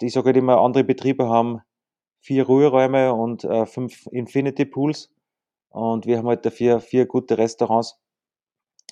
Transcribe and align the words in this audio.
ich 0.00 0.12
sage 0.12 0.26
halt 0.26 0.36
immer, 0.36 0.58
andere 0.60 0.84
Betriebe 0.84 1.28
haben 1.28 1.60
vier 2.20 2.46
Ruheräume 2.46 3.14
und 3.14 3.44
äh, 3.44 3.66
fünf 3.66 4.06
Infinity 4.10 4.64
Pools. 4.64 5.12
Und 5.68 6.06
wir 6.06 6.18
haben 6.18 6.28
halt 6.28 6.46
dafür 6.46 6.80
vier 6.80 7.06
gute 7.06 7.36
Restaurants, 7.36 8.00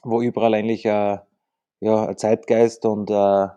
wo 0.03 0.21
überall 0.21 0.55
eigentlich 0.55 0.85
äh, 0.85 1.19
ja, 1.81 2.07
ein 2.07 2.17
Zeitgeist 2.17 2.85
und 2.85 3.11
äh, 3.11 3.49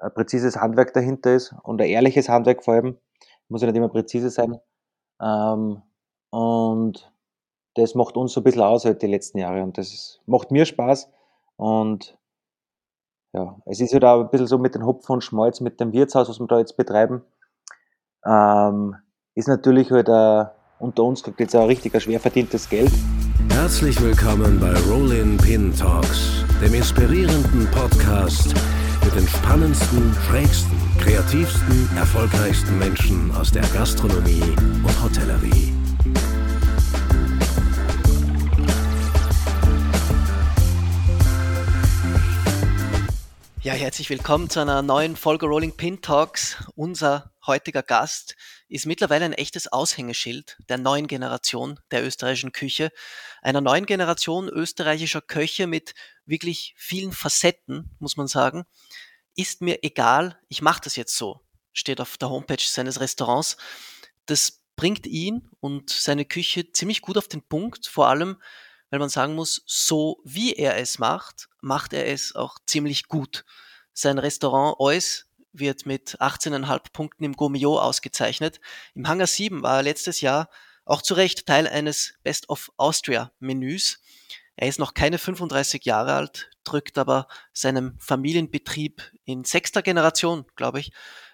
ein 0.00 0.14
präzises 0.14 0.56
Handwerk 0.56 0.92
dahinter 0.92 1.34
ist 1.34 1.54
und 1.62 1.80
ein 1.80 1.88
ehrliches 1.88 2.28
Handwerk 2.28 2.64
vor 2.64 2.74
allem. 2.74 2.98
Muss 3.48 3.62
ja 3.62 3.68
nicht 3.68 3.76
immer 3.76 3.88
präzise 3.88 4.30
sein. 4.30 4.58
Ähm, 5.20 5.82
und 6.30 7.12
das 7.74 7.94
macht 7.94 8.16
uns 8.16 8.32
so 8.32 8.40
ein 8.40 8.44
bisschen 8.44 8.62
aus 8.62 8.84
halt 8.84 9.02
die 9.02 9.06
letzten 9.06 9.38
Jahre 9.38 9.62
und 9.62 9.78
das 9.78 10.20
macht 10.26 10.50
mir 10.50 10.66
Spaß 10.66 11.10
und 11.56 12.17
ja, 13.32 13.56
es 13.66 13.80
ist 13.80 13.92
halt 13.92 14.04
auch 14.04 14.20
ein 14.20 14.30
bisschen 14.30 14.46
so 14.46 14.58
mit 14.58 14.74
den 14.74 14.86
Hopfen 14.86 15.14
und 15.14 15.24
Schmalz, 15.24 15.60
mit 15.60 15.80
dem 15.80 15.92
Wirtshaus, 15.92 16.28
was 16.28 16.40
wir 16.40 16.46
da 16.46 16.58
jetzt 16.58 16.76
betreiben, 16.76 17.22
ähm, 18.24 18.96
ist 19.34 19.48
natürlich 19.48 19.90
halt 19.90 20.08
äh, 20.08 20.44
unter 20.80 21.04
uns 21.04 21.22
kriegt 21.22 21.40
jetzt 21.40 21.56
auch 21.56 21.68
richtig 21.68 22.00
schwer 22.00 22.20
verdientes 22.20 22.68
Geld. 22.68 22.92
Herzlich 23.50 24.00
willkommen 24.00 24.60
bei 24.60 24.72
Rollin 24.90 25.36
Pin 25.36 25.74
Talks, 25.76 26.44
dem 26.62 26.74
inspirierenden 26.74 27.68
Podcast 27.72 28.54
mit 29.04 29.14
den 29.14 29.26
spannendsten, 29.26 30.12
schrägsten, 30.28 30.76
kreativsten, 31.00 31.88
erfolgreichsten 31.96 32.78
Menschen 32.78 33.34
aus 33.34 33.50
der 33.50 33.64
Gastronomie 33.74 34.54
und 34.84 35.02
Hotellerie. 35.02 35.72
Ja, 43.62 43.72
herzlich 43.72 44.08
willkommen 44.08 44.48
zu 44.48 44.60
einer 44.60 44.82
neuen 44.82 45.16
Folge 45.16 45.46
Rolling 45.46 45.76
Pin 45.76 46.00
Talks. 46.00 46.56
Unser 46.76 47.32
heutiger 47.44 47.82
Gast 47.82 48.36
ist 48.68 48.86
mittlerweile 48.86 49.24
ein 49.24 49.32
echtes 49.32 49.66
Aushängeschild 49.66 50.58
der 50.68 50.78
neuen 50.78 51.08
Generation 51.08 51.80
der 51.90 52.06
österreichischen 52.06 52.52
Küche, 52.52 52.92
einer 53.42 53.60
neuen 53.60 53.84
Generation 53.84 54.48
österreichischer 54.48 55.20
Köche 55.20 55.66
mit 55.66 55.94
wirklich 56.24 56.72
vielen 56.76 57.10
Facetten, 57.10 57.96
muss 57.98 58.16
man 58.16 58.28
sagen. 58.28 58.64
Ist 59.34 59.60
mir 59.60 59.82
egal, 59.82 60.38
ich 60.48 60.62
mache 60.62 60.82
das 60.84 60.94
jetzt 60.94 61.16
so, 61.16 61.40
steht 61.72 62.00
auf 62.00 62.16
der 62.16 62.30
Homepage 62.30 62.62
seines 62.62 63.00
Restaurants. 63.00 63.56
Das 64.26 64.62
bringt 64.76 65.04
ihn 65.04 65.50
und 65.58 65.90
seine 65.90 66.24
Küche 66.24 66.70
ziemlich 66.70 67.02
gut 67.02 67.18
auf 67.18 67.26
den 67.26 67.42
Punkt, 67.42 67.88
vor 67.88 68.06
allem 68.06 68.36
weil 68.90 68.98
man 68.98 69.08
sagen 69.08 69.34
muss, 69.34 69.62
so 69.66 70.20
wie 70.24 70.54
er 70.54 70.76
es 70.76 70.98
macht, 70.98 71.48
macht 71.60 71.92
er 71.92 72.06
es 72.06 72.34
auch 72.34 72.58
ziemlich 72.66 73.08
gut. 73.08 73.44
Sein 73.92 74.18
Restaurant 74.18 74.78
Eus 74.78 75.26
wird 75.52 75.86
mit 75.86 76.20
18,5 76.20 76.92
Punkten 76.92 77.24
im 77.24 77.34
Gourmillot 77.34 77.80
ausgezeichnet. 77.80 78.60
Im 78.94 79.08
Hangar 79.08 79.26
7 79.26 79.62
war 79.62 79.78
er 79.78 79.82
letztes 79.82 80.20
Jahr 80.20 80.48
auch 80.84 81.02
zu 81.02 81.14
Recht 81.14 81.46
Teil 81.46 81.66
eines 81.66 82.14
Best 82.22 82.48
of 82.48 82.70
Austria 82.76 83.32
Menüs. 83.40 84.00
Er 84.56 84.68
ist 84.68 84.78
noch 84.78 84.94
keine 84.94 85.18
35 85.18 85.84
Jahre 85.84 86.14
alt, 86.14 86.50
drückt 86.64 86.98
aber 86.98 87.28
seinem 87.52 87.96
Familienbetrieb 88.00 89.02
in 89.24 89.44
sechster 89.44 89.82
Generation, 89.82 90.46
glaube 90.56 90.80
ich, 90.80 90.92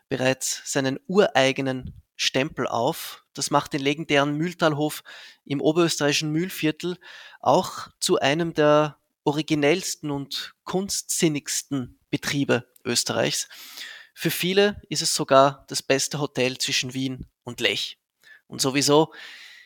bereits 0.09 0.61
seinen 0.71 0.99
ureigenen 1.07 2.04
Stempel 2.17 2.67
auf. 2.67 3.25
Das 3.35 3.51
macht 3.51 3.73
den 3.73 3.81
legendären 3.81 4.37
Mühltalhof 4.37 5.03
im 5.45 5.61
oberösterreichischen 5.61 6.31
Mühlviertel 6.31 6.99
auch 7.41 7.89
zu 7.99 8.19
einem 8.19 8.55
der 8.55 8.99
originellsten 9.25 10.11
und 10.11 10.55
kunstsinnigsten 10.65 11.99
Betriebe 12.11 12.67
Österreichs. 12.85 13.49
Für 14.15 14.31
viele 14.31 14.81
ist 14.89 15.03
es 15.03 15.15
sogar 15.15 15.65
das 15.69 15.83
beste 15.83 16.21
Hotel 16.21 16.59
zwischen 16.59 16.95
Wien 16.95 17.27
und 17.43 17.61
Lech. 17.61 17.99
Und 18.47 18.61
sowieso, 18.61 19.13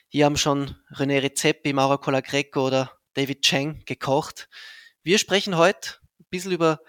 hier 0.09 0.25
haben 0.25 0.39
schon 0.39 0.77
René 0.91 1.23
Rezepi, 1.23 1.73
Mauro 1.75 1.99
Colagreco 1.99 2.67
oder 2.67 2.99
David 3.13 3.43
Cheng 3.43 3.83
gekocht. 3.85 4.49
Wir 5.03 5.19
sprechen 5.19 5.57
heute 5.57 5.97
ein 6.19 6.27
bisschen 6.31 6.53
über 6.53 6.81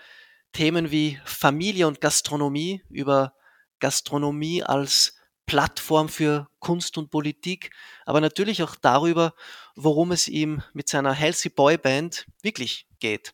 Themen 0.54 0.92
wie 0.92 1.20
Familie 1.26 1.88
und 1.88 2.00
Gastronomie, 2.00 2.84
über 2.90 3.34
Gastronomie 3.80 4.64
als 4.64 5.19
Plattform 5.50 6.10
für 6.10 6.48
Kunst 6.60 7.00
und 7.00 7.10
Politik, 7.10 7.72
aber 8.06 8.22
natürlich 8.22 8.62
auch 8.62 8.76
darüber, 8.76 9.34
worum 9.76 10.12
es 10.12 10.28
ihm 10.28 10.62
mit 10.74 10.88
seiner 10.88 11.12
Healthy 11.12 11.50
Boy 11.50 11.76
Band 11.76 12.28
wirklich 12.44 12.88
geht. 13.00 13.34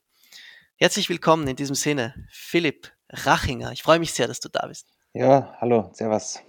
Herzlich 0.77 1.09
willkommen 1.09 1.45
in 1.49 1.57
diesem 1.57 1.75
Sinne, 1.75 2.15
Philipp 2.31 2.89
Rachinger. 3.09 3.73
Ich 3.73 3.83
freue 3.83 3.99
mich 3.99 4.13
sehr, 4.13 4.29
dass 4.29 4.39
du 4.39 4.47
da 4.47 4.65
bist. 4.65 4.87
Ja, 5.11 5.57
hallo, 5.59 5.89
servus. 5.91 6.39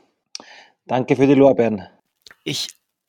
Danke 0.87 1.17
für 1.17 1.27
die 1.27 1.35
Lorbeeren. 1.35 1.89
Ich 2.45 2.69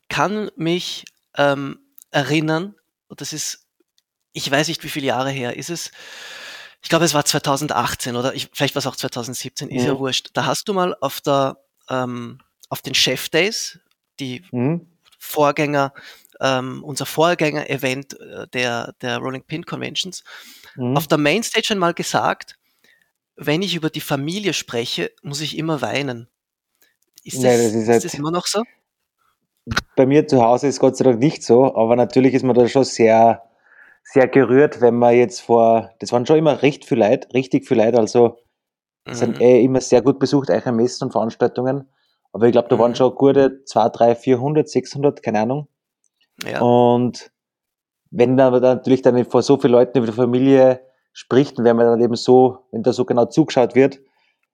kann 0.09 0.49
mich 0.55 1.05
ähm, 1.35 1.79
erinnern, 2.09 2.73
und 3.07 3.21
das 3.21 3.33
ist, 3.33 3.67
ich 4.33 4.49
weiß 4.49 4.67
nicht, 4.67 4.83
wie 4.83 4.89
viele 4.89 5.05
Jahre 5.05 5.29
her 5.29 5.55
ist 5.57 5.69
es, 5.69 5.91
ich 6.81 6.89
glaube, 6.89 7.05
es 7.05 7.13
war 7.13 7.23
2018 7.23 8.15
oder 8.15 8.33
ich, 8.33 8.49
vielleicht 8.51 8.73
war 8.73 8.79
es 8.79 8.87
auch 8.87 8.95
2017, 8.95 9.69
ist 9.69 9.83
mhm. 9.83 9.87
ja 9.87 9.99
wurscht. 9.99 10.31
Da 10.33 10.47
hast 10.47 10.67
du 10.67 10.73
mal 10.73 10.95
auf 11.01 11.21
der 11.21 11.57
ähm, 11.89 12.39
auf 12.69 12.81
den 12.81 12.93
Chef 12.93 13.29
Days, 13.29 13.79
die 14.19 14.43
mhm. 14.51 14.87
Vorgänger, 15.19 15.93
ähm, 16.39 16.83
unser 16.83 17.05
Vorgänger-Event 17.05 18.19
äh, 18.19 18.47
der, 18.47 18.93
der 19.01 19.17
Rolling 19.17 19.43
Pin 19.43 19.65
Conventions, 19.65 20.23
mhm. 20.75 20.95
auf 20.95 21.07
der 21.07 21.17
Mainstage 21.17 21.67
einmal 21.71 21.93
gesagt, 21.93 22.57
wenn 23.35 23.61
ich 23.61 23.75
über 23.75 23.89
die 23.89 24.01
Familie 24.01 24.53
spreche, 24.53 25.11
muss 25.21 25.41
ich 25.41 25.57
immer 25.57 25.81
weinen. 25.81 26.27
Ist 27.23 27.37
das, 27.37 27.43
ja, 27.43 27.51
das, 27.51 27.73
ist, 27.73 27.87
halt, 27.87 28.03
ist 28.03 28.13
das 28.13 28.19
immer 28.19 28.31
noch 28.31 28.47
so? 28.47 28.63
Bei 29.95 30.05
mir 30.05 30.27
zu 30.27 30.41
Hause 30.41 30.67
ist 30.67 30.79
Gott 30.79 30.97
sei 30.97 31.03
Dank 31.03 31.19
nicht 31.19 31.43
so, 31.43 31.75
aber 31.75 31.95
natürlich 31.95 32.33
ist 32.33 32.43
man 32.43 32.55
da 32.55 32.67
schon 32.67 32.85
sehr, 32.85 33.43
sehr 34.03 34.27
gerührt, 34.27 34.81
wenn 34.81 34.95
man 34.95 35.15
jetzt 35.15 35.41
vor, 35.41 35.91
das 35.99 36.11
waren 36.11 36.25
schon 36.25 36.37
immer 36.37 36.61
recht 36.61 36.85
viel 36.85 36.99
Leute, 36.99 37.27
richtig 37.33 37.67
viel 37.67 37.77
Leute, 37.77 37.99
also 37.99 38.39
mhm. 39.05 39.13
sind 39.13 39.41
eh 39.41 39.61
immer 39.61 39.81
sehr 39.81 40.01
gut 40.01 40.19
besucht, 40.19 40.49
eiche 40.49 40.71
Messen 40.71 41.05
und 41.05 41.11
Veranstaltungen. 41.11 41.89
Aber 42.37 42.45
ich 42.45 42.51
glaube, 42.51 42.67
da 42.67 42.77
waren 42.77 42.91
mhm. 42.91 42.95
schon 42.95 43.15
gute 43.15 43.63
2, 43.63 43.89
3, 43.89 44.15
400, 44.15 44.69
600, 44.69 45.23
keine 45.23 45.39
Ahnung. 45.39 45.67
Ja. 46.43 46.61
Und 46.61 47.31
wenn 48.11 48.37
dann 48.37 48.61
natürlich 48.61 49.01
dann 49.01 49.25
vor 49.25 49.41
so 49.41 49.57
vielen 49.57 49.73
Leuten 49.73 49.97
über 49.97 50.05
die 50.05 50.13
Familie 50.13 50.81
spricht 51.13 51.57
und 51.57 51.65
wenn 51.65 51.75
man 51.75 51.87
dann 51.87 51.99
eben 51.99 52.13
so, 52.13 52.59
wenn 52.71 52.83
da 52.83 52.93
so 52.93 53.05
genau 53.05 53.25
zugeschaut 53.25 53.73
wird, 53.73 53.99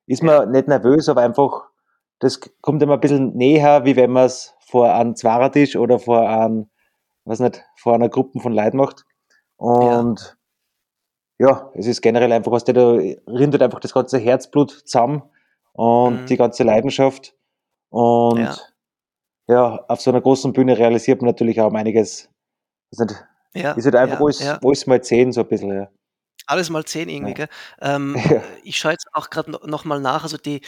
ist 0.08 0.24
man 0.24 0.34
ja. 0.34 0.46
nicht 0.46 0.70
nervös, 0.70 1.10
aber 1.10 1.24
einfach, 1.24 1.64
das 2.20 2.40
kommt 2.62 2.82
immer 2.82 2.94
ein 2.94 3.02
bisschen 3.02 3.36
näher, 3.36 3.84
wie 3.84 3.98
wenn 3.98 4.12
man 4.12 4.28
es 4.28 4.54
vor 4.62 4.94
einem 4.94 5.18
Zweiertisch 5.18 5.76
oder 5.76 6.00
vor 6.00 6.22
einem, 6.22 6.70
weiß 7.26 7.42
nicht, 7.42 7.66
vor 7.76 7.96
einer 7.96 8.08
Gruppe 8.08 8.40
von 8.40 8.54
Leuten 8.54 8.78
macht. 8.78 9.04
Und 9.58 10.38
ja. 11.38 11.50
ja, 11.50 11.72
es 11.74 11.88
ist 11.88 12.02
generell 12.02 12.32
einfach 12.32 12.54
was, 12.54 12.64
da 12.64 12.72
rinnt 12.72 13.62
einfach 13.62 13.82
das 13.82 13.94
ganze 13.94 14.20
Herzblut 14.20 14.72
zusammen 14.72 15.24
und 15.74 16.22
mhm. 16.22 16.26
die 16.28 16.38
ganze 16.38 16.64
Leidenschaft. 16.64 17.36
Und 17.94 18.40
ja. 18.40 18.58
ja. 19.48 19.86
auf 19.88 20.02
so 20.02 20.10
einer 20.10 20.20
großen 20.20 20.52
Bühne 20.52 20.76
realisiert 20.76 21.22
man 21.22 21.30
natürlich 21.30 21.62
auch 21.62 21.72
einiges. 21.74 22.28
Ist, 22.90 23.16
ja, 23.54 23.74
ist 23.74 23.86
halt 23.86 23.96
einfach 23.96 24.20
ja, 24.20 24.26
alles, 24.26 24.40
ja. 24.40 24.60
alles 24.64 24.88
mal 24.88 25.04
zehn, 25.04 25.32
so 25.32 25.42
ein 25.42 25.48
bisschen. 25.48 25.72
Ja. 25.72 25.90
Alles 26.48 26.72
mal 26.72 26.84
zehn 26.86 27.08
irgendwie, 27.08 27.40
ja. 27.40 27.48
Ähm. 27.82 28.16
Ich 28.64 28.78
schaue 28.78 28.94
jetzt 28.94 29.06
auch 29.14 29.30
gerade 29.30 29.52
noch 29.52 29.86
mal 29.86 30.00
nach. 30.00 30.24
Also 30.24 30.38
die, 30.38 30.62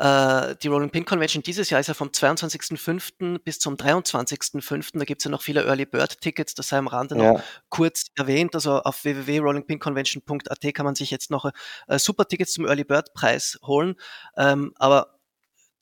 äh, 0.00 0.56
die 0.60 0.68
Rolling 0.68 0.90
Pin 0.90 1.04
Convention 1.04 1.44
dieses 1.44 1.70
Jahr 1.70 1.80
ist 1.80 1.86
ja 1.86 1.94
vom 1.94 2.08
22.05. 2.08 3.38
bis 3.38 3.60
zum 3.60 3.76
23.05. 3.76 4.98
Da 4.98 5.04
gibt 5.04 5.20
es 5.20 5.24
ja 5.24 5.30
noch 5.30 5.42
viele 5.42 5.64
Early 5.64 5.84
Bird 5.86 6.20
Tickets, 6.20 6.54
das 6.54 6.68
sei 6.68 6.78
am 6.78 6.88
Rande 6.88 7.14
noch 7.14 7.40
kurz 7.68 8.06
erwähnt. 8.16 8.56
Also 8.56 8.80
auf 8.82 9.04
www.rollingpinconvention.at 9.04 10.74
kann 10.74 10.84
man 10.84 10.96
sich 10.96 11.12
jetzt 11.12 11.30
noch 11.30 11.48
äh, 11.86 11.98
super 11.98 12.26
Tickets 12.26 12.54
zum 12.54 12.66
Early 12.66 12.82
Bird 12.82 13.14
Preis 13.14 13.60
holen. 13.62 13.94
Ähm, 14.36 14.72
aber 14.76 15.20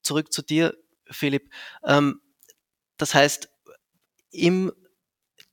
zurück 0.03 0.31
zu 0.31 0.43
dir. 0.43 0.75
Philipp. 1.11 1.51
Ähm, 1.85 2.21
das 2.97 3.15
heißt, 3.15 3.49
im 4.31 4.73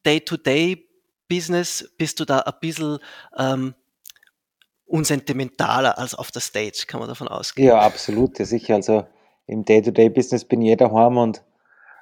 Day-to-Day-Business 0.05 1.93
bist 1.97 2.19
du 2.19 2.25
da 2.25 2.39
ein 2.39 2.53
bisschen 2.61 2.99
ähm, 3.37 3.75
unsentimentaler 4.85 5.97
als 5.97 6.15
auf 6.15 6.31
der 6.31 6.41
Stage, 6.41 6.85
kann 6.87 6.99
man 6.99 7.09
davon 7.09 7.27
ausgehen. 7.27 7.67
Ja, 7.67 7.79
absolut, 7.79 8.39
ja 8.39 8.45
sicher. 8.45 8.75
Also 8.75 9.05
im 9.45 9.65
Day-to-Day-Business 9.65 10.45
bin 10.45 10.61
ich 10.61 10.69
jeder 10.69 10.89
daheim 10.89 11.17
und 11.17 11.43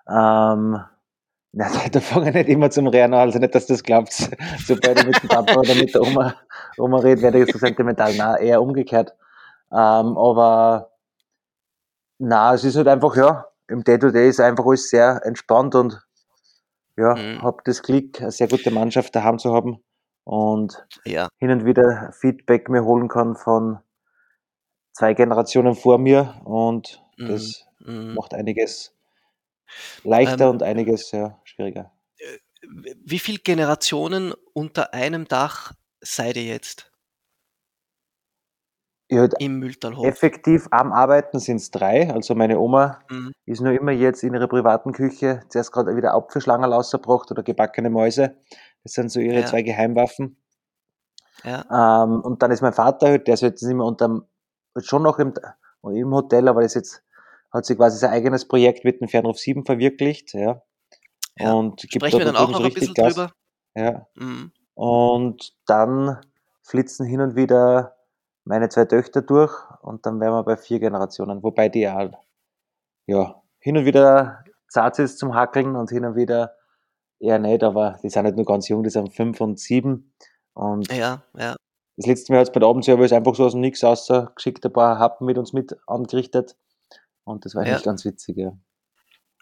ähm, 0.08 0.80
na, 1.58 1.70
da 1.90 2.02
fange 2.02 2.30
ich 2.30 2.36
nicht 2.36 2.50
immer 2.50 2.70
zum 2.70 2.88
Rehren 2.88 3.14
an, 3.14 3.22
also 3.22 3.40
nicht, 3.40 3.56
dass 3.56 3.66
das 3.66 3.82
glaubt, 3.82 4.12
sobald 4.66 5.00
ich 5.00 5.06
mit 5.06 5.24
dem 5.24 5.30
Papa 5.30 5.56
oder 5.56 5.74
mit 5.76 5.94
der 5.94 6.02
Oma, 6.02 6.36
Oma 6.78 7.00
rede, 7.00 7.22
werde 7.22 7.44
ich 7.44 7.52
so 7.52 7.58
sentimental. 7.58 8.14
Na, 8.18 8.38
eher 8.38 8.62
umgekehrt. 8.62 9.16
Ähm, 9.72 10.18
aber 10.18 10.92
na, 12.18 12.54
es 12.54 12.64
ist 12.64 12.76
halt 12.76 12.88
einfach, 12.88 13.16
ja, 13.16 13.48
im 13.68 13.84
Day-to-Day 13.84 14.26
-Day 14.26 14.30
ist 14.30 14.40
einfach 14.40 14.66
alles 14.66 14.90
sehr 14.90 15.22
entspannt 15.26 15.76
und 15.76 16.02
ja, 16.98 17.16
mhm. 17.16 17.42
habe 17.42 17.62
das 17.66 17.84
Glück, 17.84 18.22
eine 18.22 18.32
sehr 18.32 18.48
gute 18.48 18.72
Mannschaft 18.72 19.16
daheim 19.16 19.38
zu 19.40 19.54
haben 19.54 19.84
und 20.24 20.86
ja. 21.06 21.30
hin 21.38 21.52
und 21.52 21.66
wieder 21.66 22.12
Feedback 22.20 22.70
mir 22.70 22.84
holen 22.84 23.08
kann 23.08 23.36
von 23.36 23.80
zwei 24.94 25.14
Generationen 25.14 25.76
vor 25.76 25.98
mir 25.98 26.42
und 26.46 27.04
mhm. 27.18 27.28
das 27.28 27.66
mhm. 27.80 28.14
macht 28.14 28.34
einiges 28.34 28.94
leichter 30.04 30.46
ähm, 30.46 30.52
und 30.52 30.64
einiges 30.64 31.12
ja, 31.12 31.40
schwieriger. 31.44 31.92
Äh, 32.18 32.38
wie 33.04 33.20
viele 33.20 33.40
Generationen 33.40 34.34
unter 34.54 34.94
einem 34.94 35.28
Dach 35.28 35.74
seid 36.02 36.38
ihr 36.38 36.46
jetzt? 36.46 36.92
Ja, 39.10 39.28
Im 39.38 39.60
Mühltalhof. 39.60 40.04
Effektiv 40.04 40.68
am 40.72 40.92
Arbeiten 40.92 41.40
sind 41.40 41.58
es 41.58 41.70
drei. 41.70 42.12
Also 42.12 42.34
meine 42.34 42.60
Oma 42.60 43.00
mhm. 43.10 43.34
ist 43.46 43.62
nur 43.62 43.74
immer 43.74 43.92
jetzt 43.92 44.24
in 44.24 44.34
ihrer 44.34 44.48
privaten 44.48 44.94
Küche 44.94 45.42
zuerst 45.50 45.72
gerade 45.72 45.96
wieder 45.96 46.16
Apfelschlangen 46.16 46.72
rausgebracht 46.72 47.30
oder 47.30 47.44
gebackene 47.44 47.92
Mäuse. 47.92 48.36
Das 48.84 48.94
sind 48.94 49.10
so 49.12 49.20
ihre 49.20 49.42
ja. 49.42 49.46
zwei 49.46 49.62
Geheimwaffen. 49.62 50.38
Ja. 51.44 52.04
Ähm, 52.04 52.22
und 52.22 52.42
dann 52.42 52.50
ist 52.50 52.62
mein 52.62 52.74
Vater, 52.74 53.20
der 53.20 53.36
ist 53.36 53.42
jetzt 53.42 53.64
mehr 53.64 53.86
unterm, 53.86 54.26
schon 54.80 55.04
noch 55.04 55.20
im, 55.20 55.34
im 55.84 56.12
Hotel, 56.12 56.48
aber 56.48 56.64
ist 56.64 56.74
jetzt, 56.74 57.04
hat 57.52 57.66
sich 57.66 57.78
quasi 57.78 58.00
sein 58.00 58.12
eigenes 58.12 58.48
Projekt 58.48 58.86
mit 58.86 59.02
dem 59.02 59.08
Fernruf 59.08 59.38
7 59.38 59.66
verwirklicht. 59.66 60.34
Ja. 60.34 60.64
ja. 61.38 61.54
Und 61.54 61.82
gibt 61.82 61.94
Sprechen 61.94 62.20
wir 62.20 62.26
dann 62.26 62.36
auch 62.36 62.50
noch 62.50 62.64
ein 62.64 62.74
bisschen 62.74 62.96
Gas. 62.96 63.14
drüber. 63.14 63.32
Ja. 63.76 64.08
Mhm. 64.16 64.52
Und 64.74 65.54
dann 65.68 66.22
flitzen 66.64 67.06
hin 67.06 67.22
und 67.22 67.36
wieder 67.36 67.95
meine 68.46 68.70
zwei 68.70 68.86
Töchter 68.86 69.22
durch 69.22 69.54
und 69.82 70.06
dann 70.06 70.20
wären 70.20 70.34
wir 70.34 70.44
bei 70.44 70.56
vier 70.56 70.80
Generationen, 70.80 71.44
wobei 71.44 71.68
die 71.68 71.82
ja, 71.82 72.12
ja 73.08 73.42
hin 73.60 73.78
und 73.78 73.86
wieder 73.86 74.44
zart 74.70 75.00
ist 75.00 75.18
zum 75.18 75.36
Hackeln 75.36 75.76
und 75.76 75.90
hin 75.90 76.06
und 76.06 76.16
wieder 76.16 76.56
eher 77.20 77.40
nicht, 77.40 77.64
aber 77.64 78.00
die 78.04 78.10
sind 78.10 78.24
halt 78.24 78.36
nur 78.36 78.46
ganz 78.46 78.68
jung, 78.70 78.84
die 78.84 78.90
sind 78.90 79.14
fünf 79.14 79.42
und 79.42 79.60
sieben 79.60 80.14
und 80.54 80.92
ja, 80.92 81.24
ja. 81.36 81.56
das 81.98 82.06
letzte 82.06 82.32
Mal 82.32 82.40
hat 82.40 82.48
es 82.48 82.54
bei 82.54 82.60
der 82.60 82.70
Abendservice 82.70 83.14
einfach 83.14 83.36
so 83.36 83.46
aus 83.46 83.54
dem 83.54 83.62
Nix 83.62 83.84
aus 83.84 84.08
geschickt, 84.36 84.66
ein 84.66 84.74
paar 84.74 85.00
Happen 85.00 85.26
mit 85.26 85.38
uns 85.38 85.52
mit 85.52 85.76
angerichtet 85.88 86.56
und 87.24 87.46
das 87.46 87.56
war 87.56 87.66
ja. 87.66 87.80
ganz 87.80 88.06
witzig, 88.06 88.38
ja. 88.38 88.52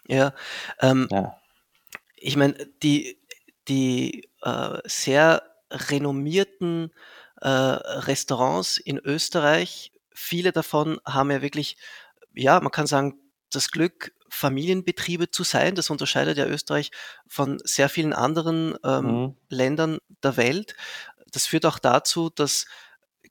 Ja, 0.06 0.34
ähm, 0.80 1.08
ja. 1.10 1.36
ich 2.16 2.36
meine, 2.36 2.54
die, 2.82 3.18
die 3.68 4.28
äh, 4.42 4.78
sehr 4.84 5.42
renommierten 5.70 6.92
äh, 7.44 7.48
Restaurants 7.48 8.78
in 8.78 8.98
Österreich. 8.98 9.92
Viele 10.14 10.50
davon 10.50 10.98
haben 11.06 11.30
ja 11.30 11.42
wirklich, 11.42 11.76
ja, 12.32 12.58
man 12.60 12.72
kann 12.72 12.86
sagen, 12.86 13.20
das 13.50 13.70
Glück, 13.70 14.12
Familienbetriebe 14.30 15.30
zu 15.30 15.44
sein. 15.44 15.74
Das 15.74 15.90
unterscheidet 15.90 16.38
ja 16.38 16.46
Österreich 16.46 16.90
von 17.28 17.60
sehr 17.62 17.90
vielen 17.90 18.14
anderen 18.14 18.76
ähm, 18.82 19.04
mhm. 19.04 19.36
Ländern 19.48 19.98
der 20.22 20.38
Welt. 20.38 20.74
Das 21.30 21.46
führt 21.46 21.66
auch 21.66 21.78
dazu, 21.78 22.30
dass 22.30 22.64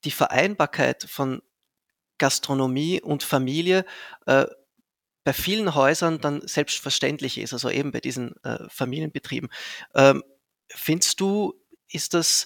die 0.04 0.12
Vereinbarkeit 0.12 1.04
von 1.10 1.42
Gastronomie 2.19 3.01
und 3.01 3.24
Familie 3.24 3.83
äh, 4.27 4.45
bei 5.24 5.33
vielen 5.33 5.74
Häusern 5.74 6.21
dann 6.21 6.48
selbstverständlich 6.48 7.39
ist, 7.39 7.54
also 7.54 7.69
eben 7.69 7.92
bei 7.92 8.00
diesen 8.00 8.36
äh, 8.44 8.60
Familienbetrieben. 8.69 9.50
Ähm, 9.95 10.24
findest 10.69 11.19
du, 11.19 11.54
ist 11.89 12.13
das 12.13 12.45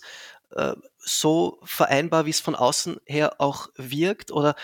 äh, 0.52 0.74
so 0.98 1.60
vereinbar, 1.64 2.26
wie 2.26 2.32
es 2.32 2.40
von 2.40 2.56
außen 2.56 2.98
her 3.06 3.36
auch 3.40 3.70
wirkt? 3.76 4.32
Oder, 4.32 4.56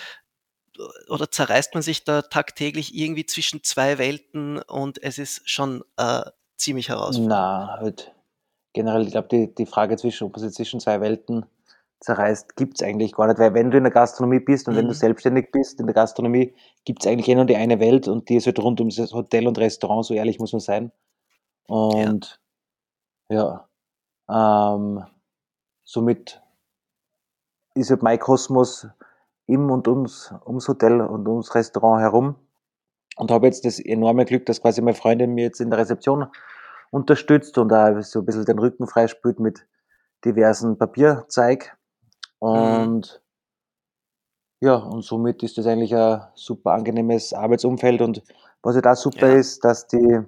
oder 1.09 1.29
zerreißt 1.29 1.73
man 1.73 1.83
sich 1.83 2.03
da 2.03 2.21
tagtäglich 2.21 2.95
irgendwie 2.95 3.25
zwischen 3.25 3.63
zwei 3.63 3.97
Welten 3.97 4.59
und 4.59 5.01
es 5.01 5.17
ist 5.17 5.49
schon 5.49 5.83
äh, 5.97 6.23
ziemlich 6.57 6.89
herausfordernd? 6.89 7.29
Na, 7.29 7.77
halt 7.79 8.13
generell, 8.73 9.03
ich 9.03 9.11
glaube, 9.11 9.27
die, 9.29 9.53
die 9.53 9.65
Frage 9.65 9.97
zwischen, 9.97 10.25
ob 10.25 10.35
man 10.35 10.41
sich 10.41 10.53
zwischen 10.53 10.79
zwei 10.79 10.99
Welten 10.99 11.45
zerreißt, 12.03 12.55
gibt 12.55 12.79
es 12.81 12.87
eigentlich 12.87 13.13
gar 13.13 13.27
nicht. 13.27 13.39
Weil 13.39 13.53
wenn 13.53 13.71
du 13.71 13.77
in 13.77 13.83
der 13.83 13.93
Gastronomie 13.93 14.39
bist 14.39 14.67
und 14.67 14.73
mhm. 14.73 14.77
wenn 14.79 14.85
du 14.85 14.93
mhm. 14.93 14.97
selbstständig 14.97 15.51
bist 15.51 15.79
in 15.79 15.87
der 15.87 15.93
Gastronomie, 15.93 16.53
gibt 16.83 17.03
es 17.03 17.09
eigentlich 17.09 17.29
eh 17.29 17.35
nur 17.35 17.45
die 17.45 17.55
eine 17.55 17.79
Welt 17.79 18.07
und 18.07 18.29
die 18.29 18.35
ist 18.35 18.45
halt 18.45 18.59
rund 18.59 18.79
ums 18.79 18.97
Hotel 18.97 19.47
und 19.47 19.57
Restaurant, 19.57 20.05
so 20.05 20.13
ehrlich 20.13 20.39
muss 20.39 20.51
man 20.51 20.59
sein. 20.59 20.91
Und 21.67 22.39
ja, 23.29 23.67
ja 24.29 24.75
ähm, 24.75 25.05
somit 25.83 26.41
ist 27.75 27.89
halt 27.89 28.03
mein 28.03 28.19
Kosmos 28.19 28.87
im 29.47 29.69
und 29.71 29.87
ums, 29.87 30.33
ums 30.45 30.67
Hotel 30.67 31.01
und 31.01 31.27
ums 31.27 31.53
Restaurant 31.55 32.01
herum 32.01 32.35
und 33.17 33.31
habe 33.31 33.45
jetzt 33.45 33.65
das 33.65 33.79
enorme 33.79 34.25
Glück, 34.25 34.45
dass 34.45 34.61
quasi 34.61 34.81
meine 34.81 34.95
Freundin 34.95 35.33
mir 35.33 35.45
jetzt 35.45 35.61
in 35.61 35.69
der 35.69 35.79
Rezeption 35.79 36.27
unterstützt 36.91 37.57
und 37.57 37.69
da 37.69 38.01
so 38.01 38.19
ein 38.19 38.25
bisschen 38.25 38.45
den 38.45 38.59
Rücken 38.59 38.87
freispült 38.87 39.39
mit 39.39 39.65
diversen 40.25 40.77
Papierzeig. 40.77 41.77
Und 42.39 43.21
mhm. 44.61 44.67
ja, 44.67 44.75
und 44.75 45.03
somit 45.03 45.43
ist 45.43 45.57
das 45.57 45.65
eigentlich 45.65 45.95
ein 45.95 46.21
super 46.35 46.71
angenehmes 46.71 47.33
Arbeitsumfeld. 47.33 48.01
Und 48.01 48.23
was 48.61 48.75
halt 48.75 48.87
auch 48.87 48.95
super 48.95 49.29
ja. 49.29 49.37
ist, 49.37 49.63
dass 49.65 49.87
die, 49.87 50.19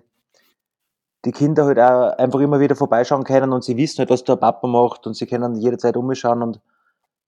die 1.26 1.32
Kinder 1.32 1.66
halt 1.66 1.80
auch 1.80 2.18
einfach 2.18 2.40
immer 2.40 2.60
wieder 2.60 2.76
vorbeischauen 2.76 3.24
können 3.24 3.52
und 3.52 3.64
sie 3.64 3.78
wissen 3.78 4.00
halt, 4.00 4.10
was 4.10 4.24
der 4.24 4.36
Papa 4.36 4.68
macht 4.68 5.08
und 5.08 5.16
sie 5.16 5.26
können 5.26 5.56
jederzeit 5.56 5.98
umschauen 5.98 6.42
und 6.44 6.62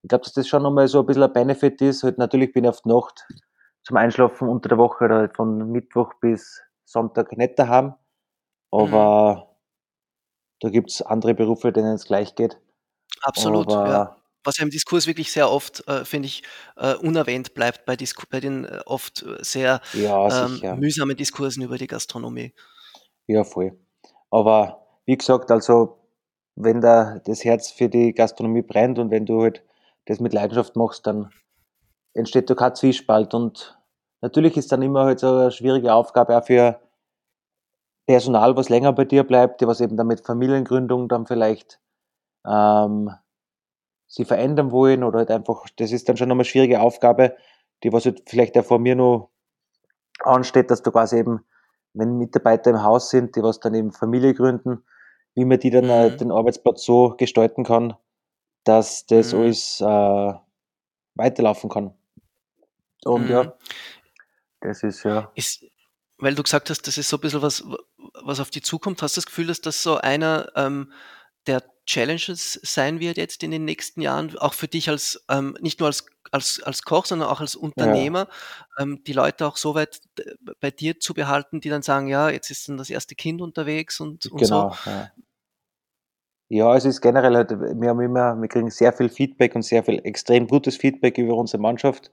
ich 0.04 0.10
glaube, 0.10 0.24
dass 0.24 0.34
das 0.34 0.48
schon 0.48 0.64
nochmal 0.64 0.88
so 0.88 1.00
ein 1.00 1.06
bisschen 1.06 1.24
ein 1.24 1.34
Benefit 1.34 1.82
ist. 1.82 2.04
Halt 2.04 2.18
natürlich 2.18 2.54
bin 2.54 2.64
ich 2.64 2.70
auf 2.70 2.82
die 2.82 2.90
Nacht 2.90 3.28
zum 3.84 3.98
Einschlafen 3.98 4.48
unter 4.48 4.70
der 4.70 4.78
Woche 4.78 5.06
oder 5.06 5.16
halt 5.16 5.36
von 5.36 5.72
Mittwoch 5.72 6.14
bis 6.22 6.62
Sonntag 6.86 7.36
nicht 7.36 7.58
daheim. 7.58 7.96
Aber 8.72 9.36
mhm. 9.36 9.44
da 10.62 10.70
gibt 10.70 10.92
es 10.92 11.02
andere 11.02 11.34
Berufe, 11.34 11.72
denen 11.72 11.96
es 11.96 12.06
gleich 12.06 12.36
geht. 12.36 12.60
Absolut, 13.22 13.72
Aber, 13.72 13.90
ja. 13.90 14.18
Was 14.44 14.58
ja 14.58 14.64
im 14.64 14.70
Diskurs 14.70 15.08
wirklich 15.08 15.32
sehr 15.32 15.52
oft, 15.52 15.86
äh, 15.88 16.06
finde 16.06 16.28
ich, 16.28 16.44
äh, 16.78 16.94
unerwähnt 16.96 17.54
bleibt 17.54 17.86
bei, 17.86 17.98
Disku 17.98 18.24
bei 18.30 18.40
den 18.40 18.66
äh, 18.66 18.80
oft 18.86 19.26
sehr 19.40 19.82
ja, 19.94 20.46
ähm, 20.46 20.80
mühsamen 20.80 21.18
Diskursen 21.18 21.64
über 21.64 21.78
die 21.78 21.88
Gastronomie. 21.88 22.54
Ja, 23.26 23.44
voll. 23.44 23.78
Aber 24.30 24.86
wie 25.06 25.18
gesagt, 25.18 25.52
also 25.52 25.98
wenn 26.56 26.82
da 26.82 27.20
das 27.26 27.44
Herz 27.46 27.72
für 27.72 27.90
die 27.90 28.14
Gastronomie 28.14 28.62
brennt 28.64 29.00
und 29.00 29.12
wenn 29.12 29.26
du 29.26 29.42
halt 29.42 29.64
das 30.06 30.20
mit 30.20 30.34
Leidenschaft 30.34 30.76
machst, 30.76 31.06
dann 31.06 31.30
entsteht 32.14 32.50
da 32.50 32.56
kein 32.56 32.76
Zwiespalt. 32.76 33.34
Und 33.34 33.80
natürlich 34.22 34.58
ist 34.58 34.72
dann 34.72 34.82
immer 34.82 35.06
halt 35.06 35.20
so 35.20 35.28
eine 35.28 35.52
schwierige 35.52 35.94
Aufgabe 35.94 36.38
auch 36.38 36.46
für 36.46 36.80
Personal, 38.08 38.56
was 38.56 38.70
länger 38.70 38.94
bei 38.94 39.06
dir 39.06 39.24
bleibt, 39.24 39.66
was 39.68 39.82
eben 39.82 39.98
dann 39.98 40.08
mit 40.08 40.26
Familiengründung 40.26 41.10
dann 41.10 41.28
vielleicht 41.28 41.80
ähm, 42.46 43.12
sie 44.08 44.26
verändern 44.26 44.72
wollen 44.72 45.04
oder 45.04 45.20
halt 45.20 45.32
einfach, 45.32 45.66
das 45.76 45.92
ist 45.92 46.08
dann 46.08 46.18
schon 46.18 46.30
nochmal 46.30 46.44
eine 46.44 46.50
schwierige 46.50 46.80
Aufgabe, 46.80 47.36
die 47.84 47.92
was 47.92 48.06
halt 48.06 48.24
vielleicht 48.26 48.58
auch 48.58 48.66
vor 48.66 48.80
mir 48.80 48.96
noch 48.96 49.30
ansteht, 50.24 50.72
dass 50.72 50.82
du 50.82 50.92
quasi 50.92 51.18
eben, 51.18 51.46
wenn 51.98 52.18
Mitarbeiter 52.18 52.70
im 52.70 52.84
Haus 52.84 53.10
sind, 53.10 53.36
die 53.36 53.44
was 53.44 53.60
dann 53.60 53.74
eben 53.74 53.92
Familie 53.92 54.34
gründen, 54.34 54.84
wie 55.36 55.46
man 55.46 55.60
die 55.60 55.70
dann 55.70 55.86
äh, 55.86 56.10
mhm. 56.10 56.18
den 56.18 56.32
Arbeitsplatz 56.32 56.84
so 56.84 57.16
gestalten 57.18 57.64
kann, 57.64 57.96
dass 58.64 59.06
das 59.06 59.34
mhm. 59.34 59.42
alles 59.42 59.82
äh, 59.82 60.34
weiterlaufen 61.16 61.70
kann. 61.70 61.94
Und 63.06 63.26
mhm. 63.26 63.32
ja, 63.32 63.54
das 64.62 64.84
ist 64.84 65.04
ja. 65.04 65.32
Ist, 65.36 65.66
weil 66.18 66.36
du 66.36 66.44
gesagt 66.44 66.70
hast, 66.70 66.88
das 66.88 66.98
ist 66.98 67.10
so 67.10 67.18
ein 67.18 67.22
bisschen 67.22 67.42
was, 67.42 67.64
was 68.24 68.40
auf 68.40 68.50
die 68.50 68.62
Zukunft. 68.62 69.02
Hast 69.02 69.18
du 69.18 69.20
das 69.20 69.26
Gefühl, 69.28 69.48
dass 69.48 69.62
das 69.62 69.82
so 69.84 69.98
einer 69.98 70.52
ähm, 70.56 70.92
Challenges 71.88 72.60
sein 72.64 73.00
wird 73.00 73.18
jetzt 73.18 73.42
in 73.44 73.52
den 73.52 73.66
nächsten 73.66 74.02
Jahren, 74.02 74.38
auch 74.38 74.54
für 74.54 74.68
dich 74.68 74.90
als 74.90 75.24
ähm, 75.30 75.58
nicht 75.62 75.80
nur 75.80 75.88
als, 75.88 76.06
als, 76.32 76.62
als 76.64 76.84
Koch, 76.84 77.06
sondern 77.06 77.30
auch 77.30 77.40
als 77.40 77.56
Unternehmer, 77.56 78.28
ja. 78.78 78.84
ähm, 78.84 79.04
die 79.08 79.14
Leute 79.14 79.48
auch 79.48 79.58
so 79.58 79.74
weit 79.74 80.02
bei 80.60 80.70
dir 80.70 81.00
zu 81.00 81.14
behalten, 81.14 81.62
die 81.62 81.70
dann 81.70 81.82
sagen, 81.82 82.08
ja, 82.08 82.30
jetzt 82.30 82.52
ist 82.52 82.68
dann 82.68 82.78
das 82.78 82.90
erste 82.90 83.16
Kind 83.16 83.42
unterwegs 83.42 84.00
und, 84.00 84.28
und 84.28 84.40
genau, 84.40 84.76
so. 84.84 84.90
Ja. 84.90 85.12
Ja, 86.50 86.76
es 86.78 86.86
ist 86.86 87.02
generell 87.02 87.36
halt, 87.36 87.52
wir 87.52 87.90
haben 87.90 88.00
immer, 88.00 88.36
wir 88.36 88.48
kriegen 88.48 88.70
sehr 88.70 88.94
viel 88.94 89.10
Feedback 89.10 89.54
und 89.56 89.64
sehr 89.64 89.84
viel 89.84 90.00
extrem 90.06 90.48
gutes 90.48 90.78
Feedback 90.78 91.18
über 91.18 91.36
unsere 91.36 91.62
Mannschaft 91.62 92.12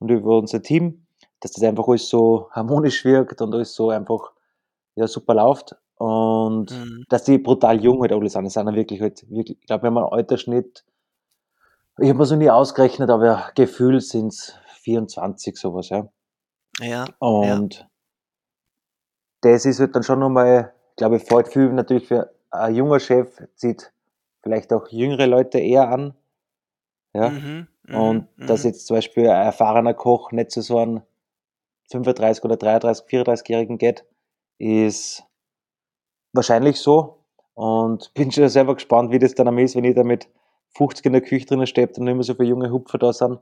und 0.00 0.10
über 0.10 0.38
unser 0.38 0.62
Team, 0.62 1.06
dass 1.40 1.52
das 1.52 1.62
einfach 1.62 1.86
alles 1.86 2.08
so 2.08 2.48
harmonisch 2.50 3.04
wirkt 3.04 3.40
und 3.40 3.54
alles 3.54 3.74
so 3.74 3.90
einfach 3.90 4.32
ja, 4.96 5.06
super 5.06 5.34
läuft. 5.34 5.76
Und 5.98 6.70
mhm. 6.70 7.04
dass 7.08 7.24
die 7.24 7.38
brutal 7.38 7.82
jung 7.82 8.00
halt 8.02 8.12
alle 8.12 8.28
sind. 8.28 8.44
Das 8.44 8.54
sind 8.54 8.74
wirklich 8.74 9.00
halt 9.00 9.28
wirklich, 9.30 9.58
ich 9.60 9.66
glaube, 9.66 9.82
wir 9.82 9.86
haben 9.88 9.98
einen 9.98 10.12
Altersschnitt, 10.12 10.84
ich 11.98 12.08
habe 12.08 12.18
mir 12.18 12.26
so 12.26 12.36
nie 12.36 12.50
ausgerechnet, 12.50 13.10
aber 13.10 13.50
gefühlt 13.56 14.04
sind 14.04 14.28
es 14.28 14.54
24, 14.82 15.56
sowas, 15.56 15.88
ja. 15.88 16.08
Ja. 16.80 17.06
Und 17.18 17.80
ja. 17.80 17.90
das 19.40 19.66
ist 19.66 19.80
halt 19.80 19.96
dann 19.96 20.04
schon 20.04 20.20
nochmal, 20.20 20.72
ich 20.90 20.96
glaube, 20.96 21.18
fällt 21.18 21.48
viel 21.48 21.72
natürlich 21.72 22.06
für 22.06 22.32
ein 22.50 22.74
junger 22.74 23.00
Chef 23.00 23.42
zieht 23.56 23.92
vielleicht 24.42 24.72
auch 24.72 24.88
jüngere 24.88 25.26
Leute 25.26 25.58
eher 25.58 25.88
an. 25.88 26.14
Ja? 27.12 27.30
Mhm, 27.30 27.66
mhm 27.82 27.94
und 27.94 28.38
mh. 28.38 28.46
dass 28.46 28.64
jetzt 28.64 28.86
zum 28.86 28.96
Beispiel 28.96 29.28
ein 29.28 29.46
erfahrener 29.46 29.94
Koch 29.94 30.30
nicht 30.30 30.52
zu 30.52 30.62
so 30.62 30.78
einem 30.78 31.02
35 31.90 32.44
oder 32.44 32.56
33, 32.56 33.06
34-Jährigen 33.06 33.78
geht, 33.78 34.04
ist 34.58 35.24
wahrscheinlich 36.38 36.80
so. 36.80 37.18
Und 37.54 38.12
bin 38.14 38.30
schon 38.32 38.48
selber 38.48 38.74
gespannt, 38.74 39.12
wie 39.12 39.18
das 39.18 39.34
dann 39.34 39.58
ist, 39.58 39.76
wenn 39.76 39.84
ich 39.84 39.94
da 39.94 40.04
mit 40.04 40.28
50 40.76 41.06
in 41.06 41.12
der 41.12 41.22
Küche 41.22 41.46
drinnen 41.46 41.66
stehe 41.66 41.86
und 41.88 41.98
nicht 42.04 42.14
mehr 42.14 42.22
so 42.22 42.34
viele 42.34 42.48
junge 42.50 42.70
Hupfer 42.70 42.98
da 42.98 43.12
sind. 43.12 43.38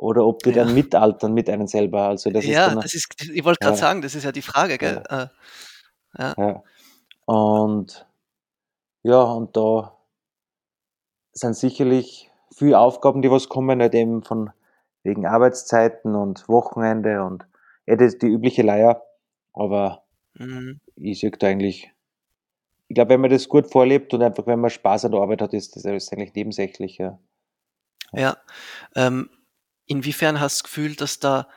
oder 0.00 0.24
ob 0.24 0.44
die 0.44 0.50
Ja. 0.50 0.56
dann 0.64 0.74
mitaltern 0.74 1.34
mit 1.34 1.50
einem 1.50 1.66
selber. 1.66 2.02
Also 2.08 2.30
das 2.30 2.44
Ja, 2.44 2.66
ist 2.66 2.66
dann, 2.68 2.80
das 2.80 2.94
ist 2.94 3.08
ich 3.34 3.44
wollte 3.44 3.58
grad 3.60 3.74
Ja. 3.74 3.80
sagen, 3.80 4.00
das 4.00 4.14
ist 4.14 4.22
ja 4.24 4.30
die 4.32 4.42
Frage, 4.42 4.78
gell? 4.78 5.02
Äh, 5.08 5.26
ja. 6.18 6.34
ja. 6.38 6.62
Und 7.26 8.06
ja, 9.02 9.22
und 9.22 9.56
da 9.56 9.96
sind 11.32 11.56
sicherlich 11.56 12.30
viele 12.56 12.78
Aufgaben, 12.78 13.22
die 13.22 13.30
was 13.30 13.48
kommen, 13.48 13.80
halt 13.80 13.94
eben 13.94 14.22
von 14.22 14.50
wegen 15.02 15.26
Arbeitszeiten 15.26 16.14
und 16.14 16.48
Wochenende 16.48 17.24
und 17.24 17.46
ja, 17.86 17.96
das 17.96 18.14
ist 18.14 18.22
die 18.22 18.26
übliche 18.28 18.62
Leier. 18.62 19.02
Aber 19.52 20.04
Mhm. 20.34 20.78
ich 20.96 21.18
sehe 21.20 21.30
da 21.32 21.48
eigentlich, 21.48 21.92
ich 22.88 22.94
glaube, 22.94 23.10
wenn 23.10 23.20
man 23.20 23.30
das 23.30 23.48
gut 23.48 23.70
vorlebt 23.70 24.14
und 24.14 24.22
einfach, 24.22 24.46
wenn 24.46 24.60
man 24.60 24.70
Spaß 24.70 25.04
an 25.04 25.12
der 25.12 25.20
Arbeit 25.20 25.42
hat, 25.42 25.52
ist 25.52 25.76
das 25.76 25.84
eigentlich 25.84 26.34
nebensächlich, 26.34 26.98
ja. 26.98 27.18
Ja. 28.12 28.38
Ähm, 28.94 29.28
inwiefern 29.86 30.40
hast 30.40 30.60
du 30.60 30.62
das 30.62 30.64
Gefühl, 30.64 30.96
dass 30.96 31.18
da 31.20 31.48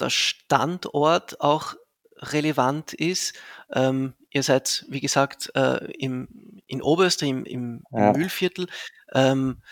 der 0.00 0.10
Standort 0.10 1.40
auch 1.40 1.74
relevant 2.16 2.94
ist? 2.94 3.34
Ähm, 3.70 4.14
ihr 4.30 4.42
seid, 4.42 4.86
wie 4.88 5.00
gesagt, 5.00 5.50
äh, 5.54 5.84
im, 5.92 6.28
in 6.66 6.80
im, 6.80 7.10
im, 7.20 7.44
im 7.44 7.84
Ja. 7.92 8.12
Mühlviertel. 8.12 8.66
Ähm, 9.12 9.62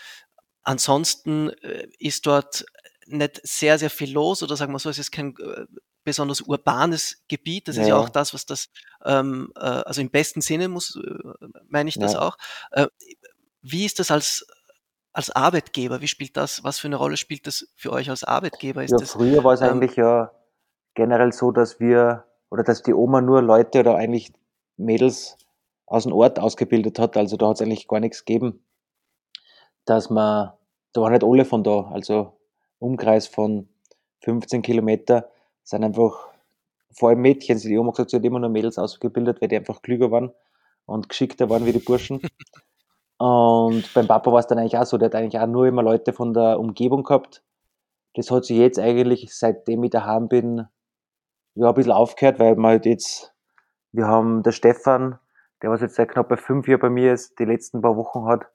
ansonsten 0.63 1.49
äh, 1.49 1.87
ist 1.97 2.27
dort 2.27 2.65
nicht 3.07 3.41
sehr, 3.43 3.79
sehr 3.79 3.89
viel 3.89 4.11
los 4.11 4.43
oder 4.43 4.55
sagen 4.55 4.73
wir 4.73 4.79
so, 4.79 4.89
es 4.89 4.99
ist 4.99 5.11
kein 5.11 5.35
äh, 5.37 5.65
besonders 6.07 6.39
urbanes 6.39 7.21
Gebiet. 7.27 7.67
Das 7.67 7.75
ist 7.75 7.87
ja 7.89 7.95
Ja. 7.95 8.01
auch 8.01 8.07
das, 8.07 8.33
was 8.33 8.45
das, 8.45 8.69
ähm, 9.03 9.51
äh, 9.57 9.59
also 9.59 9.99
im 9.99 10.09
besten 10.09 10.39
Sinne 10.39 10.69
muss, 10.69 10.95
äh, 10.95 11.47
meine 11.67 11.89
ich 11.89 11.99
das 11.99 12.13
Ja. 12.13 12.21
auch. 12.21 12.37
Äh, 12.71 12.87
wie 13.61 13.83
ist 13.83 13.99
das 13.99 14.09
als, 14.09 14.47
als 15.11 15.29
Arbeitgeber? 15.29 15.99
Wie 15.99 16.07
spielt 16.07 16.37
das, 16.37 16.63
was 16.63 16.79
für 16.79 16.87
eine 16.87 16.95
Rolle 16.95 17.17
spielt 17.17 17.45
das 17.45 17.67
für 17.75 17.91
euch 17.91 18.09
als 18.09 18.23
Arbeitgeber? 18.23 18.85
Ist 18.85 18.91
Ja, 18.91 18.99
das, 18.99 19.11
früher 19.11 19.43
war 19.43 19.53
es 19.53 19.61
ähm, 19.61 19.67
eigentlich 19.67 19.97
ja 19.97 20.31
generell 20.93 21.33
so, 21.33 21.51
dass 21.51 21.81
wir 21.81 22.23
oder 22.49 22.63
dass 22.63 22.83
die 22.83 22.93
Oma 22.93 23.19
nur 23.19 23.41
Leute 23.41 23.81
oder 23.81 23.95
eigentlich 23.97 24.31
Mädels 24.77 25.35
aus 25.87 26.03
dem 26.03 26.13
Ort 26.13 26.39
ausgebildet 26.39 26.99
hat. 26.99 27.17
Also 27.17 27.35
da 27.35 27.49
hat 27.49 27.55
es 27.57 27.61
eigentlich 27.61 27.89
gar 27.89 27.99
nichts 27.99 28.23
gegeben, 28.23 28.63
dass 29.83 30.09
man, 30.09 30.53
da 30.93 31.01
waren 31.01 31.11
nicht 31.11 31.25
alle 31.25 31.43
von 31.43 31.65
da. 31.65 31.89
Also 31.91 32.39
Umkreis 32.79 33.27
von 33.27 33.67
15 34.21 34.61
Kilometer 34.61 35.29
sind 35.67 35.83
einfach 35.83 36.29
vor 36.91 37.09
allem 37.09 37.21
Mädchen. 37.21 37.59
Die 37.59 37.77
Oma 37.77 37.93
sie 37.93 38.15
hat 38.15 38.23
immer 38.23 38.39
nur 38.39 38.49
Mädels 38.49 38.77
ausgebildet, 38.77 39.41
weil 39.41 39.49
die 39.49 39.57
einfach 39.57 39.81
klüger 39.81 40.11
waren 40.11 40.31
und 40.85 41.09
geschickter 41.09 41.49
waren 41.49 41.65
wie 41.65 41.73
die 41.73 41.79
Burschen. 41.79 42.21
Und 43.19 43.91
beim 43.95 44.07
Papa 44.07 44.31
war 44.31 44.37
es 44.37 44.45
dann 44.45 44.59
eigentlich 44.59 44.77
auch 44.77 44.85
so, 44.85 44.99
der 44.99 45.07
hat 45.07 45.15
eigentlich 45.15 45.41
auch 45.41 45.47
nur 45.47 45.65
immer 45.65 45.81
Leute 45.81 46.13
von 46.13 46.35
der 46.35 46.59
Umgebung 46.59 47.01
gehabt. 47.01 47.43
Das 48.13 48.29
hat 48.29 48.45
sich 48.45 48.57
jetzt 48.57 48.77
eigentlich, 48.77 49.33
seitdem 49.33 49.83
ich 49.83 49.89
daheim 49.89 50.27
bin, 50.27 50.67
ja, 51.55 51.69
ein 51.69 51.73
bisschen 51.73 51.93
aufgehört, 51.93 52.37
weil 52.37 52.55
man 52.57 52.73
halt 52.73 52.85
jetzt, 52.85 53.33
wir 53.91 54.05
haben 54.05 54.43
der 54.43 54.51
Stefan, 54.51 55.17
der 55.63 55.71
was 55.71 55.81
jetzt 55.81 55.95
seit 55.95 56.09
knapp 56.09 56.29
bei 56.29 56.37
fünf 56.37 56.67
Jahren 56.67 56.79
bei 56.79 56.91
mir 56.91 57.11
ist, 57.11 57.39
die 57.39 57.45
letzten 57.45 57.81
paar 57.81 57.97
Wochen 57.97 58.25
hat, 58.25 58.45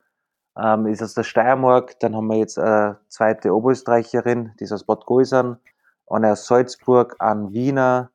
ähm, 0.56 0.86
ist 0.86 1.02
aus 1.02 1.14
der 1.14 1.24
Steiermark. 1.24 1.98
Dann 1.98 2.14
haben 2.14 2.28
wir 2.28 2.36
jetzt 2.36 2.56
eine 2.56 3.00
zweite 3.08 3.52
Oberösterreicherin, 3.52 4.52
die 4.60 4.64
ist 4.64 4.72
aus 4.72 4.84
Bad 4.84 5.06
Gäusern, 5.06 5.58
eine 6.06 6.32
aus 6.32 6.46
Salzburg, 6.46 7.16
einen 7.18 7.52
Wiener 7.52 8.10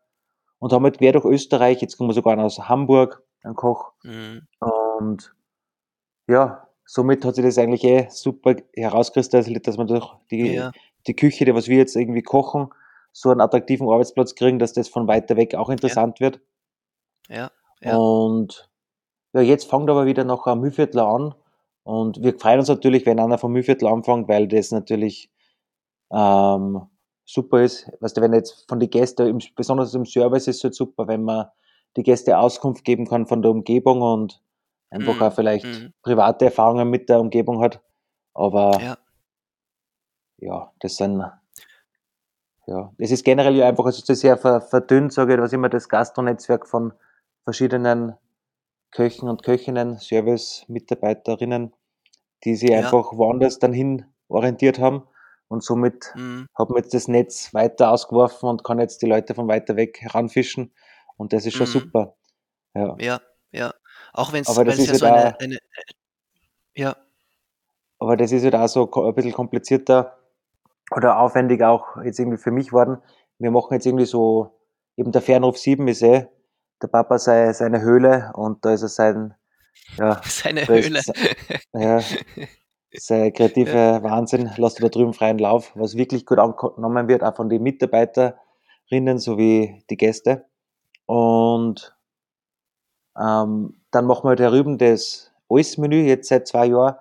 und 0.60 0.74
haben 0.74 0.84
halt 0.84 0.98
quer 0.98 1.14
durch 1.14 1.26
Österreich, 1.26 1.82
jetzt 1.82 1.98
kommen 1.98 2.10
wir 2.10 2.14
sogar 2.14 2.38
aus 2.40 2.60
Hamburg, 2.70 3.24
einen 3.44 3.56
Koch. 3.56 3.94
Mhm. 4.04 4.48
Und 4.60 5.34
ja, 6.28 6.68
somit 6.86 7.24
hat 7.26 7.36
sich 7.36 7.46
das 7.46 7.58
eigentlich 7.58 7.84
eh 7.84 8.08
super 8.10 8.56
herauskristallisiert, 8.76 9.68
dass 9.68 9.78
man 9.78 9.88
durch 9.88 10.16
die, 10.32 10.54
Ja, 10.54 10.72
die 11.08 11.16
Küche, 11.16 11.46
die 11.46 11.54
was 11.54 11.68
wir 11.68 11.78
jetzt 11.78 11.96
irgendwie 11.96 12.24
kochen, 12.24 12.70
so 13.12 13.30
einen 13.30 13.42
attraktiven 13.42 13.90
Arbeitsplatz 13.90 14.36
kriegen, 14.36 14.60
dass 14.60 14.74
das 14.74 14.90
von 14.90 15.08
weiter 15.08 15.38
weg 15.38 15.56
auch 15.56 15.70
interessant 15.70 16.20
wird. 16.20 16.40
ja, 17.30 17.52
ja, 17.82 17.96
Und 17.96 18.70
ja, 19.34 19.42
jetzt 19.42 19.70
fängt 19.70 19.90
aber 19.90 20.06
wieder 20.06 20.24
noch 20.24 20.48
ein 20.48 20.60
Mühlviertler 20.60 21.06
an. 21.08 21.36
Und 21.84 22.22
wir 22.22 22.38
freuen 22.38 22.60
uns 22.60 22.68
natürlich, 22.68 23.06
wenn 23.06 23.20
einer 23.20 23.38
vom 23.38 23.54
Mühlviertel 23.54 23.88
anfängt, 23.88 24.28
weil 24.28 24.48
das 24.48 24.72
natürlich 24.72 25.32
ähm, 26.12 26.88
super 27.28 27.62
ist. 27.62 27.92
Weißt 28.00 28.18
du, 28.18 28.22
wenn 28.22 28.34
jetzt 28.34 28.66
von 28.68 28.80
den 28.80 28.90
Gästen, 28.90 29.38
besonders 29.56 29.94
im 29.94 30.06
Service 30.06 30.48
ist 30.48 30.58
es 30.58 30.64
halt 30.64 30.76
super, 30.76 31.08
wenn 31.08 31.24
man 31.24 31.48
die 31.96 32.04
Gäste 32.04 32.38
Auskunft 32.38 32.84
geben 32.86 33.06
kann 33.06 33.28
von 33.28 33.42
der 33.42 33.52
Umgebung 33.52 34.02
und 34.02 34.42
einfach 34.90 35.16
Mhm, 35.16 35.22
auch 35.22 35.34
vielleicht 35.34 35.66
mhm. 35.66 35.94
private 36.02 36.46
Erfahrungen 36.46 36.90
mit 36.90 37.10
der 37.10 37.20
Umgebung 37.20 37.62
hat. 37.62 37.82
Aber 38.34 38.80
ja, 38.82 38.98
ja, 40.40 40.72
das 40.80 40.96
sind, 40.96 41.24
ja, 42.68 42.94
es 42.98 43.12
ist 43.12 43.26
generell 43.26 43.56
ja 43.56 43.68
einfach, 43.68 43.88
ist 43.88 44.06
sehr 44.06 44.38
ver, 44.38 44.62
verdünnt, 44.62 45.12
sage 45.12 45.34
ich, 45.36 45.40
was 45.40 45.54
immer 45.54 45.70
das 45.70 45.90
Gastronetzwerk 45.90 46.68
von 46.68 46.94
verschiedenen 47.44 48.16
Köchen 48.92 49.28
und 49.28 49.44
Köchinnen, 49.44 50.00
Service-Mitarbeiterinnen, 50.00 51.74
die 52.46 52.56
sich 52.56 52.72
Ja. 52.72 52.78
einfach 52.78 53.12
woanders 53.14 53.60
dann 53.60 53.74
hin 53.74 54.06
orientiert 54.30 54.80
haben 54.80 55.04
und 55.50 55.64
somit 55.64 56.12
mhm. 56.16 56.48
hat 56.58 56.70
man 56.70 56.82
jetzt 56.84 56.94
das 56.94 57.08
Netz 57.08 57.54
weiter 57.54 57.92
ausgeworfen 57.92 58.50
und 58.50 58.64
kann 58.64 58.80
jetzt 58.80 59.02
die 59.02 59.06
Leute 59.08 59.34
von 59.34 59.48
weiter 59.48 59.76
weg 59.76 60.00
heranfischen 60.02 60.74
und 61.18 61.34
das 61.34 61.46
ist 61.46 61.56
schon 61.56 61.68
Mhm. 61.68 61.72
super. 61.72 62.16
Ja, 62.76 62.96
ja, 63.00 63.22
ja. 63.52 63.74
Auch 64.14 64.34
wenn 64.34 64.42
es 64.42 64.50
ist 64.50 64.58
ja 64.58 64.64
halt 64.92 65.00
so 65.00 65.06
eine, 65.06 65.36
auch, 65.36 65.40
eine, 65.40 65.56
äh, 65.56 66.82
ja, 66.82 66.96
aber 68.00 68.16
das 68.18 68.32
ist 68.32 68.44
halt 68.44 68.56
auch 68.56 68.68
so 68.68 68.92
ein 68.92 69.16
bisschen 69.16 69.34
komplizierter 69.34 70.18
oder 70.96 71.20
aufwendig 71.20 71.64
auch 71.64 71.98
jetzt 72.04 72.20
irgendwie 72.20 72.38
für 72.38 72.52
mich 72.52 72.72
worden. 72.72 72.98
Wir 73.40 73.52
machen 73.52 73.74
jetzt 73.74 73.86
irgendwie 73.86 74.06
so, 74.06 74.60
eben 74.96 75.12
der 75.12 75.22
Fernruf 75.22 75.58
7 75.58 75.88
ist 75.88 76.02
eh, 76.04 76.28
der 76.82 76.88
Papa 76.88 77.18
sei 77.20 77.52
seine 77.54 77.82
Höhle 77.82 78.32
und 78.36 78.64
da 78.66 78.74
ist 78.74 78.84
er 78.84 78.88
sein, 78.90 79.34
ja, 79.98 80.22
seine 80.26 80.62
ist 80.62 80.68
Höhle. 80.70 81.02
se- 81.02 81.14
ja, 81.74 82.00
sein 82.94 83.34
kreativer 83.34 84.02
Wahnsinn, 84.04 84.50
lässt 84.58 84.82
da 84.82 84.90
drüben 84.90 85.14
freien 85.14 85.40
Lauf, 85.40 85.72
was 85.76 85.96
wirklich 85.96 86.26
gut 86.26 86.40
angenommen 86.40 87.08
wird, 87.08 87.24
auch 87.24 87.36
von 87.36 87.50
den 87.50 87.64
Mitarbeiterinnen 87.64 89.18
sowie 89.18 89.84
die 89.90 89.98
Gäste. 89.98 90.46
Und 91.06 91.96
ähm, 93.18 93.82
dann 93.92 94.06
machen 94.06 94.30
wir 94.30 94.36
da 94.36 94.50
drüben 94.50 94.78
das 94.78 95.32
Alles-Menü 95.50 96.04
jetzt 96.04 96.30
seit 96.30 96.48
zwei 96.48 96.68
Jahren. 96.68 96.96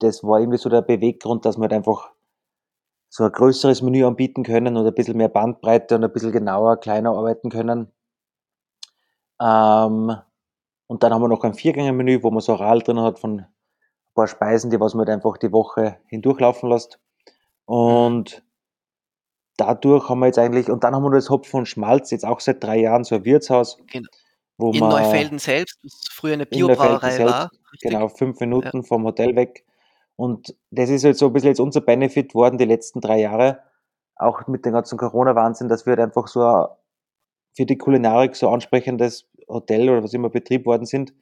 Das 0.00 0.22
war 0.22 0.40
irgendwie 0.40 0.58
so 0.58 0.68
der 0.68 0.82
Beweggrund, 0.82 1.44
dass 1.44 1.56
wir 1.56 1.62
halt 1.62 1.72
einfach 1.72 2.10
so 3.08 3.24
ein 3.24 3.32
größeres 3.32 3.82
Menü 3.82 4.04
anbieten 4.04 4.44
können 4.44 4.76
oder 4.76 4.88
ein 4.88 4.94
bisschen 4.94 5.16
mehr 5.16 5.28
Bandbreite 5.28 5.96
und 5.96 6.04
ein 6.04 6.12
bisschen 6.12 6.32
genauer, 6.32 6.78
kleiner 6.78 7.10
arbeiten 7.10 7.50
können. 7.50 7.90
Ähm, 9.40 10.16
und 10.86 11.02
dann 11.02 11.12
haben 11.12 11.22
wir 11.22 11.28
noch 11.28 11.44
ein 11.44 11.54
Viergänge-Menü, 11.54 12.22
wo 12.22 12.30
man 12.30 12.40
so 12.40 12.52
Oral 12.54 12.80
drin 12.80 13.00
hat 13.00 13.18
von 13.18 13.46
paar 14.18 14.28
Speisen, 14.28 14.70
die 14.70 14.80
was 14.80 14.94
man 14.94 15.06
halt 15.06 15.16
einfach 15.16 15.36
die 15.38 15.52
Woche 15.52 15.96
hindurchlaufen 16.06 16.68
lässt. 16.68 16.98
Und 17.64 18.42
dadurch 19.56 20.08
haben 20.08 20.20
wir 20.20 20.26
jetzt 20.26 20.38
eigentlich, 20.38 20.70
und 20.70 20.84
dann 20.84 20.94
haben 20.94 21.02
wir 21.02 21.10
das 21.10 21.30
Hopfen 21.30 21.58
und 21.60 21.66
Schmalz, 21.66 22.10
jetzt 22.10 22.24
auch 22.24 22.40
seit 22.40 22.62
drei 22.62 22.78
Jahren 22.78 23.04
so 23.04 23.16
ein 23.16 23.24
Wirtshaus, 23.24 23.78
Genau. 23.90 24.08
wo 24.56 24.70
In 24.72 24.80
man 24.80 24.90
Neufelden 24.90 25.38
selbst, 25.38 25.78
was 25.82 26.00
früher 26.10 26.34
eine 26.34 26.46
Biobrauerei 26.46 27.18
war, 27.24 27.50
richtig? 27.72 27.90
genau, 27.90 28.08
fünf 28.08 28.40
Ja, 28.40 28.46
Minuten 28.46 28.84
vom 28.84 29.04
Hotel 29.04 29.36
weg. 29.36 29.64
Und 30.16 30.54
das 30.70 30.90
ist 30.90 31.04
halt 31.04 31.16
so 31.16 31.26
ein 31.26 31.32
bisschen 31.32 31.50
jetzt 31.50 31.60
unser 31.60 31.80
Benefit 31.80 32.34
worden 32.34 32.58
die 32.58 32.64
letzten 32.64 33.00
drei 33.00 33.20
Jahre, 33.20 33.60
auch 34.16 34.46
mit 34.48 34.64
dem 34.64 34.72
ganzen 34.72 34.98
Corona-Wahnsinn, 34.98 35.68
dass 35.68 35.86
wir 35.86 35.92
halt 35.92 36.00
einfach 36.00 36.26
so 36.26 36.42
ein, 36.42 36.66
für 37.54 37.66
die 37.66 37.78
Kulinarik 37.78 38.34
so 38.36 38.48
ansprechendes 38.48 39.28
Hotel 39.48 39.88
oder 39.88 40.02
was 40.02 40.14
immer 40.14 40.28
Betrieb 40.28 40.66
worden 40.66 40.86
sind, 40.86 41.12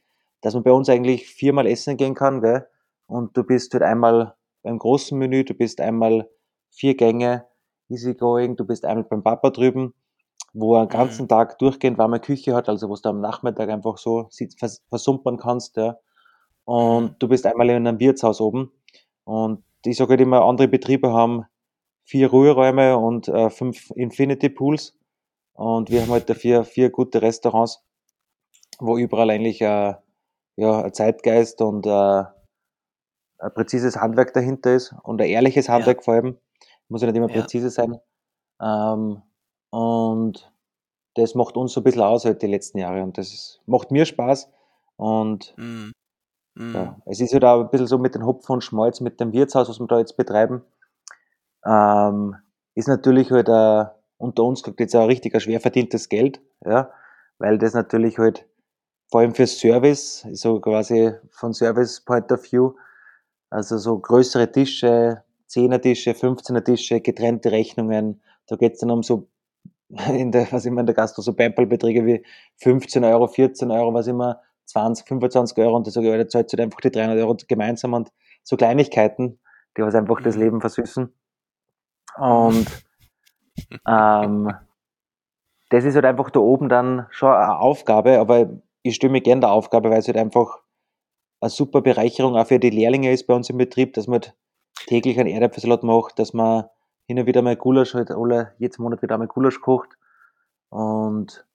dass 0.40 0.54
man 0.54 0.62
bei 0.62 0.72
uns 0.72 0.88
eigentlich 0.88 1.26
viermal 1.28 1.66
essen 1.66 1.96
gehen 1.96 2.14
kann, 2.14 2.40
gell? 2.40 2.66
Und 3.06 3.36
du 3.36 3.44
bist 3.44 3.72
halt 3.75 3.82
einmal 3.82 4.34
beim 4.62 4.78
großen 4.78 5.18
Menü, 5.18 5.44
du 5.44 5.54
bist 5.54 5.80
einmal 5.80 6.28
vier 6.70 6.96
Gänge, 6.96 7.46
easygoing, 7.88 8.56
du 8.56 8.64
bist 8.66 8.84
einmal 8.84 9.04
beim 9.04 9.22
Papa 9.22 9.50
drüben, 9.50 9.94
wo 10.52 10.76
er 10.76 10.86
den 10.86 10.88
Mhm. 10.88 10.92
ganzen 11.02 11.28
Tag 11.28 11.58
durchgehend 11.58 11.98
warme 11.98 12.20
Küche 12.20 12.54
hat, 12.54 12.68
also 12.68 12.88
wo 12.88 12.96
du 12.96 13.08
am 13.08 13.20
Nachmittag 13.20 13.68
einfach 13.70 13.98
so 13.98 14.28
vers 14.58 14.82
versumpern 14.88 15.36
kannst, 15.38 15.76
ja. 15.76 15.92
Mhm. 15.92 16.75
Und 16.75 17.16
du 17.20 17.28
bist 17.28 17.46
einmal 17.46 17.70
in 17.70 17.86
einem 17.86 18.00
Wirtshaus 18.00 18.40
oben. 18.40 18.72
Und 19.25 19.62
ich 19.84 19.96
sage 19.96 20.10
halt 20.10 20.20
immer, 20.20 20.42
andere 20.44 20.68
Betriebe 20.68 21.12
haben 21.12 21.44
vier 22.04 22.30
Ruheräume 22.30 22.98
und 22.98 23.28
äh, 23.28 23.50
fünf 23.50 23.90
Infinity 23.96 24.48
Pools. 24.48 24.96
Und 25.54 25.90
wir 25.90 26.02
haben 26.02 26.10
halt 26.10 26.28
dafür 26.30 26.64
vier 26.64 26.90
gute 26.90 27.22
Restaurants, 27.22 27.82
wo 28.80 28.96
überall 28.98 29.30
eigentlich 29.30 29.60
äh, 29.62 29.94
ja, 30.56 30.82
ein 30.82 30.92
Zeitgeist 30.94 31.60
und 31.62 31.86
äh, 31.86 32.25
ein 33.38 33.55
präzises 33.55 33.97
Handwerk 33.97 34.33
dahinter 34.33 34.75
ist 34.75 34.95
und 35.02 35.21
ein 35.21 35.28
ehrliches 35.28 35.66
Ja, 35.66 35.75
Handwerk 35.75 36.05
vor 36.05 36.14
allem. 36.14 36.38
Muss 36.88 37.02
ja 37.02 37.09
nicht 37.09 37.16
immer 37.16 37.31
ja, 37.31 37.43
präzise 37.43 37.71
sein. 37.71 37.99
Ähm, 38.61 39.23
und 39.71 40.52
das 41.14 41.35
macht 41.35 41.57
uns 41.57 41.73
so 41.73 41.81
ein 41.81 41.85
bisschen 41.85 42.02
aus 42.02 42.25
halt 42.25 42.43
die 42.43 42.47
letzten 42.47 42.78
Jahre 42.78 43.02
und 43.02 43.19
das 43.19 43.33
ist, 43.33 43.61
macht 43.66 43.90
mir 43.90 44.05
Spaß. 44.05 44.50
Und 44.97 45.55
mhm. 45.57 45.93
Mhm. 46.55 46.75
ja, 46.75 46.97
es 47.07 47.21
ist 47.21 47.33
halt 47.33 47.45
auch 47.45 47.61
ein 47.61 47.71
bisschen 47.71 47.87
so 47.87 47.99
mit 47.99 48.14
den 48.14 48.25
Hopfen 48.25 48.55
und 48.55 48.64
Schmalz, 48.64 49.00
mit 49.00 49.21
dem 49.21 49.33
Wirtshaus, 49.33 49.69
was 49.69 49.78
wir 49.78 49.87
da 49.87 49.99
jetzt 49.99 50.16
betreiben. 50.16 50.62
Ähm, 51.64 52.37
ist 52.75 52.88
natürlich 52.88 53.31
halt 53.31 53.49
uh, 53.49 53.87
unter 54.19 54.45
uns 54.45 54.62
gesagt 54.62 54.81
jetzt 54.81 54.95
auch 54.95 55.09
richtig 55.09 55.35
ein 55.35 55.40
schwer 55.40 55.61
verdientes 55.61 56.09
Geld, 56.09 56.40
ja, 56.64 56.90
weil 57.38 57.59
das 57.59 57.75
natürlich 57.75 58.19
halt 58.19 58.47
vor 59.11 59.21
allem 59.21 59.35
für 59.35 59.47
Service, 59.47 60.26
so 60.33 60.61
quasi 60.61 61.12
von 61.31 61.52
Service 61.52 62.00
Point 62.00 62.31
of 62.33 62.50
View, 62.50 62.73
also 63.56 63.78
so 63.78 63.98
größere 63.98 64.52
Tische, 64.52 65.22
10er 65.48 65.80
Tische, 65.80 66.10
15er 66.10 66.62
Tische, 66.62 67.00
getrennte 67.00 67.50
Rechnungen, 67.50 68.20
da 68.46 68.56
geht's 68.56 68.80
dann 68.80 68.90
um 68.90 69.02
so 69.02 69.28
in 70.08 70.30
der, 70.30 70.52
was 70.52 70.66
immer 70.66 70.80
in 70.80 70.86
der 70.86 70.94
Gastro, 70.94 71.22
so 71.22 71.32
Pempelbeträge 71.32 72.04
wie 72.04 72.22
15 72.58 73.02
Euro, 73.04 73.28
14 73.28 73.70
Euro, 73.70 73.94
was 73.94 74.08
immer, 74.08 74.42
20, 74.66 75.08
25 75.08 75.56
Euro 75.58 75.75
und 75.75 75.86
da 75.86 75.90
sage 75.90 76.12
ich, 76.12 76.18
da 76.18 76.28
zahlt 76.28 76.52
halt 76.52 76.60
einfach 76.60 76.80
die 76.80 76.90
300 76.90 77.18
Euro 77.18 77.34
gemeinsam 77.48 77.94
und 77.94 78.12
so 78.42 78.56
Kleinigkeiten, 78.56 79.38
die 79.76 79.82
was 79.82 79.94
einfach 79.94 80.20
das 80.20 80.36
mhm. 80.36 80.42
Leben 80.42 80.60
versüßen. 80.60 81.14
Und 82.18 82.66
ähm, 83.88 84.52
das 85.70 85.84
ist 85.84 85.94
halt 85.94 86.04
einfach 86.04 86.28
da 86.28 86.40
oben 86.40 86.68
dann 86.68 87.06
schon 87.08 87.32
eine 87.32 87.58
Aufgabe, 87.58 88.18
aber 88.18 88.50
ich 88.82 88.96
stimme 88.96 89.22
gerne 89.22 89.40
der 89.40 89.50
Aufgabe, 89.50 89.88
weil 89.88 90.00
es 90.00 90.08
halt 90.08 90.18
einfach 90.18 90.58
eine 91.46 91.50
super 91.50 91.80
Bereicherung 91.80 92.36
auch 92.36 92.46
für 92.46 92.58
die 92.58 92.70
Lehrlinge 92.70 93.12
ist 93.12 93.26
bei 93.26 93.34
uns 93.34 93.50
im 93.50 93.58
Betrieb, 93.58 93.94
dass 93.94 94.06
man 94.06 94.20
täglich 94.86 95.18
einen 95.18 95.30
Erdäpfelsalat 95.30 95.82
macht, 95.82 96.18
dass 96.18 96.32
man 96.32 96.64
hin 97.06 97.18
und 97.18 97.26
wieder 97.26 97.42
mal 97.42 97.56
Gulasch, 97.56 97.94
halt 97.94 98.10
alle, 98.10 98.52
jeden 98.58 98.82
Monat 98.82 99.02
wieder 99.02 99.14
einmal 99.14 99.28
Gulasch 99.28 99.60
kocht 99.60 99.96
und 100.70 101.46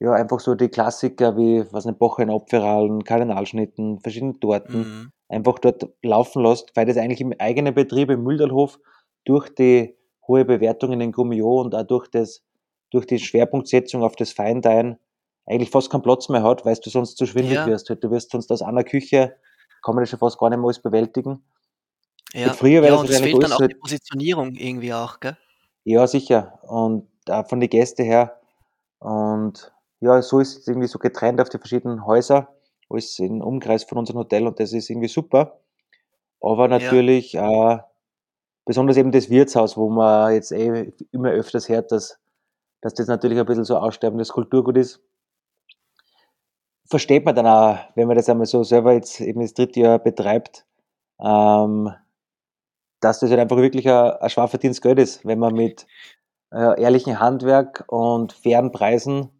ja, 0.00 0.12
einfach 0.12 0.38
so 0.38 0.54
die 0.54 0.68
Klassiker 0.68 1.36
wie, 1.36 1.64
was 1.72 1.84
nicht, 1.84 1.98
in 2.18 2.30
Apfelrallen, 2.30 3.02
Kardinalschnitten, 3.02 3.98
verschiedene 4.00 4.38
Torten, 4.38 4.78
mhm. 4.78 5.12
einfach 5.28 5.58
dort 5.58 5.88
laufen 6.02 6.44
lässt, 6.44 6.76
weil 6.76 6.86
das 6.86 6.96
eigentlich 6.96 7.20
im 7.20 7.34
eigenen 7.38 7.74
Betrieb 7.74 8.10
im 8.10 8.22
Müldalhof 8.22 8.78
durch 9.24 9.48
die 9.48 9.96
hohe 10.26 10.44
Bewertung 10.44 10.92
in 10.92 11.00
den 11.00 11.12
Gummio 11.12 11.60
und 11.60 11.74
auch 11.74 11.82
durch 11.82 12.08
das, 12.08 12.44
durch 12.90 13.06
die 13.06 13.18
Schwerpunktsetzung 13.18 14.04
auf 14.04 14.14
das 14.14 14.30
Feindein 14.30 14.98
eigentlich 15.48 15.70
fast 15.70 15.90
keinen 15.90 16.02
Platz 16.02 16.28
mehr 16.28 16.42
hat, 16.42 16.64
weil 16.64 16.76
du 16.76 16.90
sonst 16.90 17.16
zu 17.16 17.26
schwindelig 17.26 17.56
ja. 17.58 17.66
wirst. 17.66 17.88
Du 17.88 18.10
wirst 18.10 18.30
sonst 18.30 18.50
aus 18.52 18.62
einer 18.62 18.84
Küche, 18.84 19.36
kann 19.82 19.94
man 19.94 20.02
das 20.02 20.10
schon 20.10 20.18
fast 20.18 20.38
gar 20.38 20.50
nicht 20.50 20.58
mehr 20.58 20.66
alles 20.66 20.80
bewältigen. 20.80 21.42
Ja, 22.34 22.52
früher 22.52 22.84
ja 22.84 22.94
und 22.94 23.08
es 23.08 23.20
fehlt 23.20 23.42
dann 23.42 23.52
auch 23.52 23.66
die 23.66 23.74
Positionierung 23.74 24.54
irgendwie 24.54 24.92
auch, 24.92 25.18
gell? 25.20 25.36
Ja, 25.84 26.06
sicher. 26.06 26.58
Und 26.62 27.08
auch 27.30 27.48
von 27.48 27.60
den 27.60 27.70
Gästen 27.70 28.04
her. 28.04 28.38
Und 28.98 29.72
ja, 30.00 30.20
so 30.20 30.40
ist 30.40 30.58
es 30.58 30.68
irgendwie 30.68 30.88
so 30.88 30.98
getrennt 30.98 31.40
auf 31.40 31.48
die 31.48 31.58
verschiedenen 31.58 32.04
Häuser, 32.04 32.48
alles 32.90 33.18
im 33.18 33.40
Umkreis 33.40 33.84
von 33.84 33.98
unserem 33.98 34.18
Hotel 34.18 34.46
und 34.46 34.60
das 34.60 34.72
ist 34.72 34.90
irgendwie 34.90 35.08
super. 35.08 35.60
Aber 36.40 36.68
natürlich 36.68 37.32
ja. 37.32 37.74
äh, 37.74 37.78
besonders 38.64 38.96
eben 38.96 39.12
das 39.12 39.30
Wirtshaus, 39.30 39.76
wo 39.76 39.88
man 39.88 40.34
jetzt 40.34 40.52
eh 40.52 40.92
immer 41.10 41.30
öfters 41.30 41.68
hört, 41.68 41.90
dass, 41.90 42.18
dass 42.82 42.94
das 42.94 43.06
natürlich 43.06 43.38
ein 43.38 43.46
bisschen 43.46 43.64
so 43.64 43.78
aussterbendes 43.78 44.28
Kulturgut 44.28 44.76
ist. 44.76 45.00
Versteht 46.88 47.24
man 47.24 47.34
dann 47.34 47.46
auch, 47.46 47.78
wenn 47.94 48.08
man 48.08 48.16
das 48.16 48.28
einmal 48.28 48.46
so 48.46 48.62
selber 48.62 48.94
jetzt 48.94 49.20
eben 49.20 49.40
das 49.40 49.54
dritte 49.54 49.80
Jahr 49.80 49.98
betreibt, 49.98 50.64
ähm, 51.20 51.92
dass 53.00 53.20
das 53.20 53.30
halt 53.30 53.40
einfach 53.40 53.58
wirklich 53.58 53.88
ein, 53.88 54.12
ein 54.12 54.30
schwer 54.30 54.48
Geld 54.48 54.98
ist, 54.98 55.24
wenn 55.26 55.38
man 55.38 55.54
mit 55.54 55.86
äh, 56.50 56.80
ehrlichem 56.80 57.20
Handwerk 57.20 57.84
und 57.88 58.32
fairen 58.32 58.72
Preisen 58.72 59.30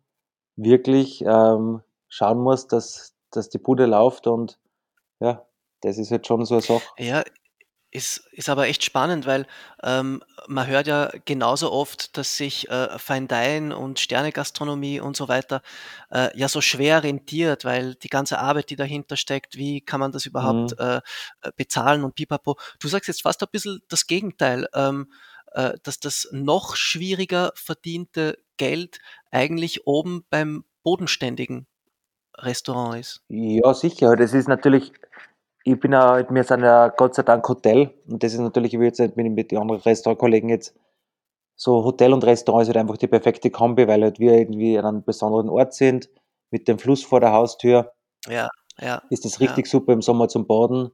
wirklich 0.57 1.25
ähm, 1.27 1.83
schauen 2.09 2.41
muss, 2.41 2.67
dass, 2.67 3.15
dass 3.31 3.49
die 3.49 3.59
Bude 3.59 3.87
läuft 3.87 4.27
und 4.27 4.59
ja, 5.21 5.47
das 5.81 5.99
ist 5.99 6.11
jetzt 6.11 6.27
schon 6.27 6.45
so 6.45 6.57
eine 6.57 6.63
Sache. 6.63 6.83
Ja, 6.99 7.23
ist, 7.91 8.29
ist 8.33 8.49
aber 8.49 8.69
echt 8.69 8.85
spannend, 8.85 9.27
weil 9.27 9.47
ähm, 9.83 10.23
man 10.47 10.67
hört 10.67 10.87
ja 10.87 11.11
genauso 11.25 11.73
oft, 11.73 12.17
dass 12.17 12.37
sich 12.37 12.69
äh, 12.69 12.99
Fine 12.99 13.27
Dine 13.27 13.77
und 13.77 13.99
Sternegastronomie 13.99 15.01
und 15.01 15.17
so 15.17 15.29
weiter 15.29 15.63
äh, 16.11 16.37
ja 16.39 16.49
so 16.49 16.61
schwer 16.61 17.03
rentiert, 17.03 17.65
weil 17.65 17.95
die 17.95 18.09
ganze 18.09 18.39
Arbeit, 18.39 18.71
die 18.71 18.77
dahinter 18.77 19.17
steckt, 19.17 19.57
wie 19.57 19.81
kann 19.81 20.01
man 20.01 20.13
das 20.13 20.27
überhaupt 20.27 20.79
mhm. 20.79 20.85
äh, 20.85 21.01
bezahlen 21.57 22.05
und 22.05 22.15
pipapo. 22.15 22.57
Du 22.79 22.89
sagst 22.89 23.09
jetzt 23.09 23.23
fast 23.23 23.43
ein 23.43 23.49
bisschen 23.51 23.81
das 23.89 24.07
Gegenteil, 24.07 24.69
ähm, 24.75 25.11
äh, 25.53 25.73
dass 25.83 25.99
das 25.99 26.29
noch 26.31 26.77
schwieriger 26.77 27.53
verdiente 27.55 28.39
Geld 28.59 28.99
eigentlich 29.31 29.87
oben 29.87 30.25
beim 30.29 30.65
bodenständigen 30.83 31.67
Restaurant 32.37 33.01
ist. 33.01 33.23
Ja, 33.29 33.75
sicher. 33.75 34.15
Das 34.17 34.33
ist 34.33 34.49
natürlich, 34.49 34.93
ich 35.69 35.79
bin 35.79 35.93
ja, 35.93 36.25
wir 36.31 36.45
sind 36.45 36.63
ja 36.63 36.89
Gott 36.89 37.15
sei 37.15 37.23
Dank 37.23 37.47
Hotel 37.49 37.91
und 38.09 38.23
das 38.23 38.33
ist 38.33 38.41
natürlich, 38.41 38.73
ich 38.73 38.81
will 38.81 38.87
jetzt 38.87 39.01
nicht 39.01 39.17
mit 39.17 39.51
den 39.51 39.59
anderen 39.59 39.81
Restaurantkollegen 39.81 40.49
jetzt 40.49 40.75
so 41.57 41.85
Hotel 41.85 42.13
und 42.13 42.25
Restaurant 42.25 42.63
ist 42.63 42.69
halt 42.69 42.77
einfach 42.79 42.97
die 42.97 43.09
perfekte 43.09 43.51
Kombi, 43.51 43.87
weil 43.89 44.03
halt 44.03 44.19
wir 44.19 44.33
irgendwie 44.33 44.79
an 44.79 44.87
einem 44.87 45.03
besonderen 45.05 45.51
Ort 45.51 45.75
sind, 45.75 46.09
mit 46.51 46.69
dem 46.69 46.79
Fluss 46.79 47.03
vor 47.03 47.21
der 47.21 47.33
Haustür. 47.33 47.93
Ja, 48.27 48.49
ja. 48.79 49.03
Ist 49.11 49.25
das 49.25 49.41
richtig 49.41 49.67
ja. 49.67 49.71
super 49.71 49.93
im 49.93 50.01
Sommer 50.01 50.29
zum 50.29 50.47
Baden. 50.47 50.91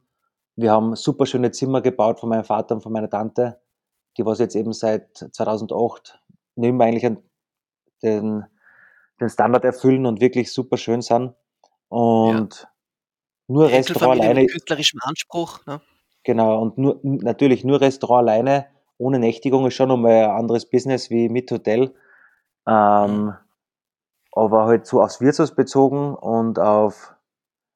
Wir 0.57 0.73
haben 0.73 0.97
super 0.97 1.27
schöne 1.27 1.51
Zimmer 1.51 1.83
gebaut 1.83 2.19
von 2.19 2.31
meinem 2.31 2.45
Vater 2.45 2.77
und 2.77 2.81
von 2.81 2.93
meiner 2.93 3.11
Tante, 3.11 3.61
die 4.17 4.25
was 4.25 4.39
jetzt 4.39 4.57
eben 4.57 4.73
seit 4.73 5.17
2008 5.17 6.19
nehmen 6.57 6.79
wir 6.79 6.87
eigentlich 6.87 7.19
den, 8.03 8.45
den 9.21 9.29
Standard 9.29 9.65
erfüllen 9.65 10.07
und 10.07 10.21
wirklich 10.21 10.53
super 10.53 10.79
schön 10.79 11.03
sind. 11.03 11.35
Und 11.89 12.55
ja. 12.63 12.69
Nur 13.49 13.69
Restaurant 13.69 14.21
alleine. 14.21 14.43
Mit 14.43 14.51
künstlerischem 14.51 15.01
Anspruch. 15.03 15.65
Ne? 15.67 15.81
Genau, 16.23 16.61
und 16.63 16.79
nur, 16.79 17.01
natürlich 17.03 17.65
nur 17.65 17.81
Restaurant 17.81 18.29
alleine 18.29 18.67
ohne 18.99 19.19
Nächtigung 19.19 19.67
ist 19.67 19.75
schon 19.75 19.89
nochmal 19.89 20.25
ein 20.25 20.31
anderes 20.31 20.69
Business 20.69 21.11
wie 21.11 21.29
mit 21.29 21.51
Hotel. 21.51 21.95
Ähm. 22.67 23.35
Aber 24.37 24.65
halt 24.65 24.87
so 24.87 25.01
aufs 25.01 25.21
Wirtshaus 25.21 25.55
bezogen 25.55 26.15
und 26.17 26.59
auf, 26.59 27.15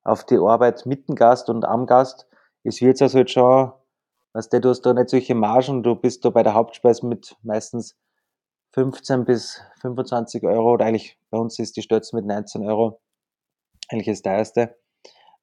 auf 0.03 0.25
die 0.25 0.39
Arbeit 0.39 0.87
mit 0.87 1.09
dem 1.09 1.15
Gast 1.15 1.49
und 1.49 1.65
am 1.65 1.87
Gast 1.87 2.27
ist 2.65 2.81
Wirtshaus 2.83 3.15
halt 3.15 3.31
schon, 3.31 3.73
weißt 4.33 4.53
du, 4.53 4.61
du 4.61 4.71
hast 4.71 4.83
da 4.83 4.93
nicht 4.93 5.09
solche 5.09 5.37
Margen, 5.37 5.85
du 5.85 5.95
bist 5.95 6.25
da 6.25 6.31
bei 6.31 6.43
der 6.43 6.55
Hauptspeise 6.55 7.07
mit 7.07 7.37
meistens 7.43 7.97
15 8.75 9.25
bis 9.25 9.63
25 9.83 10.43
Euro 10.45 10.73
oder 10.73 10.87
eigentlich 10.87 11.17
bei 11.31 11.39
uns 11.39 11.59
ist 11.61 11.77
die 11.77 11.83
Stötze 11.83 12.17
mit 12.17 12.27
19 12.27 12.67
Euro 12.67 13.01
eigentlich 13.89 14.09
das 14.09 14.23
teuerste. 14.23 14.77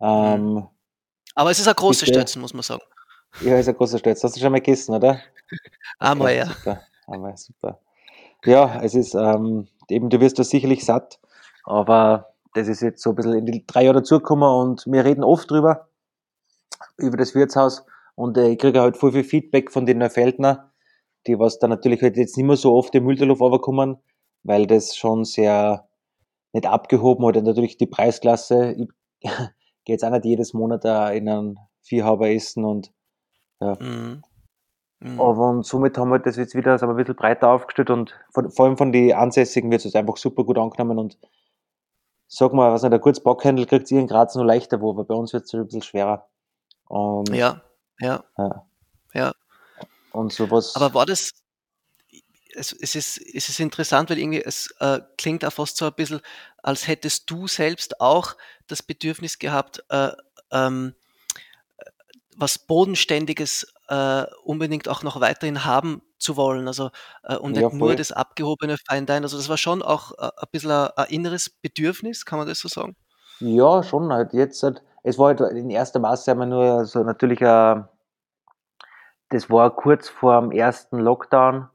Ähm, 0.02 0.54
mhm. 0.54 0.68
Aber 1.36 1.52
es 1.52 1.60
ist 1.60 1.68
eine 1.68 1.76
große 1.76 2.06
Stötzen, 2.06 2.42
muss 2.42 2.54
man 2.54 2.64
sagen. 2.64 2.84
Ja, 3.42 3.58
ist 3.58 3.68
ein 3.68 3.76
großer 3.76 4.00
Stötz. 4.00 4.24
Hast 4.24 4.36
du 4.36 4.40
schon 4.40 4.52
mal 4.52 4.60
gegessen, 4.60 4.96
oder? 4.96 5.20
Einmal, 6.00 6.28
okay, 6.28 6.38
ja. 6.38 6.46
Super. 6.48 6.82
Einmal, 7.08 7.38
super. 7.38 7.80
Ja, 8.46 8.82
es 8.82 8.96
ist 8.96 9.14
ähm, 9.16 9.68
eben, 9.90 10.10
du 10.10 10.20
wirst 10.20 10.40
da 10.40 10.44
sicherlich 10.44 10.86
satt, 10.86 11.20
aber 11.64 12.34
das 12.54 12.68
ist 12.68 12.82
jetzt 12.82 13.02
so 13.02 13.10
ein 13.12 13.16
bisschen 13.16 13.34
in 13.34 13.46
die 13.46 13.66
drei 13.66 13.84
Jahre 13.84 13.98
dazugekommen 13.98 14.48
und 14.48 14.86
wir 14.86 15.04
reden 15.04 15.24
oft 15.24 15.50
drüber, 15.50 15.90
über 16.98 17.18
das 17.18 17.36
Wirtshaus 17.36 17.86
und 18.16 18.38
äh, 18.38 18.50
ich 18.50 18.60
kriege 18.60 18.82
halt 18.82 18.98
voll 18.98 19.12
viel 19.12 19.24
Feedback 19.24 19.72
von 19.72 19.86
den 19.86 19.98
Neufeldner, 19.98 20.72
die 21.28 21.40
was 21.40 21.60
dann 21.60 21.72
natürlich 21.72 22.02
halt 22.02 22.18
jetzt 22.18 22.38
nicht 22.38 22.46
mehr 22.46 22.56
so 22.56 22.76
oft 22.76 22.94
im 22.96 23.06
Müllterhof 23.06 23.62
kommen, 23.62 23.98
weil 24.44 24.68
das 24.68 24.96
schon 24.96 25.26
sehr 25.26 25.88
nicht 26.54 26.68
abgehoben 26.68 27.24
oder 27.26 27.42
natürlich 27.42 27.78
die 27.78 27.88
Preisklasse. 27.88 28.76
Ich 29.22 29.30
gehe 29.86 29.94
jetzt 29.94 30.04
auch 30.04 30.10
nicht 30.10 30.26
jedes 30.26 30.54
Monat 30.54 30.84
in 30.84 31.30
einen 31.30 31.60
Viehhaber 31.82 32.30
essen 32.30 32.66
und 32.66 32.92
ja. 33.60 33.78
Mhm. 33.80 34.24
Mhm. 35.00 35.20
Aber 35.20 35.50
und 35.50 35.66
somit 35.66 35.98
haben 35.98 36.10
wir 36.10 36.20
das 36.20 36.36
jetzt 36.36 36.56
wieder 36.56 36.82
ein 36.82 36.96
bisschen 36.96 37.16
breiter 37.16 37.50
aufgestellt 37.50 37.90
und 37.90 38.16
von, 38.34 38.50
vor 38.50 38.66
allem 38.66 38.78
von 38.78 38.92
den 38.92 39.14
Ansässigen 39.14 39.70
wird 39.72 39.86
es 39.86 39.96
einfach 39.96 40.18
super 40.18 40.44
gut 40.44 40.58
angenommen 40.58 40.98
und 40.98 41.18
sag 42.28 42.54
mal, 42.54 42.72
was 42.72 42.84
nicht, 42.84 42.94
ein 42.94 43.02
kurz 43.02 43.20
Backhändel 43.20 43.66
kriegt 43.66 43.92
ihr 43.92 44.00
in 44.00 44.08
Graz 44.08 44.36
nur 44.36 44.46
leichter 44.46 44.82
wo, 44.82 44.92
aber 44.92 45.04
bei 45.04 45.16
uns 45.16 45.34
wird 45.34 45.44
es 45.44 45.54
ein 45.54 45.66
bisschen 45.66 45.82
schwerer. 45.82 46.28
Und, 46.88 47.30
ja, 47.30 47.62
ja, 48.00 48.24
ja. 48.38 48.66
Ja. 49.14 49.34
Und 50.12 50.34
sowas. 50.34 50.76
Aber 50.76 50.94
war 50.94 51.06
das, 51.06 51.32
es, 52.56 52.74
es, 52.74 52.96
ist, 52.96 53.18
es 53.18 53.50
ist 53.50 53.60
interessant, 53.60 54.10
weil 54.10 54.20
irgendwie 54.20 54.42
es 54.42 54.74
äh, 54.80 55.00
klingt 55.18 55.44
auch 55.46 55.52
fast 55.52 55.78
so 55.78 55.86
ein 55.86 55.94
bisschen, 55.94 56.22
als 56.66 56.88
hättest 56.88 57.30
du 57.30 57.48
selbst 57.48 58.02
auch 58.02 58.36
das 58.66 58.82
Bedürfnis 58.82 59.38
gehabt, 59.38 59.84
äh, 59.90 60.10
ähm, 60.52 60.96
was 62.36 62.58
Bodenständiges 62.58 63.72
äh, 63.88 64.24
unbedingt 64.44 64.90
auch 64.90 65.04
noch 65.04 65.22
weiterhin 65.22 65.64
haben 65.64 66.02
zu 66.18 66.38
wollen. 66.38 66.68
Also 66.68 66.90
äh, 67.24 67.38
und 67.38 67.56
ja, 67.56 67.68
nicht 67.68 67.74
nur 67.74 67.96
das 67.96 68.12
abgehobene 68.12 68.78
Feindein. 68.90 69.22
Also 69.22 69.38
das 69.38 69.48
war 69.48 69.58
schon 69.58 69.84
auch 69.84 70.14
äh, 70.14 70.24
ein 70.24 70.48
bisschen 70.52 70.72
ein, 70.72 70.90
ein, 70.96 71.06
inneres 71.10 71.52
Bedürfnis, 71.52 72.26
kann 72.26 72.40
man 72.40 72.48
das 72.48 72.60
so 72.60 72.68
sagen? 72.68 72.96
Ja, 73.40 73.84
schon 73.84 74.12
halt 74.12 74.34
jetzt 74.34 74.64
halt, 74.64 74.82
es 75.04 75.20
war 75.20 75.28
halt 75.28 75.42
in 75.42 75.70
erster 75.70 76.00
Maße 76.00 76.32
einmal 76.32 76.48
nur 76.48 76.86
so 76.86 77.04
natürlich 77.04 77.46
ein, 77.46 77.82
äh, 77.82 77.84
das 79.30 79.52
war 79.52 79.76
kurz 79.76 80.10
vor 80.10 80.42
dem 80.42 80.52
ersten 80.52 80.98
Lockdown. 80.98 81.70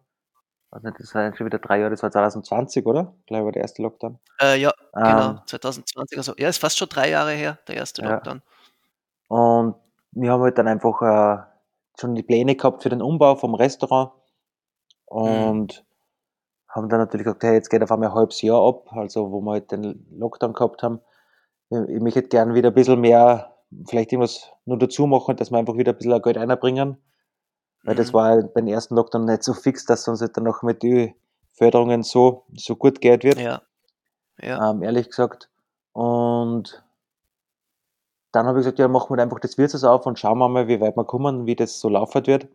Also 0.73 0.89
das 0.91 1.01
ist 1.01 1.11
schon 1.11 1.47
wieder 1.47 1.59
drei 1.59 1.81
Jahre, 1.81 1.91
das 1.91 2.03
war 2.03 2.13
2020, 2.13 2.87
oder? 2.87 3.13
Ich 3.21 3.27
glaube, 3.27 3.47
war 3.47 3.53
der 3.53 3.63
erste 3.63 3.83
Lockdown. 3.83 4.19
Äh, 4.41 4.61
ja, 4.61 4.73
genau, 4.95 5.31
ähm, 5.31 5.41
2020. 5.45 6.19
Also 6.19 6.35
ja, 6.37 6.49
ist 6.49 6.59
fast 6.59 6.79
schon 6.79 6.89
drei 6.89 7.11
Jahre 7.11 7.33
her, 7.33 7.59
der 7.67 7.77
erste 7.77 8.03
Lockdown. 8.03 8.43
Ja. 9.31 9.37
Und 9.37 9.75
wir 10.13 10.31
haben 10.31 10.43
halt 10.43 10.59
dann 10.59 10.69
einfach 10.69 11.03
äh, 11.03 11.43
schon 11.99 12.15
die 12.15 12.23
Pläne 12.23 12.55
gehabt 12.55 12.83
für 12.83 12.89
den 12.89 13.03
Umbau 13.03 13.35
vom 13.35 13.55
Restaurant. 13.55 14.13
und 15.07 15.83
mhm. 15.83 15.87
haben 16.69 16.89
dann 16.89 17.01
natürlich 17.01 17.25
gesagt, 17.25 17.43
hey, 17.43 17.55
jetzt 17.55 17.69
geht 17.69 17.83
auf 17.83 17.91
einmal 17.91 18.11
ein 18.11 18.15
halbes 18.15 18.41
Jahr 18.43 18.65
ab, 18.65 18.93
also 18.93 19.33
wo 19.33 19.41
wir 19.41 19.53
halt 19.53 19.73
den 19.73 20.07
Lockdown 20.13 20.53
gehabt 20.53 20.85
haben. 20.85 21.01
Ich 21.71 22.01
möchte 22.01 22.23
gerne 22.23 22.55
wieder 22.55 22.69
ein 22.69 22.75
bisschen 22.75 23.01
mehr, 23.01 23.57
vielleicht 23.89 24.13
irgendwas 24.13 24.53
nur 24.67 24.79
dazu 24.79 25.07
machen, 25.07 25.37
dass 25.37 25.51
wir 25.51 25.59
einfach 25.59 25.77
wieder 25.77 25.93
ein 25.93 25.99
bisschen 25.99 26.23
Geld 26.23 26.39
einbringen. 26.39 26.97
Weil 27.83 27.95
mhm. 27.95 27.99
das 27.99 28.13
war 28.13 28.43
beim 28.43 28.67
ersten 28.67 28.95
Lockdown 28.95 29.25
nicht 29.25 29.43
so 29.43 29.55
fix, 29.55 29.85
dass 29.85 30.07
uns 30.09 30.21
halt 30.21 30.37
dann 30.37 30.45
noch 30.45 30.63
mit 30.63 30.83
den 30.83 31.15
Förderungen 31.53 32.03
so, 32.03 32.45
so 32.55 32.77
gut 32.77 33.01
Geld 33.01 33.25
wird. 33.25 33.39
Ja. 33.39 33.63
ja. 34.41 34.71
Ähm, 34.71 34.83
ehrlich 34.83 35.09
gesagt. 35.09 35.51
Und 35.93 36.85
dann 38.33 38.47
habe 38.47 38.59
ich 38.59 38.65
gesagt, 38.65 38.79
ja, 38.79 38.89
machen 38.89 39.17
wir 39.17 39.23
einfach 39.23 39.41
das 39.41 39.59
Wirtshaus 39.59 39.85
auf 39.85 40.07
und 40.07 40.19
schauen 40.19 40.39
wir 40.39 40.49
mal, 40.49 40.69
wie 40.69 40.81
weit 40.81 40.97
wir 40.97 41.05
kommen, 41.05 41.47
wie 41.47 41.57
das 41.57 41.81
so 41.81 41.89
laufen 41.89 42.27
wird. 42.27 42.49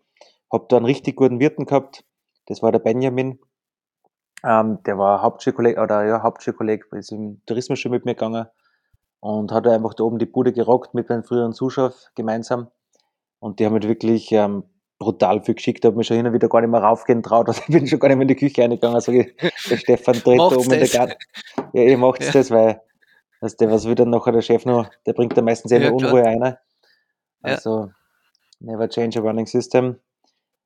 Habe 0.52 0.66
da 0.70 0.78
einen 0.78 0.86
richtig 0.86 1.16
guten 1.16 1.40
Wirten 1.40 1.66
gehabt. 1.66 2.06
Das 2.46 2.62
war 2.62 2.72
der 2.72 2.80
Benjamin. 2.80 3.40
Ähm, 4.44 4.80
der 4.84 4.98
war 4.98 5.22
Hauptschulkolleg 5.22 5.78
oder 5.78 6.06
ja, 6.06 6.22
Hauptschulkolleg, 6.22 6.86
ist 6.92 7.12
im 7.12 7.42
Tourismus 7.46 7.80
schon 7.80 7.92
mit 7.92 8.06
mir 8.06 8.14
gegangen 8.14 8.46
und 9.20 9.52
hat 9.52 9.66
einfach 9.68 9.96
da 9.96 10.04
oben 10.04 10.20
die 10.20 10.28
Bude 10.28 10.54
gerockt 10.54 10.94
mit 10.94 11.10
meinem 11.10 11.24
früheren 11.24 11.54
Zuschauer 11.54 11.94
gemeinsam. 12.14 12.70
Und 13.40 13.60
die 13.60 13.66
haben 13.66 13.74
mich 13.74 13.88
wirklich 13.88 14.32
ähm, 14.32 14.64
brutal 14.98 15.44
viel 15.44 15.56
geschickt. 15.56 15.86
Habe 15.86 15.98
mich 15.98 16.08
schon 16.08 16.18
hin 16.18 16.28
und 16.28 16.34
wieder 16.34 16.48
gar 16.48 16.62
nicht 16.62 16.72
mehr 16.72 16.82
raufgehen 16.82 17.24
traut. 17.24 17.48
Also 17.48 17.62
ich 17.62 17.68
bin 17.68 17.88
schon 17.88 18.00
gar 18.00 18.08
nicht 18.08 18.18
mehr 18.18 18.24
in 18.24 18.28
die 18.30 18.36
Küche 18.36 18.62
reingegangen. 18.62 18.96
Also 18.96 19.12
der 19.12 19.78
Stefan 19.78 20.16
dreht 20.16 20.40
da 20.40 20.56
oben 20.56 20.74
in 20.74 20.80
der 20.80 20.88
Garten. 20.88 21.16
Ja, 21.74 21.84
ihr 21.84 21.98
macht 21.98 22.24
ja. 22.24 22.32
das, 22.32 22.52
weil 22.52 22.82
also 23.42 23.58
der, 23.58 23.72
was 23.72 23.88
wieder 23.88 24.06
nachher 24.06 24.32
der 24.32 24.42
Chef 24.42 24.66
noch, 24.66 24.90
der 25.06 25.14
bringt 25.14 25.38
da 25.38 25.42
meistens 25.42 25.72
immer 25.72 25.86
ja, 25.86 25.92
Unruhe 25.92 26.24
rein. 26.24 26.58
Also, 27.42 27.92
never 28.60 28.90
change 28.90 29.20
a 29.20 29.22
running 29.22 29.46
system. 29.46 30.00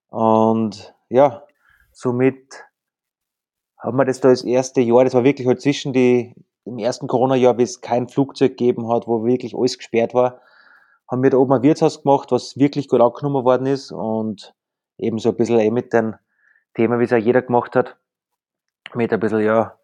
Und 0.10 0.94
ja, 1.10 1.44
somit 1.92 2.64
haben 3.78 3.98
wir 3.98 4.06
das 4.06 4.22
da 4.22 4.30
das 4.30 4.44
erste 4.44 4.82
Jahr, 4.82 5.04
das 5.04 5.14
war 5.14 5.24
wirklich 5.24 5.48
halt 5.48 5.62
zwischen 5.62 5.94
die, 5.94 6.36
im 6.66 6.78
ersten 6.78 7.08
Corona-Jahr, 7.08 7.54
bis 7.56 7.72
es 7.72 7.82
kein 7.82 8.08
Flugzeug 8.08 8.52
gegeben 8.58 8.90
hat, 8.90 9.08
wo 9.08 9.26
wirklich 9.26 9.56
alles 9.56 9.78
gesperrt 9.78 10.14
war, 10.14 10.42
haben 11.10 11.24
wir 11.24 11.30
da 11.32 11.38
oben 11.38 11.54
ein 11.54 11.64
Wirtshaus 11.64 12.04
gemacht, 12.04 12.32
was 12.32 12.58
wirklich 12.58 12.88
gut 12.88 13.02
angenommen 13.02 13.44
worden 13.44 13.66
ist 13.66 13.92
und 13.92 14.54
eben 14.98 15.18
so 15.18 15.30
ein 15.30 15.36
bisschen 15.36 15.60
eh 15.60 15.72
mit 15.72 15.92
den 15.92 16.16
Themen, 16.76 17.00
wie 17.00 17.06
es 17.06 17.14
auch 17.14 17.18
jeder 17.18 17.42
gemacht 17.42 17.76
hat, 17.76 17.98
mit 18.94 19.12
ein 19.12 19.20
bisschen, 19.20 19.42
ja, 19.42 19.78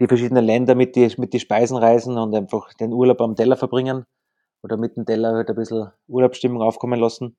die 0.00 0.06
verschiedenen 0.06 0.44
Länder 0.44 0.74
mit 0.74 0.96
die, 0.96 1.12
mit 1.18 1.32
die 1.32 1.40
Speisen 1.40 1.76
reisen 1.76 2.16
und 2.16 2.34
einfach 2.34 2.72
den 2.74 2.92
Urlaub 2.92 3.20
am 3.20 3.36
Teller 3.36 3.56
verbringen 3.56 4.04
oder 4.62 4.76
mit 4.76 4.96
dem 4.96 5.04
Teller 5.04 5.32
halt 5.32 5.48
ein 5.48 5.56
bisschen 5.56 5.90
Urlaubsstimmung 6.06 6.62
aufkommen 6.62 6.98
lassen. 6.98 7.36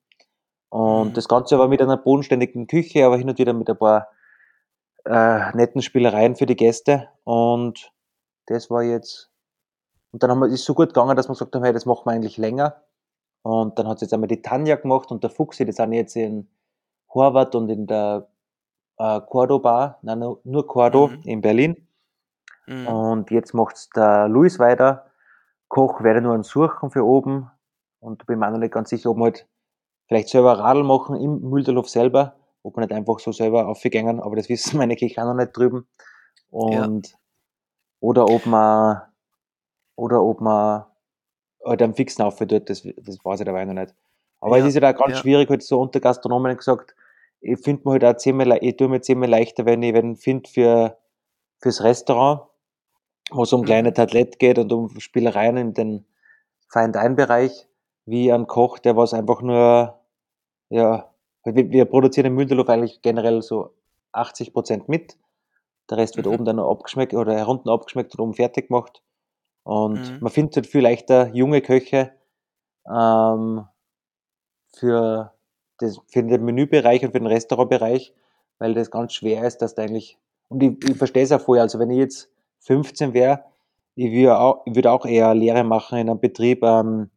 Und 0.68 1.10
mhm. 1.10 1.14
das 1.14 1.28
Ganze 1.28 1.54
aber 1.54 1.68
mit 1.68 1.80
einer 1.80 1.96
bodenständigen 1.96 2.66
Küche, 2.66 3.06
aber 3.06 3.16
hin 3.16 3.28
und 3.28 3.38
wieder 3.38 3.52
mit 3.52 3.68
ein 3.70 3.78
paar 3.78 4.08
äh, 5.04 5.56
netten 5.56 5.82
Spielereien 5.82 6.36
für 6.36 6.46
die 6.46 6.56
Gäste. 6.56 7.08
Und 7.24 7.90
das 8.46 8.70
war 8.70 8.82
jetzt, 8.82 9.30
und 10.12 10.22
dann 10.22 10.30
haben 10.30 10.40
wir, 10.40 10.48
ist 10.48 10.64
so 10.64 10.74
gut 10.74 10.88
gegangen, 10.88 11.16
dass 11.16 11.28
wir 11.28 11.32
gesagt 11.34 11.54
haben, 11.54 11.64
hey, 11.64 11.72
das 11.72 11.86
machen 11.86 12.04
wir 12.06 12.12
eigentlich 12.12 12.36
länger. 12.36 12.82
Und 13.44 13.78
dann 13.78 13.86
hat 13.86 13.96
es 13.96 14.02
jetzt 14.02 14.14
einmal 14.14 14.28
die 14.28 14.40
Tanja 14.40 14.76
gemacht 14.76 15.10
und 15.10 15.22
der 15.22 15.28
Fuchsi, 15.28 15.66
die 15.66 15.72
sind 15.72 15.92
jetzt 15.92 16.16
in 16.16 16.48
Horvath 17.12 17.54
und 17.54 17.68
in 17.68 17.86
der 17.86 18.26
äh, 18.96 19.20
Cordo 19.20 19.60
nein, 20.00 20.18
nur 20.44 20.66
Cordo 20.66 21.08
mhm. 21.08 21.22
in 21.24 21.40
Berlin. 21.42 21.86
Mhm. 22.66 22.86
Und 22.86 23.30
jetzt 23.30 23.52
macht's 23.52 23.90
der 23.90 24.28
Luis 24.28 24.58
weiter. 24.58 25.10
Koch 25.68 26.02
werde 26.02 26.22
nur 26.22 26.32
einen 26.32 26.42
suchen 26.42 26.90
für 26.90 27.04
oben. 27.04 27.50
Und 28.00 28.24
bin 28.26 28.38
mir 28.38 28.50
noch 28.50 28.58
nicht 28.58 28.72
ganz 28.72 28.88
sicher, 28.88 29.10
ob 29.10 29.18
wir 29.18 29.24
halt 29.24 29.46
vielleicht 30.06 30.30
selber 30.30 30.58
Radl 30.58 30.82
machen 30.82 31.16
im 31.16 31.42
Mühlterhof 31.42 31.90
selber, 31.90 32.36
ob 32.62 32.76
wir 32.76 32.80
nicht 32.80 32.92
einfach 32.92 33.18
so 33.18 33.30
selber 33.30 33.68
aufgängen, 33.68 34.20
aber 34.20 34.36
das 34.36 34.48
wissen 34.48 34.78
meine 34.78 34.96
Kirche 34.96 35.20
auch 35.20 35.26
noch 35.26 35.34
nicht 35.34 35.54
drüben. 35.54 35.86
Und 36.48 37.08
ja. 37.08 37.16
oder 38.00 38.26
ob 38.26 38.46
man 38.46 39.02
oder 39.96 40.22
ob 40.22 40.40
man 40.40 40.86
halt 41.64 41.82
einen 41.82 41.94
fixen 41.94 42.22
tut, 42.22 42.68
das, 42.70 42.82
das 42.82 43.24
weiß 43.24 43.40
ich 43.40 43.46
dabei 43.46 43.64
noch 43.64 43.74
nicht. 43.74 43.94
Aber 44.40 44.58
ja. 44.58 44.62
es 44.64 44.68
ist 44.68 44.74
ja 44.74 44.82
halt 44.82 44.96
auch 44.96 45.00
ganz 45.00 45.16
ja. 45.16 45.22
schwierig, 45.22 45.48
halt 45.48 45.62
so 45.62 45.80
unter 45.80 46.00
Gastronomen 46.00 46.56
gesagt, 46.56 46.94
ich 47.40 47.58
finde 47.60 47.82
mir 47.84 47.92
halt 47.92 48.04
auch 48.04 48.16
zehnmal, 48.16 48.58
ich 48.60 48.76
tue 48.76 48.88
mir 48.88 49.00
zehnmal 49.00 49.28
leichter, 49.28 49.66
wenn 49.66 49.82
ich 49.82 49.94
wenn 49.94 50.16
finde 50.16 50.48
für 50.48 50.98
fürs 51.60 51.82
Restaurant, 51.82 52.42
wo 53.30 53.42
es 53.42 53.52
um 53.52 53.62
mhm. 53.62 53.66
kleine 53.66 53.92
Tablett 53.94 54.38
geht 54.38 54.58
und 54.58 54.72
um 54.72 55.00
Spielereien 55.00 55.56
in 55.56 55.74
den 55.74 56.06
Fine-Dine-Bereich, 56.68 57.68
wie 58.06 58.32
ein 58.32 58.46
Koch, 58.46 58.78
der 58.78 58.96
was 58.96 59.14
einfach 59.14 59.40
nur, 59.40 59.98
ja, 60.68 61.10
wir, 61.44 61.70
wir 61.70 61.84
produzieren 61.86 62.26
im 62.26 62.34
Mündelhof 62.34 62.68
eigentlich 62.68 63.00
generell 63.02 63.42
so 63.42 63.70
80 64.12 64.52
Prozent 64.52 64.88
mit. 64.88 65.16
Der 65.90 65.98
Rest 65.98 66.16
wird 66.16 66.26
mhm. 66.26 66.34
oben 66.34 66.44
dann 66.44 66.56
noch 66.56 66.70
abgeschmeckt 66.70 67.14
oder 67.14 67.46
unten 67.48 67.68
abgeschmeckt 67.68 68.14
und 68.14 68.20
oben 68.20 68.34
fertig 68.34 68.68
gemacht. 68.68 69.02
Und 69.64 69.94
mhm. 69.94 70.18
man 70.20 70.32
findet 70.32 70.56
halt 70.56 70.66
viel 70.66 70.82
leichter 70.82 71.34
junge 71.34 71.62
Köche 71.62 72.12
ähm, 72.86 73.66
für, 74.68 75.32
das, 75.78 76.00
für 76.06 76.22
den 76.22 76.44
Menübereich 76.44 77.04
und 77.04 77.12
für 77.12 77.18
den 77.18 77.26
Restaurantbereich, 77.26 78.14
weil 78.58 78.74
das 78.74 78.90
ganz 78.90 79.14
schwer 79.14 79.44
ist, 79.44 79.58
dass 79.58 79.74
da 79.74 79.82
eigentlich, 79.82 80.18
und 80.48 80.62
ich, 80.62 80.88
ich 80.88 80.96
verstehe 80.96 81.22
es 81.22 81.32
auch 81.32 81.40
vorher, 81.40 81.62
also 81.62 81.78
wenn 81.78 81.90
ich 81.90 81.98
jetzt 81.98 82.30
15 82.60 83.14
wäre, 83.14 83.44
ich 83.96 84.12
würde 84.12 84.38
auch, 84.38 84.62
ich 84.66 84.74
würde 84.74 84.90
auch 84.92 85.06
eher 85.06 85.34
Lehre 85.34 85.64
machen 85.64 85.98
in 85.98 86.10
einem 86.10 86.20
Betrieb, 86.20 86.62
ähm, 86.62 87.10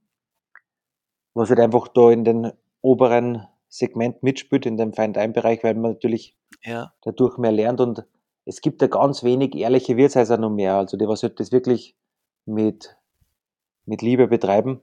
was 1.33 1.49
halt 1.49 1.59
einfach 1.59 1.87
da 1.89 2.11
in 2.11 2.23
den 2.23 2.51
oberen 2.81 3.45
Segment 3.67 4.23
mitspielt, 4.23 4.65
in 4.65 4.77
dem 4.77 4.93
Fine-Dine-Bereich, 4.93 5.63
weil 5.63 5.73
man 5.73 5.93
natürlich 5.93 6.35
ja. 6.63 6.93
dadurch 7.01 7.37
mehr 7.37 7.51
lernt 7.51 7.81
und 7.81 8.05
es 8.45 8.61
gibt 8.61 8.81
ja 8.81 8.87
ganz 8.87 9.23
wenig 9.23 9.55
ehrliche 9.55 9.97
Wirtshäuser 9.97 10.37
noch 10.37 10.49
mehr, 10.49 10.75
also 10.75 10.95
die 10.95 11.07
was 11.07 11.23
halt 11.23 11.39
das 11.39 11.51
wirklich 11.51 11.95
mit, 12.47 12.97
mit 13.85 14.01
Liebe 14.01 14.27
betreiben. 14.27 14.81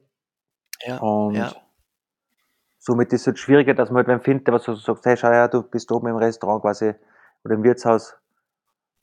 Ja, 0.82 0.98
und 0.98 1.34
ja. 1.34 1.52
somit 2.78 3.12
ist 3.12 3.22
es 3.22 3.26
halt 3.28 3.38
schwieriger, 3.38 3.74
dass 3.74 3.90
man 3.90 4.06
halt 4.06 4.08
wen 4.08 4.20
findet, 4.20 4.52
was 4.52 4.64
so 4.64 4.74
sagt, 4.74 5.06
hey, 5.06 5.16
schau 5.16 5.32
ja, 5.32 5.48
du 5.48 5.62
bist 5.62 5.90
oben 5.90 6.08
im 6.08 6.16
Restaurant 6.16 6.62
quasi 6.62 6.94
oder 7.44 7.54
im 7.54 7.62
Wirtshaus, 7.62 8.14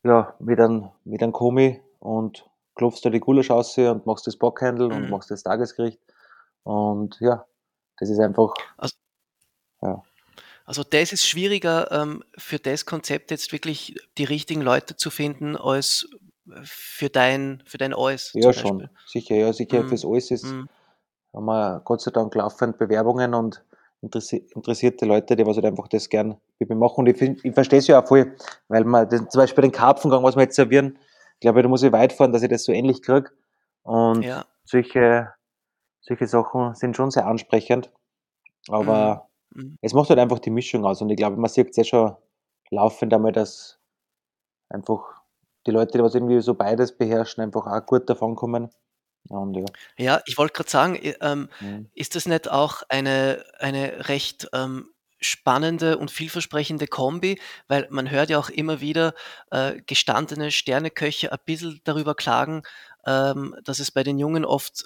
ja, 0.03 0.35
mit 0.39 0.59
einem, 0.59 0.89
mit 1.03 1.21
einem 1.21 1.31
Komi 1.31 1.81
und 1.99 2.49
klopfst 2.75 3.01
da 3.03 3.09
die 3.09 3.19
Gulasch 3.19 3.51
aus 3.51 3.77
und 3.77 4.05
machst 4.05 4.27
das 4.27 4.37
Bockhändel 4.37 4.89
mhm. 4.89 4.95
und 4.95 5.09
machst 5.09 5.31
das 5.31 5.43
Tagesgericht. 5.43 5.99
Und 6.63 7.17
ja, 7.19 7.45
das 7.97 8.09
ist 8.09 8.19
einfach. 8.19 8.53
Also, 8.77 8.95
ja. 9.81 10.03
also 10.65 10.83
das 10.83 11.13
ist 11.13 11.27
schwieriger 11.27 11.91
ähm, 11.91 12.23
für 12.37 12.59
das 12.59 12.85
Konzept 12.85 13.31
jetzt 13.31 13.51
wirklich 13.51 13.95
die 14.17 14.23
richtigen 14.23 14.61
Leute 14.61 14.95
zu 14.95 15.09
finden, 15.09 15.55
als 15.55 16.07
für 16.63 17.09
dein, 17.09 17.61
für 17.65 17.77
dein 17.77 17.93
Alles. 17.93 18.31
Ja, 18.33 18.53
schon. 18.53 18.89
Sicher, 19.05 19.35
ja, 19.35 19.53
sicher. 19.53 19.83
Mhm. 19.83 19.89
Fürs 19.89 20.05
Alles 20.05 20.31
ist, 20.31 20.45
mhm. 20.45 20.67
haben 21.33 21.45
wir 21.45 21.81
Gott 21.85 22.01
sei 22.01 22.11
Dank 22.11 22.33
laufend 22.35 22.77
Bewerbungen 22.77 23.33
und 23.33 23.63
interessi 24.01 24.47
interessierte 24.55 25.05
Leute, 25.05 25.35
die 25.35 25.45
was 25.45 25.55
halt 25.55 25.65
einfach 25.65 25.87
das 25.87 26.09
gern 26.09 26.37
mit 26.59 26.69
mir 26.69 26.75
machen. 26.75 27.01
Und 27.01 27.07
ich, 27.07 27.21
ich 27.21 27.53
verstehe 27.53 27.79
es 27.79 27.87
ja 27.87 28.01
auch 28.01 28.07
voll, 28.07 28.35
weil 28.67 28.83
man 28.83 29.07
den, 29.07 29.29
zum 29.29 29.39
Beispiel 29.39 29.61
den 29.61 29.71
Karpfengang, 29.71 30.23
was 30.23 30.35
wir 30.35 30.43
jetzt 30.43 30.55
servieren, 30.55 30.97
glaube 31.39 31.59
ich, 31.59 31.63
da 31.63 31.69
muss 31.69 31.83
ich 31.83 31.91
weit 31.91 32.13
fahren, 32.13 32.31
dass 32.31 32.43
ich 32.43 32.49
das 32.49 32.63
so 32.63 32.71
ähnlich 32.71 33.01
kriege. 33.01 33.31
Und 33.83 34.23
ja. 34.23 34.45
solche, 34.63 35.33
solche 36.01 36.27
Sachen 36.27 36.75
sind 36.75 36.95
schon 36.95 37.11
sehr 37.11 37.27
ansprechend. 37.27 37.91
Aber 38.67 39.29
mhm. 39.51 39.63
mhm. 39.63 39.77
es 39.81 39.93
macht 39.93 40.09
halt 40.09 40.19
einfach 40.19 40.39
die 40.39 40.51
Mischung 40.51 40.85
aus. 40.85 41.01
Und 41.01 41.09
ich 41.09 41.17
glaube, 41.17 41.37
man 41.37 41.49
sieht 41.49 41.69
es 41.71 41.77
ja 41.77 41.83
schon 41.83 42.15
laufend 42.69 43.13
einmal, 43.13 43.31
dass 43.31 43.79
einfach 44.69 45.20
die 45.67 45.71
Leute, 45.71 45.97
die 45.97 46.03
was 46.03 46.15
irgendwie 46.15 46.41
so 46.41 46.53
beides 46.53 46.97
beherrschen, 46.97 47.43
einfach 47.43 47.67
auch 47.67 47.85
gut 47.85 48.09
davon 48.09 48.35
kommen. 48.35 48.69
Und, 49.29 49.55
ja. 49.55 49.65
ja, 49.97 50.21
ich 50.25 50.37
wollte 50.37 50.53
gerade 50.53 50.69
sagen, 50.69 50.99
ähm, 51.21 51.49
mhm. 51.59 51.89
ist 51.93 52.15
das 52.15 52.25
nicht 52.25 52.49
auch 52.49 52.81
eine, 52.89 53.43
eine 53.59 54.09
recht 54.09 54.49
ähm, 54.53 54.89
spannende 55.19 55.97
und 55.99 56.09
vielversprechende 56.09 56.87
Kombi, 56.87 57.39
weil 57.67 57.87
man 57.91 58.09
hört 58.09 58.31
ja 58.31 58.39
auch 58.39 58.49
immer 58.49 58.81
wieder 58.81 59.13
äh, 59.51 59.79
gestandene 59.85 60.51
Sterneköche 60.51 61.31
ein 61.31 61.37
bisschen 61.45 61.79
darüber 61.83 62.15
klagen, 62.15 62.63
ähm, 63.05 63.55
dass 63.63 63.79
es 63.79 63.91
bei 63.91 64.03
den 64.03 64.17
Jungen 64.17 64.43
oft 64.43 64.85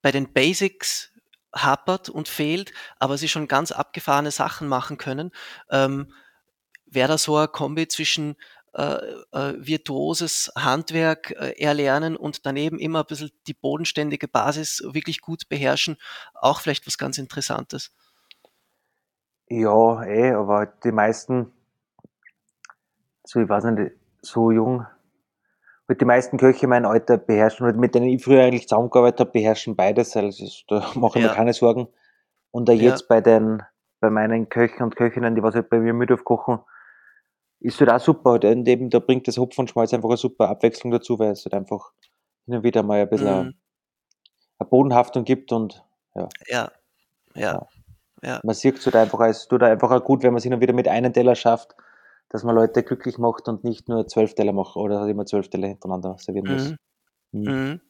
bei 0.00 0.12
den 0.12 0.32
Basics 0.32 1.10
hapert 1.52 2.08
und 2.08 2.28
fehlt, 2.28 2.72
aber 2.98 3.18
sie 3.18 3.28
schon 3.28 3.48
ganz 3.48 3.72
abgefahrene 3.72 4.30
Sachen 4.30 4.68
machen 4.68 4.96
können. 4.96 5.32
Ähm, 5.70 6.12
Wäre 6.90 7.08
da 7.08 7.18
so 7.18 7.36
eine 7.36 7.48
Kombi 7.48 7.86
zwischen 7.88 8.30
äh, 8.30 8.34
äh, 8.34 8.36
virtuoses 8.72 10.52
Handwerk 10.56 11.30
äh, 11.32 11.60
erlernen 11.60 12.16
und 12.16 12.46
daneben 12.46 12.78
immer 12.78 13.00
ein 13.00 13.06
bisschen 13.06 13.30
die 13.46 13.54
bodenständige 13.54 14.28
Basis 14.28 14.82
wirklich 14.92 15.20
gut 15.20 15.48
beherrschen, 15.48 15.96
auch 16.34 16.60
vielleicht 16.60 16.86
was 16.86 16.98
ganz 16.98 17.18
Interessantes. 17.18 17.92
Ja, 19.48 20.04
eh, 20.04 20.32
aber 20.32 20.66
die 20.66 20.92
meisten, 20.92 21.52
so 23.24 23.40
ich 23.40 23.48
weiß 23.48 23.64
nicht, 23.64 23.92
so 24.20 24.50
jung, 24.50 24.86
mit 25.88 26.02
die 26.02 26.04
meisten 26.04 26.36
Köche 26.36 26.66
mein 26.66 26.84
Alter 26.84 27.16
beherrschen, 27.16 27.66
und 27.66 27.78
mit 27.78 27.94
denen 27.94 28.08
ich 28.08 28.22
früher 28.22 28.44
eigentlich 28.44 28.68
zusammengearbeitet 28.68 29.20
habe, 29.20 29.30
beherrschen 29.30 29.74
beides, 29.74 30.14
also 30.16 30.44
da 30.68 30.92
mache 30.94 31.18
ich 31.18 31.24
ja. 31.24 31.30
mir 31.30 31.36
keine 31.36 31.54
Sorgen. 31.54 31.88
Und 32.50 32.68
da 32.68 32.72
jetzt 32.72 33.02
ja. 33.02 33.06
bei 33.08 33.20
den, 33.22 33.62
bei 34.00 34.10
meinen 34.10 34.50
Köchen 34.50 34.82
und 34.82 34.96
Köchinnen, 34.96 35.34
die 35.34 35.42
was 35.42 35.54
halt 35.54 35.70
bei 35.70 35.78
mir 35.78 35.94
mit 35.94 36.12
aufkochen, 36.12 36.60
ist 37.60 37.80
halt 37.80 37.90
auch 37.90 38.00
super. 38.00 38.32
Und 38.32 38.44
eben, 38.44 38.90
da 38.90 38.98
bringt 38.98 39.28
das 39.28 39.38
Hopfen 39.38 39.62
und 39.62 39.70
Schmalz 39.70 39.92
einfach 39.94 40.08
eine 40.08 40.16
super 40.16 40.48
Abwechslung 40.48 40.92
dazu, 40.92 41.18
weil 41.18 41.32
es 41.32 41.44
halt 41.44 41.54
einfach 41.54 41.92
hin 42.46 42.56
und 42.56 42.62
wieder 42.62 42.82
mal 42.82 43.00
ein 43.00 43.08
bisschen 43.08 43.26
Mhm. 43.46 43.54
eine 44.58 44.68
Bodenhaftung 44.68 45.24
gibt 45.24 45.52
und 45.52 45.84
ja. 46.14 46.28
Ja, 46.46 46.72
ja, 47.34 47.66
ja. 48.22 48.40
Man 48.42 48.54
sieht 48.54 48.78
es 48.78 48.86
halt 48.86 48.96
einfach, 48.96 49.20
es 49.20 49.46
tut 49.48 49.62
einfach 49.62 49.90
auch 49.90 50.02
gut, 50.04 50.22
wenn 50.22 50.32
man 50.32 50.38
es 50.38 50.44
hin 50.44 50.54
und 50.54 50.60
wieder 50.60 50.72
mit 50.72 50.88
einem 50.88 51.12
Teller 51.12 51.34
schafft, 51.34 51.74
dass 52.30 52.44
man 52.44 52.54
Leute 52.54 52.82
glücklich 52.82 53.18
macht 53.18 53.48
und 53.48 53.64
nicht 53.64 53.88
nur 53.88 54.06
zwölf 54.06 54.34
Teller 54.34 54.52
macht 54.52 54.76
oder 54.76 55.06
immer 55.06 55.26
zwölf 55.26 55.48
Teller 55.48 55.68
hintereinander 55.68 56.16
servieren 56.18 56.46
muss. 56.46 56.70
Mhm. 56.70 56.76
Mhm. 57.32 57.52
Mhm. 57.52 57.80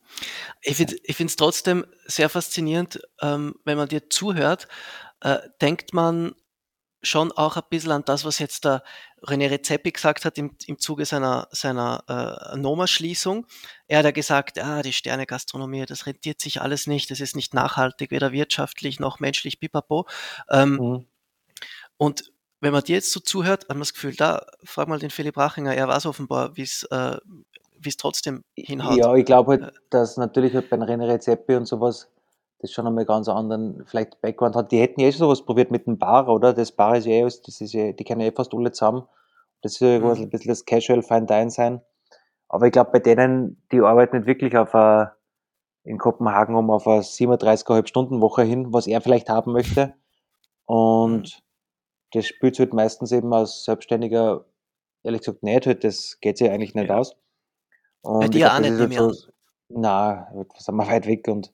Ich 0.62 0.76
finde 0.76 0.96
es 1.26 1.36
trotzdem 1.36 1.86
sehr 2.06 2.28
faszinierend, 2.28 3.00
ähm, 3.22 3.54
wenn 3.64 3.78
man 3.78 3.88
dir 3.88 4.10
zuhört, 4.10 4.68
äh, 5.20 5.38
denkt 5.60 5.94
man 5.94 6.34
schon 7.02 7.32
auch 7.32 7.56
ein 7.56 7.62
bisschen 7.70 7.92
an 7.92 8.02
das, 8.04 8.24
was 8.24 8.38
jetzt 8.38 8.64
der 8.64 8.82
René 9.22 9.50
Rezepi 9.50 9.92
gesagt 9.92 10.24
hat 10.24 10.38
im, 10.38 10.56
im 10.66 10.78
Zuge 10.78 11.04
seiner, 11.04 11.48
seiner 11.50 12.04
äh, 12.52 12.56
Noma-Schließung. 12.56 13.46
Er 13.86 13.98
hat 13.98 14.04
ja 14.04 14.10
gesagt, 14.10 14.58
ah, 14.58 14.82
die 14.82 14.92
Sterne-Gastronomie, 14.92 15.86
das 15.86 16.06
rentiert 16.06 16.40
sich 16.40 16.60
alles 16.60 16.86
nicht, 16.86 17.10
das 17.10 17.20
ist 17.20 17.36
nicht 17.36 17.54
nachhaltig, 17.54 18.10
weder 18.10 18.32
wirtschaftlich 18.32 19.00
noch 19.00 19.20
menschlich, 19.20 19.60
pipapo. 19.60 20.06
Ähm, 20.50 20.76
Mhm. 20.76 21.06
und 21.96 22.32
wenn 22.60 22.72
man 22.72 22.82
dir 22.82 22.96
jetzt 22.96 23.12
so 23.12 23.20
zuhört, 23.20 23.62
hat 23.62 23.68
man 23.68 23.80
das 23.80 23.94
Gefühl, 23.94 24.14
da, 24.16 24.44
frag 24.64 24.88
mal 24.88 24.98
den 24.98 25.10
Philipp 25.10 25.36
Rachinger, 25.36 25.74
er 25.74 25.86
weiß 25.86 26.06
offenbar, 26.06 26.56
wie 26.56 26.62
es 26.62 26.82
äh, 26.90 27.16
wie 27.80 27.88
es 27.88 27.96
trotzdem 27.96 28.44
hinhaut. 28.54 28.98
Ja, 28.98 29.14
ich 29.14 29.24
glaube 29.24 29.52
halt, 29.52 29.74
dass 29.90 30.16
natürlich 30.16 30.54
halt 30.54 30.68
bei 30.68 30.76
René 30.76 31.06
Rezepi 31.06 31.54
und 31.54 31.66
sowas 31.66 32.08
das 32.60 32.72
schon 32.72 32.86
einmal 32.86 33.04
ganz 33.04 33.28
anderen 33.28 33.84
vielleicht 33.86 34.20
Background 34.20 34.56
hat. 34.56 34.72
Die 34.72 34.80
hätten 34.80 35.00
ja 35.00 35.08
eh 35.08 35.12
schon 35.12 35.20
sowas 35.20 35.42
probiert 35.42 35.70
mit 35.70 35.86
dem 35.86 35.98
Bar, 35.98 36.28
oder? 36.28 36.52
Das 36.52 36.72
Bar 36.72 36.96
ist 36.96 37.06
ja 37.06 37.12
eh, 37.12 37.22
das 37.22 37.60
ist 37.60 37.72
ja, 37.72 37.92
die 37.92 38.04
kennen 38.04 38.20
ja 38.20 38.28
eh 38.28 38.32
fast 38.32 38.52
alle 38.54 38.72
zusammen. 38.72 39.04
Das 39.62 39.72
ist 39.72 39.80
ja 39.80 39.98
Mhm. 39.98 40.10
ein 40.10 40.30
bisschen 40.30 40.48
das 40.50 40.64
Casual 40.64 41.02
Fine 41.02 41.26
Dine 41.26 41.50
sein. 41.50 41.80
Aber 42.48 42.66
ich 42.66 42.72
glaube, 42.72 42.90
bei 42.92 42.98
denen, 42.98 43.62
die 43.70 43.80
arbeiten 43.80 44.16
nicht 44.18 44.26
wirklich 44.26 44.56
auf 44.56 44.74
eine, 44.74 45.12
in 45.84 45.98
Kopenhagen 45.98 46.54
um 46.54 46.70
auf 46.70 46.86
eine 46.86 47.02
37,5 47.02 47.86
Stunden 47.86 48.20
Woche 48.20 48.42
hin, 48.42 48.72
was 48.72 48.86
er 48.86 49.00
vielleicht 49.00 49.28
haben 49.28 49.52
möchte. 49.52 49.94
Und 50.66 51.42
das 52.12 52.26
spielt 52.26 52.58
halt 52.58 52.72
meistens 52.74 53.12
eben 53.12 53.32
als 53.32 53.64
Selbstständiger, 53.64 54.44
ehrlich 55.02 55.20
gesagt, 55.20 55.42
nicht. 55.42 55.66
Halt, 55.66 55.84
das 55.84 56.18
geht 56.20 56.38
sich 56.38 56.50
eigentlich 56.50 56.74
nicht 56.74 56.88
Ja. 56.88 56.98
aus. 56.98 57.16
Und 58.02 58.24
ich 58.24 58.30
dir 58.30 58.38
glaub, 58.40 58.52
auch 58.54 58.58
nicht, 58.60 58.78
halt 58.78 58.90
ich 58.90 58.98
so, 58.98 59.12
na, 59.68 60.28
halt, 60.30 60.52
sind 60.58 60.76
wir 60.76 60.88
weit 60.88 61.06
weg 61.06 61.28
und 61.28 61.52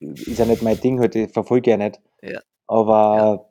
ist 0.00 0.38
ja 0.38 0.44
nicht 0.44 0.62
mein 0.62 0.80
Ding, 0.80 1.00
halt, 1.00 1.14
ich 1.14 1.32
verfolge 1.32 1.70
ja 1.70 1.76
nicht. 1.76 2.00
Ja. 2.22 2.40
Aber 2.66 3.50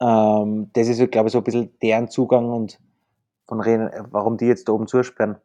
ähm, 0.00 0.70
das 0.72 0.88
ist, 0.88 1.10
glaube 1.10 1.28
ich, 1.28 1.32
so 1.32 1.38
ein 1.38 1.44
bisschen 1.44 1.76
deren 1.82 2.08
Zugang 2.08 2.50
und 2.50 2.78
von 3.46 3.60
Ren 3.60 3.90
warum 4.10 4.36
die 4.36 4.46
jetzt 4.46 4.68
da 4.68 4.72
oben 4.72 4.86
zusperren. 4.86 5.36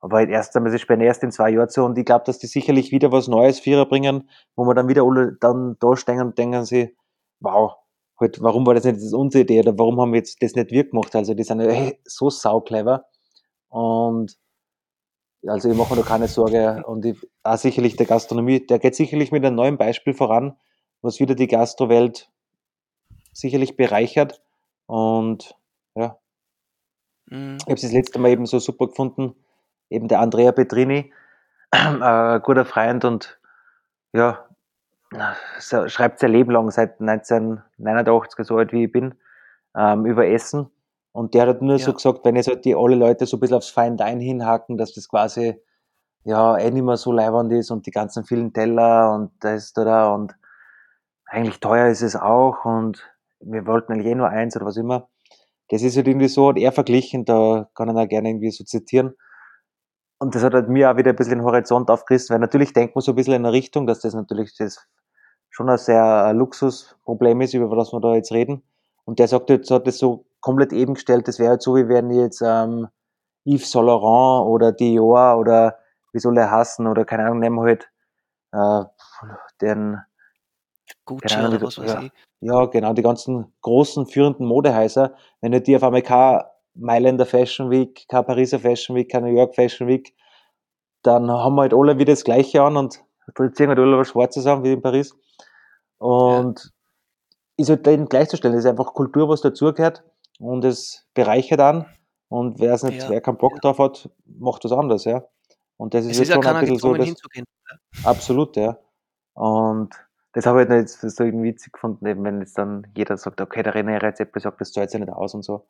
Aber 0.00 0.18
halt 0.18 0.28
erst 0.28 0.54
einmal, 0.56 0.70
sie 0.70 0.78
sperren 0.78 1.00
erst 1.00 1.22
in 1.22 1.30
zwei 1.30 1.50
Jahren 1.50 1.70
zu 1.70 1.82
und 1.82 1.96
ich 1.96 2.04
glaube, 2.04 2.24
dass 2.26 2.38
die 2.38 2.46
sicherlich 2.46 2.92
wieder 2.92 3.10
was 3.10 3.28
Neues 3.28 3.60
Vierer 3.60 3.86
bringen, 3.86 4.28
wo 4.54 4.64
man 4.64 4.76
dann 4.76 4.88
wieder 4.88 5.02
alle 5.04 5.32
dann 5.40 5.76
da 5.80 5.96
stehen 5.96 6.20
und 6.20 6.36
denken 6.36 6.66
sie, 6.66 6.94
wow, 7.40 7.76
halt, 8.20 8.42
warum 8.42 8.66
war 8.66 8.74
das 8.74 8.84
nicht 8.84 8.96
das 8.96 9.14
unsere 9.14 9.44
Idee 9.44 9.60
oder 9.60 9.78
warum 9.78 10.00
haben 10.00 10.12
wir 10.12 10.18
jetzt 10.18 10.42
das 10.42 10.54
nicht 10.54 10.70
wir 10.70 10.84
gemacht? 10.84 11.16
Also 11.16 11.32
die 11.32 11.42
sind 11.42 11.60
ja 11.60 11.70
hey, 11.70 11.98
so 12.04 12.28
sauclever 12.28 13.06
und 13.68 14.36
also 15.46 15.70
ich 15.70 15.76
mache 15.76 15.94
mir 15.94 16.02
da 16.02 16.06
keine 16.06 16.28
Sorge 16.28 16.84
und 16.86 17.04
ich, 17.04 17.18
auch 17.42 17.56
sicherlich 17.56 17.96
der 17.96 18.06
Gastronomie, 18.06 18.66
der 18.66 18.78
geht 18.78 18.94
sicherlich 18.94 19.32
mit 19.32 19.44
einem 19.44 19.56
neuen 19.56 19.76
Beispiel 19.78 20.14
voran, 20.14 20.56
was 21.02 21.20
wieder 21.20 21.34
die 21.34 21.48
Gastrowelt 21.48 22.30
sicherlich 23.32 23.76
bereichert 23.76 24.42
und 24.86 25.56
ja, 25.94 26.18
Mhm. 27.26 27.56
ich 27.56 27.64
habe 27.64 27.74
es 27.74 27.82
das 27.82 27.92
letzte 27.92 28.18
Mal 28.18 28.30
eben 28.30 28.46
so 28.46 28.58
super 28.58 28.86
gefunden, 28.88 29.34
eben 29.90 30.08
der 30.08 30.20
Andrea 30.20 30.52
Petrini, 30.52 31.12
ein 31.70 32.42
guter 32.42 32.64
Freund 32.64 33.04
und 33.04 33.38
ja, 34.12 34.44
schreibt 35.58 36.20
sein 36.20 36.32
Leben 36.32 36.50
lang, 36.50 36.70
seit 36.70 37.00
1989, 37.00 38.46
so 38.46 38.56
alt 38.56 38.72
wie 38.72 38.84
ich 38.84 38.92
bin, 38.92 39.14
ähm, 39.76 40.06
über 40.06 40.26
Essen. 40.26 40.70
Und 41.14 41.32
der 41.32 41.42
hat 41.42 41.48
halt 41.48 41.62
nur 41.62 41.78
so 41.78 41.92
Ja. 41.92 41.94
gesagt, 41.94 42.24
wenn 42.24 42.34
jetzt 42.34 42.48
halt 42.48 42.64
die 42.64 42.74
alle 42.74 42.96
Leute 42.96 43.24
so 43.26 43.36
ein 43.36 43.40
bisschen 43.40 43.56
aufs 43.56 43.70
Fine 43.70 43.96
Dine 43.96 44.20
hinhaken, 44.20 44.76
dass 44.76 44.94
das 44.94 45.08
quasi 45.08 45.54
ja 46.24 46.58
eh 46.58 46.70
nicht 46.72 46.82
mehr 46.82 46.96
so 46.96 47.12
leibernd 47.12 47.52
ist 47.52 47.70
und 47.70 47.86
die 47.86 47.92
ganzen 47.92 48.24
vielen 48.24 48.52
Teller 48.52 49.12
und 49.14 49.30
das 49.40 49.72
da, 49.72 49.84
da 49.84 50.12
und 50.12 50.34
eigentlich 51.26 51.60
teuer 51.60 51.86
ist 51.88 52.02
es 52.02 52.16
auch 52.16 52.64
und 52.64 53.08
wir 53.40 53.64
wollten 53.66 53.92
eigentlich 53.92 54.08
eh 54.08 54.14
nur 54.16 54.28
eins 54.28 54.56
oder 54.56 54.66
was 54.66 54.76
immer. 54.76 55.08
Das 55.70 55.82
ist 55.82 55.96
halt 55.96 56.08
irgendwie 56.08 56.28
so, 56.28 56.48
hat 56.48 56.58
er 56.58 56.72
verglichen, 56.72 57.24
da 57.24 57.68
kann 57.74 57.88
er 57.88 58.02
auch 58.02 58.08
gerne 58.08 58.30
irgendwie 58.30 58.50
so 58.50 58.64
zitieren. 58.64 59.14
Und 60.18 60.34
das 60.34 60.42
hat 60.42 60.54
halt 60.54 60.68
mir 60.68 60.90
auch 60.90 60.96
wieder 60.96 61.10
ein 61.10 61.16
bisschen 61.16 61.38
den 61.38 61.44
Horizont 61.44 61.90
aufgerissen, 61.90 62.34
weil 62.34 62.40
natürlich 62.40 62.72
denkt 62.72 62.96
man 62.96 63.02
so 63.02 63.12
ein 63.12 63.16
bisschen 63.16 63.34
in 63.34 63.44
eine 63.44 63.52
Richtung, 63.52 63.86
dass 63.86 64.00
das 64.00 64.14
natürlich 64.14 64.56
das 64.56 64.84
schon 65.50 65.68
ein 65.70 65.78
sehr 65.78 66.24
ein 66.24 66.36
Luxusproblem 66.36 67.40
ist, 67.42 67.54
über 67.54 67.76
das 67.76 67.92
wir 67.92 68.00
da 68.00 68.14
jetzt 68.14 68.32
reden. 68.32 68.64
Und 69.04 69.20
der 69.20 69.28
sagt 69.28 69.50
jetzt, 69.50 69.70
hat 69.70 69.86
das 69.86 69.98
so 69.98 70.24
komplett 70.44 70.74
eben 70.74 70.92
gestellt, 70.92 71.26
das 71.26 71.38
wäre 71.38 71.52
halt 71.52 71.62
so, 71.62 71.74
wie 71.74 71.88
wenn 71.88 72.10
jetzt 72.10 72.42
ähm, 72.44 72.88
Yves 73.46 73.70
Saint 73.70 73.86
Laurent 73.86 74.46
oder 74.46 74.72
Dior 74.72 75.38
oder 75.38 75.78
wie 76.12 76.18
soll 76.18 76.36
er 76.36 76.50
hassen 76.50 76.86
oder 76.86 77.06
keine 77.06 77.24
Ahnung, 77.24 77.38
nehmen 77.38 77.56
wir 77.56 77.62
halt 77.62 77.90
äh, 78.52 78.84
den, 79.62 80.02
Gucci 81.06 81.28
keine 81.28 81.46
Ahnung, 81.46 81.56
oder 81.56 81.66
was 81.66 81.78
weiß 81.78 81.94
ja. 81.94 82.02
ich. 82.02 82.12
ja, 82.40 82.66
genau, 82.66 82.92
die 82.92 83.00
ganzen 83.00 83.54
großen 83.62 84.04
führenden 84.06 84.46
Modehäuser, 84.46 85.14
wenn 85.40 85.52
du 85.52 85.62
die 85.62 85.76
auf 85.76 85.82
einmal 85.82 86.02
kein 86.02 86.42
Mailänder 86.74 87.24
Fashion 87.24 87.70
Week, 87.70 88.04
kein 88.10 88.26
Pariser 88.26 88.58
Fashion 88.58 88.94
Week, 88.94 89.10
kein 89.10 89.24
New 89.24 89.34
York 89.34 89.54
Fashion 89.54 89.88
Week, 89.88 90.14
dann 91.02 91.30
haben 91.30 91.54
wir 91.54 91.62
halt 91.62 91.72
alle 91.72 91.96
wieder 91.98 92.12
das 92.12 92.22
Gleiche 92.22 92.62
an 92.62 92.76
und 92.76 93.02
ziehen 93.54 93.68
halt 93.68 93.78
alle 93.78 93.96
was 93.96 94.08
Schwarzes 94.08 94.46
an, 94.46 94.62
wie 94.62 94.74
in 94.74 94.82
Paris. 94.82 95.16
Und 95.96 96.70
ist 97.56 97.70
halt 97.70 97.86
denen 97.86 98.10
gleichzustellen, 98.10 98.54
das 98.54 98.66
ist 98.66 98.70
einfach 98.70 98.92
Kultur, 98.92 99.30
was 99.30 99.40
dazugehört 99.40 100.04
und 100.38 100.64
es 100.64 101.06
bereichert 101.14 101.60
an 101.60 101.86
und 102.28 102.58
wer 102.60 102.74
es 102.74 102.82
nicht, 102.82 103.02
Ja, 103.02 103.10
wer 103.10 103.20
keinen 103.20 103.38
Bock 103.38 103.60
drauf 103.60 103.78
hat, 103.78 104.10
macht 104.24 104.64
was 104.64 104.72
anderes, 104.72 105.04
ja. 105.04 105.24
Und 105.76 105.94
das 105.94 106.04
ist 106.04 106.12
Es 106.12 106.18
jetzt 106.18 106.28
ist 106.28 106.34
ja 106.36 106.42
schon 106.42 106.46
ein 106.56 106.60
bisschen 106.60 106.78
so, 106.78 106.94
dass, 106.94 107.06
hinzugehen. 107.06 107.44
Absolut, 108.04 108.56
ja. 108.56 108.78
Und 109.34 109.90
das 110.32 110.46
habe 110.46 110.62
ich 110.62 110.68
halt 110.68 110.82
nicht 110.82 110.88
so 110.90 111.24
irgendwie 111.24 111.48
witzig 111.50 111.72
gefunden, 111.72 112.06
eben 112.06 112.24
wenn 112.24 112.40
jetzt 112.40 112.56
dann 112.58 112.86
jeder 112.96 113.16
sagt, 113.16 113.40
okay, 113.40 113.62
der 113.62 113.74
René 113.74 114.00
Rezepi 114.02 114.40
sagt, 114.40 114.60
das 114.60 114.72
zahlt 114.72 114.90
sich 114.90 115.00
nicht 115.00 115.12
aus 115.12 115.34
und 115.34 115.42
so. 115.42 115.66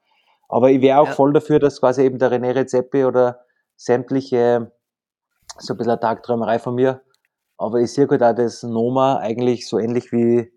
Aber 0.49 0.71
ich 0.71 0.81
wäre 0.83 1.01
auch 1.01 1.07
Ja. 1.07 1.13
voll 1.13 1.33
dafür, 1.33 1.59
dass 1.59 1.81
quasi 1.81 2.03
eben 2.03 2.19
der 2.19 2.31
René 2.31 2.55
Rezepi 2.55 3.05
oder 3.05 3.45
sämtliche, 3.77 4.73
so 5.59 5.75
ein 5.75 5.77
bisschen 5.79 5.93
eine 5.93 6.01
Tagträumerei 6.01 6.59
von 6.59 6.75
mir, 6.75 7.03
aber 7.57 7.81
ich 7.81 7.93
sehe 7.93 8.09
halt 8.09 8.23
auch 8.23 8.35
das 8.35 8.63
Noma 8.63 9.19
eigentlich 9.19 9.67
so 9.69 9.79
ähnlich 9.79 10.13
wie, 10.13 10.53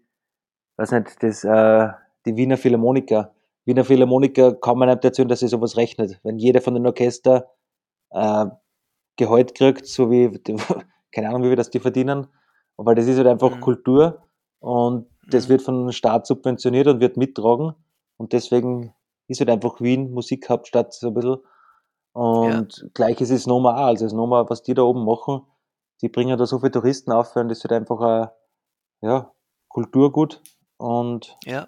weiß 0.78 0.92
nicht, 0.92 1.22
das, 1.24 1.44
äh, 1.44 1.90
die 2.26 2.36
Wiener 2.36 2.58
Philharmoniker. 2.58 3.34
Wiener 3.68 3.84
Philharmoniker 3.86 4.56
kann 4.56 4.80
man 4.80 4.90
nicht 4.90 5.04
erzählen, 5.06 5.28
dass 5.28 5.42
sie 5.42 5.48
sowas 5.50 5.78
rechnet. 5.78 6.20
Wenn 6.24 6.40
jeder 6.40 6.62
von 6.62 6.74
den 6.74 6.88
Orchester 6.88 7.52
äh, 8.12 8.46
Gehalt 9.18 9.56
kriegt, 9.56 9.86
so 9.88 10.10
wie, 10.10 10.30
keine 11.12 11.30
Ahnung, 11.30 11.44
wie 11.44 11.50
wir 11.50 11.56
das 11.58 11.70
die 11.70 11.80
verdienen, 11.80 12.28
aber 12.78 12.96
das 12.96 13.08
ist 13.08 13.18
halt 13.18 13.28
einfach 13.28 13.58
Mhm. 13.58 13.62
Kultur 13.62 14.24
und 14.60 15.08
das 15.30 15.46
Mhm. 15.48 15.50
wird 15.52 15.62
vom 15.64 15.92
Staat 15.92 16.28
subventioniert 16.28 16.88
und 16.88 17.02
wird 17.02 17.18
mittragen 17.18 17.74
und 18.18 18.34
deswegen 18.34 18.94
ist 19.28 19.40
halt 19.42 19.50
einfach 19.50 19.82
Wien 19.82 20.12
Musikhauptstadt 20.14 20.94
so 20.94 21.08
ein 21.10 21.14
bisschen 21.14 21.38
und 22.14 22.90
gleich 22.94 23.22
ist 23.22 23.30
es 23.32 23.48
Noma 23.48 23.76
auch, 23.76 23.88
also 23.88 24.06
das 24.06 24.14
Noma, 24.14 24.50
was 24.50 24.64
die 24.64 24.74
da 24.74 24.84
oben 24.84 25.06
machen, 25.06 25.42
die 26.02 26.10
bringen 26.10 26.38
da 26.38 26.46
so 26.46 26.60
viele 26.60 26.72
Touristen 26.72 27.12
auf 27.12 27.36
und 27.36 27.50
das 27.50 27.60
ist 27.60 27.64
halt 27.70 27.74
einfach 27.82 28.00
ein, 28.02 28.30
ja, 29.02 29.32
Kulturgut 29.68 30.42
und 30.78 31.36
Ja, 31.46 31.68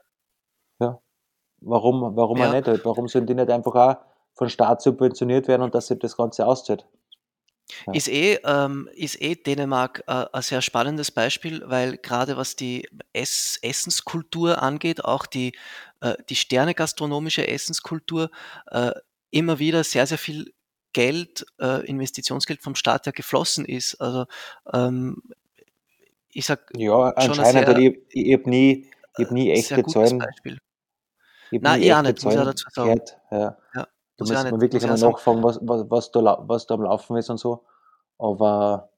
warum, 1.61 2.15
warum 2.15 2.37
Ja. 2.39 2.53
nicht 2.53 2.67
halt? 2.67 2.85
Warum 2.85 3.07
sollen 3.07 3.25
die 3.25 3.35
nicht 3.35 3.49
einfach 3.49 3.75
auch 3.75 3.97
von 4.33 4.49
Staat 4.49 4.81
subventioniert 4.81 5.47
werden 5.47 5.61
und 5.63 5.75
dass 5.75 5.87
sich 5.87 5.99
das 5.99 6.15
Ganze 6.17 6.45
auszahlt? 6.45 6.85
Ja. 7.85 7.93
ist 7.93 8.07
eh, 8.07 8.39
ähm, 8.45 8.89
ist 8.93 9.21
eh 9.21 9.35
Dänemark 9.35 10.03
äh, 10.07 10.25
ein 10.33 10.41
sehr 10.41 10.61
spannendes 10.61 11.11
Beispiel, 11.11 11.61
weil 11.67 11.97
gerade 11.97 12.35
was 12.35 12.55
die 12.55 12.89
Ess 13.13 13.59
Essenskultur 13.61 14.63
angeht, 14.63 15.05
auch 15.05 15.27
die, 15.27 15.55
äh, 16.01 16.15
die 16.29 16.35
Sterne-gastronomische 16.35 17.47
Essenskultur, 17.47 18.31
äh, 18.71 18.91
immer 19.29 19.59
wieder 19.59 19.83
sehr, 19.83 20.07
sehr 20.07 20.17
viel 20.17 20.51
Geld, 20.93 21.45
äh, 21.59 21.85
Investitionsgeld 21.85 22.63
vom 22.63 22.73
Staat 22.73 23.05
ja 23.05 23.11
geflossen 23.11 23.65
ist. 23.65 24.01
Also 24.01 24.25
ähm, 24.73 25.21
ich 26.31 26.45
sag, 26.47 26.71
Ja, 26.75 27.09
ein 27.09 27.29
anscheinend, 27.29 27.67
sehr- 27.67 27.77
ich, 27.77 27.99
ich 28.09 28.33
habe 28.33 28.49
nie, 28.49 28.87
ich 29.17 29.25
hab 29.25 29.31
nie 29.31 29.55
sehr 29.61 29.77
echte 29.77 29.91
Zahlen, 29.91 30.17
Beispiel. 30.17 30.57
Ich 31.51 31.61
Nein, 31.61 31.81
ich 31.81 31.93
auch 31.93 32.01
nicht, 32.01 32.23
muss 32.23 32.33
ich 32.33 32.41
dazu 32.41 32.65
sagen. 32.71 33.01
Ja. 33.31 33.57
Ja, 33.73 33.87
Da 34.17 34.25
muss 34.25 34.31
man 34.31 34.61
wirklich 34.61 34.83
einmal 34.83 34.99
nachfragen, 34.99 35.43
was, 35.43 35.59
was, 35.61 35.89
was, 35.89 36.11
da, 36.11 36.43
was 36.47 36.67
da 36.67 36.75
am 36.75 36.83
Laufen 36.83 37.17
ist 37.17 37.29
und 37.29 37.37
so. 37.37 37.65
Aber 38.17 38.89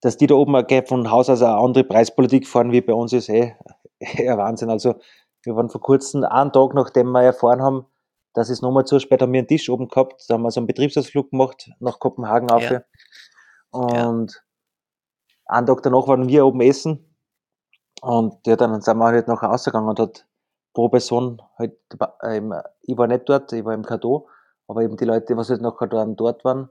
dass 0.00 0.16
die 0.16 0.26
da 0.26 0.34
oben 0.34 0.54
von 0.86 1.10
Haus 1.10 1.28
aus 1.28 1.42
eine 1.42 1.56
andere 1.56 1.84
Preispolitik 1.84 2.46
fahren 2.46 2.72
wie 2.72 2.80
bei 2.80 2.94
uns, 2.94 3.12
ist 3.12 3.28
eh, 3.28 3.54
eh 4.00 4.28
ein 4.28 4.38
Wahnsinn. 4.38 4.70
Also 4.70 4.94
wir 5.42 5.56
waren 5.56 5.70
vor 5.70 5.80
kurzem, 5.80 6.24
einen 6.24 6.52
Tag 6.52 6.74
nachdem 6.74 7.10
wir 7.12 7.22
erfahren 7.22 7.62
haben, 7.62 7.86
das 8.32 8.48
ist 8.48 8.62
nochmal 8.62 8.84
zu 8.84 8.98
spät, 9.00 9.22
haben 9.22 9.32
wir 9.32 9.40
einen 9.40 9.48
Tisch 9.48 9.68
oben 9.68 9.88
gehabt, 9.88 10.24
da 10.28 10.34
haben 10.34 10.42
wir 10.42 10.50
so 10.50 10.60
einen 10.60 10.66
Betriebsausflug 10.66 11.30
gemacht 11.30 11.70
nach 11.80 11.98
Kopenhagen 11.98 12.50
auf. 12.50 12.62
Ja. 12.62 12.82
Und 13.70 14.32
ja. 14.32 14.40
einen 15.46 15.66
Tag 15.66 15.82
danach 15.82 16.06
waren 16.06 16.28
wir 16.28 16.46
oben 16.46 16.60
essen 16.60 17.16
und 18.02 18.46
ja, 18.46 18.56
dann 18.56 18.80
sind 18.80 18.98
wir 18.98 19.06
halt 19.06 19.28
nachher 19.28 19.48
rausgegangen 19.48 19.88
und 19.88 19.98
hat 19.98 20.26
pro 20.72 20.88
Person 20.88 21.42
halt, 21.56 21.76
ähm, 22.22 22.54
ich 22.82 22.96
war 22.96 23.06
nicht 23.06 23.28
dort, 23.28 23.52
ich 23.52 23.64
war 23.64 23.74
im 23.74 23.84
Kado, 23.84 24.28
aber 24.68 24.82
eben 24.82 24.96
die 24.96 25.04
Leute, 25.04 25.36
was 25.36 25.50
halt 25.50 25.62
nachher 25.62 25.88
dann 25.88 26.16
dort 26.16 26.44
waren, 26.44 26.68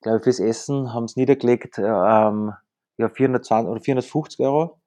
glaube 0.00 0.18
ich, 0.18 0.24
fürs 0.24 0.40
Essen 0.40 0.92
haben 0.92 1.04
es 1.04 1.16
niedergelegt, 1.16 1.78
ähm, 1.78 2.52
ja, 2.98 3.08
420 3.08 3.70
oder 3.70 3.80
450 3.80 4.40
Euro 4.40 4.80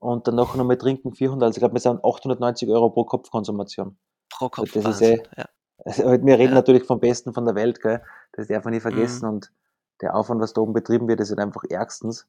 und 0.00 0.26
dann 0.28 0.36
nachher 0.36 0.58
noch 0.58 0.64
mit 0.64 0.80
Trinken 0.80 1.12
400, 1.12 1.46
also 1.46 1.56
ich 1.56 1.60
glaube, 1.60 1.74
wir 1.74 1.80
sind 1.80 2.04
890 2.04 2.68
Euro 2.68 2.90
pro 2.90 3.04
Kopfkonsumation. 3.04 3.98
Pro 4.30 4.48
Kopf, 4.48 4.72
das 4.72 4.84
ist 4.84 5.02
eh, 5.02 5.22
ja. 5.36 5.46
also, 5.84 6.04
halt, 6.04 6.24
wir 6.24 6.38
reden 6.38 6.50
ja. 6.50 6.56
natürlich 6.56 6.84
vom 6.84 7.00
Besten 7.00 7.32
von 7.32 7.44
der 7.44 7.54
Welt, 7.54 7.80
gell? 7.80 8.02
das 8.32 8.46
darf 8.46 8.64
man 8.64 8.74
nie 8.74 8.80
vergessen 8.80 9.26
mhm. 9.26 9.34
und 9.34 9.52
der 10.00 10.14
Aufwand, 10.14 10.40
was 10.40 10.52
da 10.52 10.60
oben 10.60 10.74
betrieben 10.74 11.08
wird, 11.08 11.20
ist 11.20 11.30
halt 11.30 11.40
einfach 11.40 11.64
ärgstens, 11.68 12.28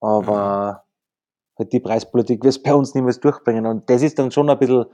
aber 0.00 0.72
mhm. 0.72 0.87
Halt 1.58 1.72
die 1.72 1.80
Preispolitik 1.80 2.42
wird 2.42 2.54
es 2.54 2.62
bei 2.62 2.74
uns 2.74 2.94
niemals 2.94 3.20
durchbringen 3.20 3.66
und 3.66 3.88
das 3.90 4.02
ist 4.02 4.18
dann 4.18 4.30
schon 4.30 4.48
ein 4.48 4.58
bisschen 4.58 4.86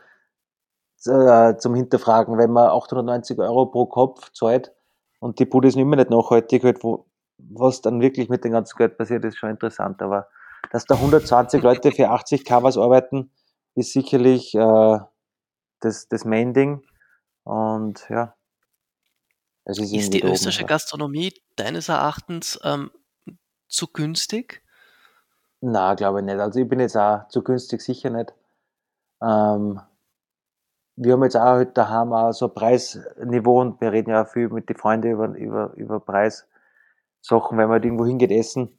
äh, 1.07 1.57
zum 1.57 1.75
Hinterfragen, 1.75 2.39
wenn 2.39 2.51
man 2.51 2.69
890 2.69 3.39
Euro 3.39 3.67
pro 3.67 3.87
Kopf 3.87 4.33
zahlt 4.33 4.73
und 5.21 5.39
die 5.39 5.47
Bude 5.47 5.69
ist 5.69 5.77
immer 5.77 5.97
nicht 5.97 6.11
nachhaltig, 6.11 6.65
halt, 6.65 6.83
wo, 6.83 7.07
was 7.39 7.81
dann 7.81 8.01
wirklich 8.01 8.29
mit 8.29 8.45
dem 8.45 8.53
ganzen 8.53 8.77
Geld 8.77 8.99
passiert, 8.99 9.25
ist 9.25 9.39
schon 9.39 9.51
interessant. 9.51 10.03
Aber 10.03 10.29
dass 10.71 10.85
da 10.85 10.97
120 10.97 11.63
Leute 11.63 11.93
für 11.93 12.11
80 12.11 12.45
Covers 12.45 12.77
arbeiten, 12.77 13.31
ist 13.75 13.93
sicherlich 13.93 14.55
äh, 14.55 14.99
das, 15.81 16.09
das 16.09 16.25
Main-Ding. 16.25 16.83
Und 17.45 18.07
ja. 18.09 18.35
Es 19.65 19.79
ist, 19.79 19.93
ist 19.93 20.13
die 20.13 20.23
österreichische 20.23 20.63
oben, 20.63 20.69
Gastronomie 20.69 21.33
deines 21.57 21.89
Erachtens 21.89 22.61
ähm, 22.63 22.91
zu 23.69 23.87
günstig? 23.89 24.63
Na, 25.67 25.95
glaube 25.95 26.21
ich 26.21 26.27
nicht. 26.27 26.39
Also 26.39 26.61
ich 26.61 26.69
bin 26.69 26.79
jetzt 26.79 26.95
auch 26.95 27.27
zu 27.29 27.43
günstig 27.43 27.81
sicher 27.81 28.11
nicht. 28.11 28.35
Ähm, 29.23 29.81
wir 30.97 31.15
haben 31.15 31.25
jetzt 31.25 31.37
auch 31.37 31.41
heute 31.41 31.57
halt 31.57 31.79
daheim 31.79 32.13
auch 32.13 32.33
so 32.33 32.51
Preisniveau 32.51 33.63
und 33.63 33.81
wir 33.81 33.91
reden 33.91 34.11
ja 34.11 34.25
auch 34.25 34.29
viel 34.29 34.51
mit 34.51 34.69
den 34.69 34.77
Freunden 34.77 35.11
über, 35.11 35.29
über, 35.29 35.73
über 35.75 36.01
Preissachen, 36.01 37.57
wenn 37.57 37.69
man 37.69 37.71
halt 37.71 37.87
irgendwo 37.87 38.05
hingeht 38.05 38.31
essen. 38.31 38.79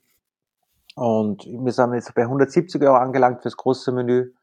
Und 0.96 1.48
wir 1.48 1.72
sind 1.72 1.96
jetzt 1.96 2.14
bei 2.14 2.22
170 2.22 2.80
Euro 2.84 2.98
angelangt 2.98 3.42
fürs 3.42 3.58
große 3.58 3.92
Menü 3.92 4.34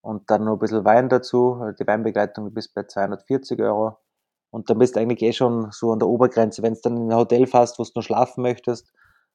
und 0.00 0.30
dann 0.30 0.44
noch 0.44 0.54
ein 0.54 0.58
bisschen 0.60 0.86
Wein 0.86 1.10
dazu. 1.10 1.58
Also 1.60 1.76
die 1.76 1.86
Weinbegleitung 1.86 2.54
bis 2.54 2.68
bei 2.68 2.84
240 2.84 3.60
Euro. 3.60 3.98
Und 4.50 4.70
dann 4.70 4.78
bist 4.78 4.96
du 4.96 5.00
eigentlich 5.00 5.20
eh 5.20 5.34
schon 5.34 5.70
so 5.70 5.92
an 5.92 5.98
der 5.98 6.08
Obergrenze. 6.08 6.62
Wenn 6.62 6.74
du 6.74 6.80
dann 6.82 6.96
in 6.96 7.12
ein 7.12 7.18
Hotel 7.18 7.46
fährst, 7.46 7.78
wo 7.78 7.82
du 7.82 7.90
noch 7.94 8.02
schlafen 8.02 8.40
möchtest, 8.40 8.90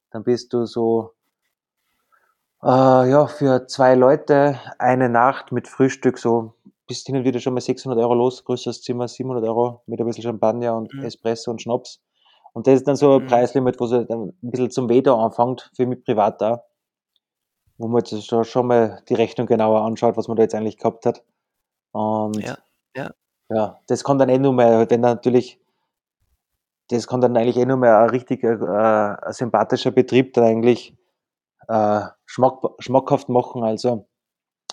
dann 0.09 0.23
bist 0.23 0.51
du 0.51 0.65
so, 0.65 1.13
äh, 2.63 3.09
ja, 3.09 3.27
für 3.27 3.67
zwei 3.67 3.95
Leute 3.95 4.59
eine 4.77 5.09
Nacht 5.09 5.51
mit 5.51 5.67
Frühstück 5.67 6.17
so 6.17 6.53
bist 6.89 7.05
hin 7.05 7.15
und 7.15 7.23
wieder 7.23 7.39
schon 7.39 7.53
mal 7.53 7.61
600 7.61 7.99
Euro 7.99 8.15
los, 8.15 8.43
größeres 8.43 8.81
Zimmer 8.81 9.07
700 9.07 9.45
Euro 9.45 9.83
mit 9.85 9.99
ein 10.01 10.07
bisschen 10.07 10.23
Champagner 10.23 10.75
und 10.75 10.93
mhm. 10.93 11.03
Espresso 11.03 11.51
und 11.51 11.61
Schnaps. 11.61 12.01
Und 12.51 12.65
das 12.65 12.75
ist 12.75 12.87
dann 12.87 12.95
so 12.95 13.17
ein 13.17 13.23
mhm. 13.23 13.27
Preislimit, 13.27 13.79
wo 13.79 13.85
sie 13.85 14.05
dann 14.05 14.33
ein 14.41 14.51
bisschen 14.51 14.71
zum 14.71 14.89
Weder 14.89 15.15
anfängt, 15.15 15.71
für 15.75 15.85
mich 15.85 16.03
privat 16.03 16.41
da, 16.41 16.63
wo 17.77 17.87
man 17.87 18.03
jetzt 18.03 18.25
schon, 18.25 18.43
schon 18.43 18.67
mal 18.67 19.01
die 19.07 19.13
Rechnung 19.13 19.45
genauer 19.45 19.83
anschaut, 19.83 20.17
was 20.17 20.27
man 20.27 20.35
da 20.35 20.43
jetzt 20.43 20.55
eigentlich 20.55 20.77
gehabt 20.77 21.05
hat. 21.05 21.23
Und 21.91 22.43
ja, 22.43 22.57
ja. 22.95 23.11
ja 23.49 23.79
das 23.85 24.03
kann 24.03 24.17
dann 24.17 24.29
eh 24.29 24.39
nur 24.39 24.53
mehr, 24.53 24.79
wenn 24.79 25.01
dann 25.03 25.13
natürlich, 25.13 25.59
das 26.89 27.05
kann 27.05 27.21
dann 27.21 27.37
eigentlich 27.37 27.57
eh 27.57 27.65
nur 27.65 27.77
mehr 27.77 27.99
ein 27.99 28.09
richtig 28.09 28.43
äh, 28.43 28.57
ein 28.57 29.31
sympathischer 29.31 29.91
Betrieb 29.91 30.33
dann 30.33 30.45
eigentlich 30.45 30.97
äh, 31.69 32.01
schmack, 32.25 32.61
schmackhaft 32.79 33.29
machen. 33.29 33.63
Also 33.63 34.07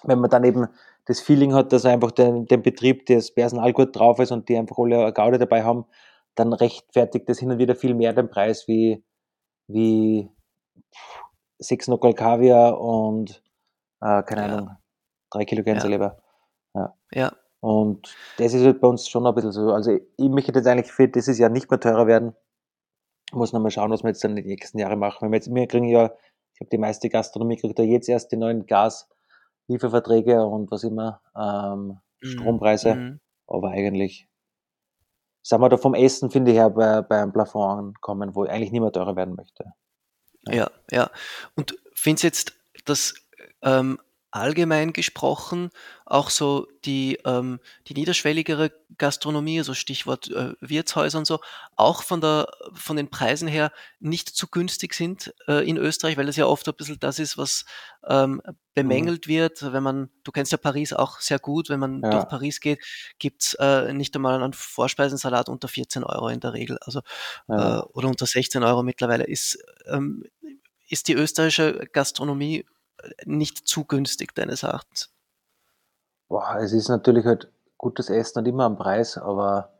wenn 0.03 0.19
man 0.19 0.31
dann 0.31 0.45
eben 0.45 0.67
das 1.05 1.21
Feeling 1.21 1.55
hat, 1.55 1.73
dass 1.73 1.85
einfach 1.85 2.11
den, 2.11 2.47
den 2.47 2.63
Betrieb, 2.63 3.07
das 3.07 3.33
Personal 3.33 3.73
gut 3.73 3.95
drauf 3.95 4.19
ist 4.19 4.33
und 4.33 4.49
die 4.49 4.57
einfach 4.57 4.79
alle 4.79 5.01
eine 5.01 5.13
Gaude 5.13 5.39
dabei 5.39 5.63
haben, 5.63 5.85
dann 6.35 6.53
rechtfertigt 6.53 7.29
das 7.29 7.39
hin 7.39 7.51
und 7.51 7.59
wieder 7.59 7.77
viel 7.77 7.95
mehr 7.95 8.13
den 8.13 8.29
Preis 8.29 8.67
wie, 8.67 9.05
wie 9.69 10.29
sechs 11.59 11.87
Nockel 11.89 12.15
Kaviar 12.15 12.81
und 12.81 13.43
äh, 14.01 14.23
keine 14.23 14.41
ja. 14.41 14.47
Ahnung, 14.59 14.77
drei 15.31 15.45
Kilo 15.45 15.63
Gänseleber. 15.63 16.19
Ja. 16.75 16.95
ja. 17.13 17.33
Und 17.61 18.15
das 18.39 18.53
ist 18.53 18.65
halt 18.65 18.81
bei 18.81 18.89
uns 18.89 19.09
schon 19.09 19.27
ein 19.27 19.35
bisschen 19.35 19.53
so. 19.53 19.73
Also 19.73 19.93
ich 19.93 20.29
möchte 20.29 20.53
jetzt 20.53 20.67
eigentlich 20.67 20.93
für 20.93 21.09
dieses 21.09 21.39
Jahr 21.39 21.51
nicht 21.51 21.71
mehr 21.71 21.81
teurer 21.81 22.07
werden. 22.07 22.35
Muss 23.33 23.53
noch 23.53 23.61
mal 23.61 23.71
schauen, 23.71 23.91
was 23.91 24.03
wir 24.03 24.11
jetzt 24.11 24.23
dann 24.23 24.33
in 24.33 24.37
den 24.37 24.47
nächsten 24.47 24.79
Jahren 24.79 24.99
machen. 24.99 25.31
Wir 25.31 25.37
jetzt, 25.37 25.53
wir 25.53 25.67
kriegen 25.67 25.89
ja, 25.89 26.13
ich 26.57 26.59
glaube, 26.59 26.71
die 26.71 26.79
meiste 26.79 27.11
Gastronomie 27.11 27.59
kriegt 27.59 27.79
ja 27.79 27.85
jetzt 27.85 28.09
erst 28.09 28.33
die 28.33 28.39
neuen 28.39 28.65
Gas- 28.65 29.11
Lieferverträge 29.69 30.43
und 30.47 30.71
was 30.71 30.85
immer, 30.85 31.21
ähm, 31.37 31.99
mhm. 32.23 32.27
Strompreise. 32.27 32.95
Mhm. 32.95 33.21
Aber 33.47 33.73
eigentlich 33.73 34.27
sind 35.43 35.61
wir 35.61 35.69
da 35.69 35.77
vom 35.77 35.93
Essen, 35.93 36.31
finde 36.31 36.53
ich, 36.53 36.57
her 36.57 36.71
bei, 36.71 37.03
bei 37.03 37.21
einem 37.21 37.33
Plafond 37.33 37.79
ankommen, 37.79 38.35
wo 38.35 38.45
ich 38.45 38.51
eigentlich 38.51 38.73
niemand 38.73 38.95
teurer 38.95 39.17
werden 39.17 39.35
möchte. 39.35 39.65
Ja, 40.47 40.55
ja. 40.55 40.71
ja. 40.91 41.11
Und 41.57 41.77
findest 41.93 42.25
jetzt, 42.25 42.53
dass 42.87 43.15
ähm, 43.61 43.99
allgemein 44.37 44.93
gesprochen 44.93 45.71
auch 46.05 46.31
so 46.31 46.69
die, 46.85 47.19
ähm, 47.25 47.59
die 47.89 47.95
niederschwelligere 47.95 48.71
Gastronomie, 48.97 49.59
also 49.59 49.75
Stichwort 49.75 50.31
äh, 50.31 50.55
Wirtshäuser 50.61 51.19
und 51.19 51.27
so, 51.27 51.41
auch 51.75 52.05
von, 52.05 52.21
der, 52.21 52.49
von 52.73 52.97
den 52.97 53.11
Preisen 53.11 53.49
her 53.49 53.73
nicht 53.99 54.29
zu 54.29 54.47
günstig 54.47 54.95
sind 54.95 55.35
äh, 55.49 55.69
in 55.69 55.77
Österreich, 55.77 56.17
weil 56.17 56.27
das 56.27 56.37
ja 56.37 56.47
oft 56.47 56.69
ein 56.69 56.75
bisschen 56.75 57.01
das 57.01 57.19
ist, 57.19 57.37
was 57.37 57.65
ähm, 58.07 58.41
bemängelt 58.75 59.27
mhm. 59.27 59.31
wird. 59.31 59.73
Wenn 59.73 59.83
man, 59.83 60.11
du 60.23 60.31
kennst 60.31 60.53
ja 60.53 60.59
Paris 60.59 60.93
auch 60.93 61.19
sehr 61.19 61.41
gut, 61.41 61.71
wenn 61.71 61.81
man 61.81 62.01
ja. 62.03 62.11
durch 62.11 62.29
Paris 62.29 62.61
geht, 62.61 62.79
gibt's 63.19 63.55
äh, 63.55 63.93
nicht 63.93 64.15
einmal 64.15 64.41
einen 64.41 64.53
Vorspeisensalat 64.53 65.49
unter 65.49 65.67
14 65.67 66.05
Euro 66.05 66.29
in 66.29 66.39
der 66.39 66.53
Regel, 66.53 66.79
also 66.83 67.01
ja. 67.49 67.81
äh, 67.81 67.83
oder 67.95 68.09
unter 68.09 68.27
16 68.27 68.63
Euro 68.63 68.85
mittlerweile. 68.85 69.25
Ist, 69.25 69.59
ähm, 69.87 70.23
ist 70.89 71.09
die 71.09 71.15
österreichische 71.15 71.89
Gastronomie 71.93 72.65
nicht 73.25 73.67
zu 73.67 73.85
günstig 73.85 74.35
deines 74.35 74.63
Erachtens? 74.63 75.11
Boah, 76.29 76.57
es 76.61 76.73
ist 76.73 76.89
natürlich 76.89 77.25
halt 77.25 77.49
gutes 77.79 78.11
Essen 78.11 78.41
und 78.41 78.49
immer 78.49 78.65
am 78.65 78.77
Preis, 78.77 79.17
aber 79.17 79.73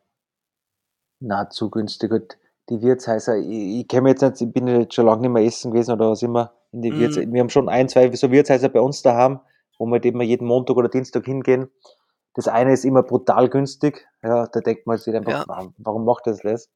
na 1.21 1.49
zu 1.51 1.71
günstig. 1.71 2.11
Halt 2.11 2.39
die 2.69 2.83
Wirtshäuser, 2.83 3.37
ich, 3.37 3.81
ich 3.81 3.89
kenne 3.89 4.03
mich 4.03 4.21
jetzt 4.21 4.23
nicht, 4.23 4.41
ich 4.43 4.53
bin 4.53 4.69
jetzt 4.69 4.95
schon 4.95 5.07
lange 5.07 5.23
nicht 5.23 5.31
mehr 5.31 5.45
essen 5.45 5.73
gewesen 5.73 5.93
oder 5.93 6.11
was 6.11 6.23
immer 6.23 6.53
in 6.73 6.83
die 6.83 6.91
mm. 6.91 6.99
Wirtshäuser. 6.99 7.33
Wir 7.33 7.41
haben 7.41 7.51
schon 7.51 7.69
ein, 7.69 7.89
zwei 7.89 8.11
so 8.13 8.31
Wirtshäuser 8.31 8.69
bei 8.69 8.81
uns 8.81 9.03
daheim, 9.03 9.41
wo 9.79 9.87
wir 9.87 10.05
eben 10.05 10.21
jeden 10.23 10.47
Montag 10.47 10.77
oder 10.77 10.89
Dienstag 10.89 11.25
hingehen. 11.25 11.71
Das 12.35 12.49
eine 12.49 12.73
ist 12.73 12.85
immer 12.85 13.03
brutal 13.03 13.49
günstig. 13.49 14.07
Ja, 14.23 14.47
da 14.47 14.61
denkt 14.61 14.87
man 14.87 14.99
sich 14.99 15.15
einfach, 15.15 15.47
ja. 15.49 15.73
warum 15.79 16.05
macht 16.05 16.27
das 16.27 16.41
das? 16.41 16.69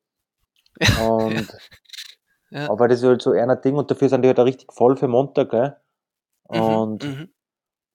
Und, 1.07 1.55
ja. 2.50 2.70
Aber 2.70 2.88
das 2.88 3.00
ist 3.00 3.07
halt 3.07 3.22
so 3.22 3.33
ein 3.33 3.61
Ding 3.62 3.76
und 3.76 3.90
dafür 3.90 4.09
sind 4.09 4.22
die 4.22 4.29
halt 4.29 4.40
auch 4.40 4.44
richtig 4.44 4.72
voll 4.72 4.96
für 4.96 5.07
Montag, 5.07 5.50
gell? 5.50 5.76
Mhm, 6.51 6.61
und 6.61 7.05
mhm. 7.05 7.29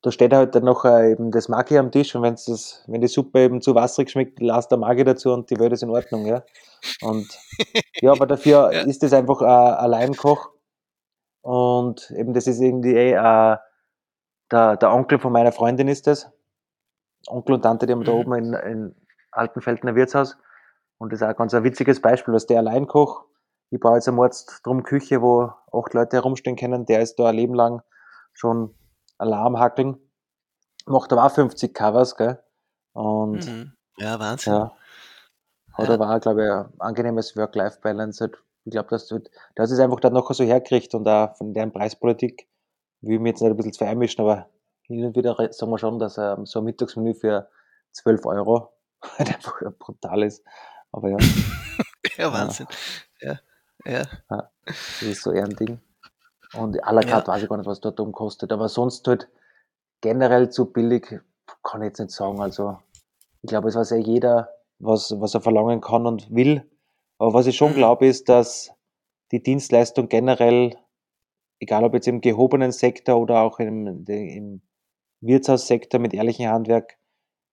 da 0.01 0.11
steht 0.11 0.33
halt 0.33 0.55
dann 0.55 0.63
noch 0.63 0.85
äh, 0.85 1.11
eben 1.11 1.31
das 1.31 1.49
Maggi 1.49 1.77
am 1.77 1.91
Tisch 1.91 2.15
und 2.15 2.21
wenn's 2.21 2.45
das, 2.45 2.83
wenn 2.87 3.01
die 3.01 3.07
Suppe 3.07 3.41
eben 3.41 3.61
zu 3.61 3.75
wasserig 3.75 4.09
schmeckt, 4.09 4.39
lasst 4.39 4.71
der 4.71 4.77
Maggi 4.77 5.03
dazu 5.03 5.31
und 5.33 5.49
die 5.49 5.59
Welt 5.59 5.73
ist 5.73 5.83
in 5.83 5.89
Ordnung, 5.89 6.25
ja. 6.25 6.43
Und 7.01 7.27
ja, 8.01 8.11
aber 8.11 8.25
dafür 8.25 8.71
ja. 8.71 8.81
ist 8.81 9.03
das 9.03 9.13
einfach 9.13 9.41
äh, 9.41 9.45
ein 9.45 9.51
Alleinkoch 9.51 10.51
und 11.41 12.11
eben 12.11 12.33
das 12.33 12.47
ist 12.47 12.59
irgendwie 12.59 12.95
eh 12.95 13.13
äh, 13.13 13.57
der, 14.51 14.77
der 14.77 14.91
Onkel 14.91 15.19
von 15.19 15.31
meiner 15.31 15.51
Freundin 15.51 15.87
ist 15.87 16.07
das. 16.07 16.31
Onkel 17.27 17.55
und 17.55 17.61
Tante, 17.61 17.85
die 17.85 17.93
haben 17.93 17.99
mhm. 17.99 18.05
da 18.05 18.11
oben 18.13 18.33
in, 18.35 18.53
in 18.53 18.95
Altenfeldner 19.31 19.95
Wirtshaus. 19.95 20.37
Und 20.97 21.11
das 21.11 21.21
ist 21.21 21.27
auch 21.27 21.35
ganz 21.35 21.53
ein 21.53 21.63
witziges 21.63 22.01
Beispiel, 22.01 22.33
dass 22.33 22.45
der 22.45 22.59
Alleinkoch, 22.59 23.25
ich 23.71 23.79
baue 23.79 23.95
jetzt 23.95 24.07
einmal 24.07 24.29
drum 24.63 24.83
Küche, 24.83 25.21
wo 25.21 25.51
acht 25.73 25.93
Leute 25.93 26.17
herumstehen 26.17 26.55
können, 26.55 26.85
der 26.85 27.01
ist 27.01 27.15
da 27.15 27.29
ein 27.29 27.35
Leben 27.35 27.53
lang 27.53 27.81
schon 28.35 28.75
Alarm 29.17 29.57
hackeln. 29.57 29.97
Macht 30.85 31.11
aber 31.11 31.25
auch 31.25 31.31
50 31.31 31.73
Covers, 31.73 32.15
gell? 32.15 32.43
Und 32.93 33.45
mhm. 33.47 33.73
ja, 33.97 34.19
Wahnsinn. 34.19 34.53
Ja. 34.53 34.77
Hat 35.73 35.87
ja. 35.87 35.93
aber 35.95 36.15
auch, 36.15 36.19
glaube 36.21 36.43
ich, 36.43 36.49
ein 36.51 36.79
angenehmes 36.79 37.35
Work-Life-Balance. 37.35 38.23
Halt. 38.23 38.37
Ich 38.65 38.71
glaube, 38.71 38.89
dass 38.89 39.07
du, 39.07 39.19
das 39.55 39.71
ist 39.71 39.79
einfach 39.79 39.99
dann 39.99 40.13
noch 40.13 40.31
so 40.31 40.43
herkriegt 40.43 40.93
und 40.95 41.07
auch 41.07 41.35
von 41.37 41.53
deren 41.53 41.71
Preispolitik 41.71 42.47
will 43.01 43.15
ich 43.15 43.19
mich 43.21 43.31
jetzt 43.31 43.41
nicht 43.41 43.51
ein 43.51 43.57
bisschen 43.57 43.73
zu 43.73 43.85
einmischen, 43.85 44.23
aber 44.23 44.49
hin 44.83 45.05
und 45.05 45.15
wieder 45.15 45.35
sagen 45.51 45.71
wir 45.71 45.77
schon, 45.77 45.99
dass 45.99 46.17
ähm, 46.17 46.45
so 46.45 46.59
ein 46.59 46.65
Mittagsmenü 46.65 47.13
für 47.13 47.49
12 47.91 48.25
Euro 48.25 48.73
halt 49.17 49.33
einfach 49.33 49.61
brutal 49.77 50.23
ist. 50.23 50.43
Aber 50.91 51.09
ja. 51.09 51.17
ja, 52.17 52.33
Wahnsinn. 52.33 52.67
Ja. 53.19 53.39
Ja. 53.85 54.03
ja. 54.29 54.51
Das 54.65 55.01
ist 55.01 55.23
so 55.23 55.31
eher 55.31 55.45
ein 55.45 55.55
Ding. 55.55 55.79
Und 56.57 56.83
à 56.83 56.93
la 56.93 57.01
carte 57.01 57.27
ja. 57.27 57.33
weiß 57.33 57.43
ich 57.43 57.49
gar 57.49 57.57
nicht, 57.57 57.67
was 57.67 57.79
dort 57.79 57.99
umkostet. 57.99 58.51
Aber 58.51 58.69
sonst 58.69 59.07
halt 59.07 59.29
generell 60.01 60.49
zu 60.49 60.71
billig, 60.71 61.19
kann 61.63 61.81
ich 61.81 61.87
jetzt 61.87 61.99
nicht 61.99 62.11
sagen. 62.11 62.41
Also 62.41 62.77
ich 63.41 63.49
glaube, 63.49 63.69
es 63.69 63.75
weiß 63.75 63.91
ja 63.91 63.97
jeder, 63.97 64.49
was, 64.79 65.19
was 65.19 65.33
er 65.33 65.41
verlangen 65.41 65.81
kann 65.81 66.05
und 66.05 66.33
will. 66.33 66.69
Aber 67.17 67.33
was 67.33 67.47
ich 67.47 67.55
schon 67.57 67.71
Mhm. 67.71 67.75
glaube, 67.75 68.07
ist, 68.07 68.29
dass 68.29 68.73
die 69.31 69.41
Dienstleistung 69.41 70.09
generell, 70.09 70.77
egal 71.59 71.83
ob 71.83 71.93
jetzt 71.93 72.07
im 72.07 72.21
gehobenen 72.21 72.71
Sektor 72.71 73.17
oder 73.19 73.41
auch 73.41 73.59
im, 73.59 74.05
im 74.07 74.61
Wirtshaussektor 75.21 75.99
mit 75.99 76.13
ehrlichem 76.13 76.49
Handwerk, 76.49 76.97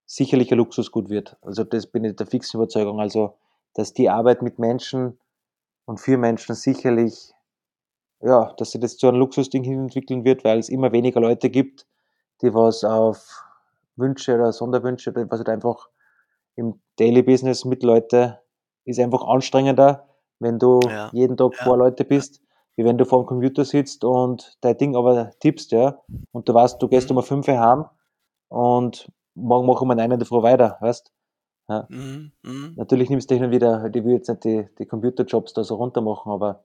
sicherlich 0.06 0.50
ein 0.52 0.58
Luxusgut 0.58 1.08
wird. 1.08 1.36
Also 1.40 1.64
das 1.64 1.86
bin 1.86 2.04
ich 2.04 2.16
der 2.16 2.26
fixen 2.26 2.58
Überzeugung. 2.58 3.00
Also, 3.00 3.38
dass 3.74 3.94
die 3.94 4.10
Arbeit 4.10 4.42
mit 4.42 4.58
Menschen 4.58 5.18
und 5.86 5.98
für 5.98 6.18
Menschen 6.18 6.54
sicherlich, 6.54 7.32
ja, 8.22 8.52
dass 8.58 8.72
sich 8.72 8.80
das 8.80 8.96
zu 8.96 9.08
einem 9.08 9.18
Luxusding 9.18 9.64
hin 9.64 9.80
entwickeln 9.84 10.24
wird, 10.24 10.44
weil 10.44 10.58
es 10.58 10.68
immer 10.68 10.92
weniger 10.92 11.20
Leute 11.20 11.50
gibt, 11.50 11.86
die 12.42 12.54
was 12.54 12.84
auf 12.84 13.44
Wünsche 13.96 14.34
oder 14.34 14.52
Sonderwünsche, 14.52 15.14
was 15.14 15.38
halt 15.38 15.48
einfach 15.48 15.88
im 16.56 16.80
Daily 16.96 17.22
Business 17.22 17.64
mit 17.64 17.82
Leute 17.82 18.40
ist 18.84 19.00
einfach 19.00 19.24
anstrengender, 19.26 20.08
wenn 20.40 20.58
du 20.58 20.80
Ja, 20.80 21.08
jeden 21.12 21.36
Tag 21.36 21.52
ja. 21.52 21.62
vor 21.62 21.76
Leute 21.78 22.04
bist, 22.04 22.42
wie 22.76 22.84
wenn 22.84 22.98
du 22.98 23.04
vor 23.04 23.22
dem 23.22 23.26
Computer 23.26 23.64
sitzt 23.64 24.04
und 24.04 24.56
dein 24.60 24.76
Ding 24.78 24.96
aber 24.96 25.30
tippst, 25.40 25.72
ja, 25.72 25.98
und 26.32 26.48
du 26.48 26.54
weißt, 26.54 26.80
du 26.82 26.88
gehst 26.88 27.10
Mhm. 27.10 27.16
um 27.16 27.22
fünf 27.22 27.48
Uhr 27.48 27.58
heim 27.58 27.86
und 28.48 29.10
morgen 29.34 29.66
machen 29.66 29.88
wir 29.88 29.92
einen 29.98 30.12
in 30.12 30.18
der 30.18 30.26
Früh 30.26 30.42
weiter, 30.42 30.78
weißt? 30.80 31.12
Mhm. 31.88 32.32
Mhm. 32.42 32.76
Natürlich 32.76 33.08
nimmst 33.10 33.30
du 33.30 33.34
hin 33.34 33.44
und 33.44 33.50
wieder, 33.50 33.88
die 33.88 34.04
will 34.04 34.12
jetzt 34.14 34.28
nicht 34.28 34.44
die, 34.44 34.68
die 34.78 34.86
Computerjobs 34.86 35.52
da 35.54 35.64
so 35.64 35.76
runter 35.76 36.00
machen, 36.00 36.30
aber 36.32 36.62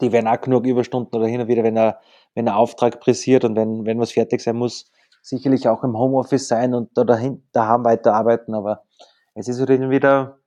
die 0.00 0.12
werden 0.12 0.28
auch 0.28 0.40
genug 0.40 0.66
Überstunden 0.66 1.16
oder 1.16 1.26
hin 1.26 1.40
und 1.40 1.48
wieder, 1.48 1.62
wenn 1.62 1.76
er, 1.76 2.00
wenn 2.34 2.48
ein 2.48 2.54
Auftrag 2.54 3.00
pressiert 3.00 3.44
und 3.44 3.56
wenn, 3.56 3.84
wenn 3.86 3.98
was 3.98 4.12
fertig 4.12 4.40
sein 4.40 4.56
muss, 4.56 4.90
sicherlich 5.22 5.68
auch 5.68 5.82
im 5.84 5.96
Homeoffice 5.98 6.48
sein 6.48 6.74
und 6.74 6.96
da 6.96 7.04
dahin, 7.04 7.42
daheim 7.52 7.84
weiterarbeiten, 7.84 8.54
aber 8.54 8.84
es 9.34 9.48
ist 9.48 9.58
halt 9.58 9.70
hin 9.70 9.90
wieder, 9.90 10.38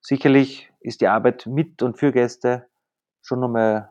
sicherlich 0.00 0.70
ist 0.80 1.00
die 1.00 1.08
Arbeit 1.08 1.46
mit 1.46 1.82
und 1.82 1.98
für 1.98 2.12
Gäste 2.12 2.66
schon 3.22 3.40
nochmal 3.40 3.90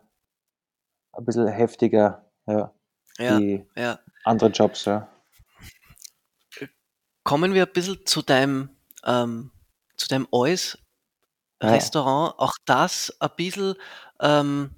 ein 1.14 1.26
bisschen 1.26 1.48
heftiger, 1.48 2.26
ja, 2.48 2.74
Ja, 3.18 3.38
wie 3.40 3.66
ja. 3.76 4.00
andere 4.24 4.50
Jobs, 4.50 4.86
ja. 4.86 5.08
Kommen 7.24 7.54
wir 7.54 7.66
ein 7.68 7.74
bisschen 7.74 8.06
zu 8.06 8.22
deinem, 8.22 8.70
ähm, 9.06 9.52
zu 9.96 10.08
deinem 10.08 10.28
Eus 10.32 10.78
Ja. 11.62 11.70
Restaurant. 11.70 12.34
Auch 12.40 12.56
das 12.66 13.16
ein 13.20 13.30
bisschen, 13.38 13.76
ähm, 14.20 14.76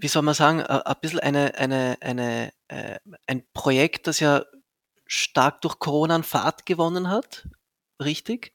wie 0.00 0.08
soll 0.08 0.22
man 0.22 0.34
sagen, 0.34 0.60
ein 0.60 0.94
bisschen 1.00 1.20
eine, 1.20 1.54
eine, 1.56 1.96
eine, 2.00 2.52
äh, 2.68 2.98
ein 3.26 3.44
Projekt, 3.54 4.06
das 4.06 4.20
ja 4.20 4.44
stark 5.06 5.60
durch 5.62 5.78
Corona 5.78 6.14
an 6.16 6.22
Fahrt 6.22 6.66
gewonnen 6.66 7.08
hat. 7.10 7.48
Richtig? 8.02 8.52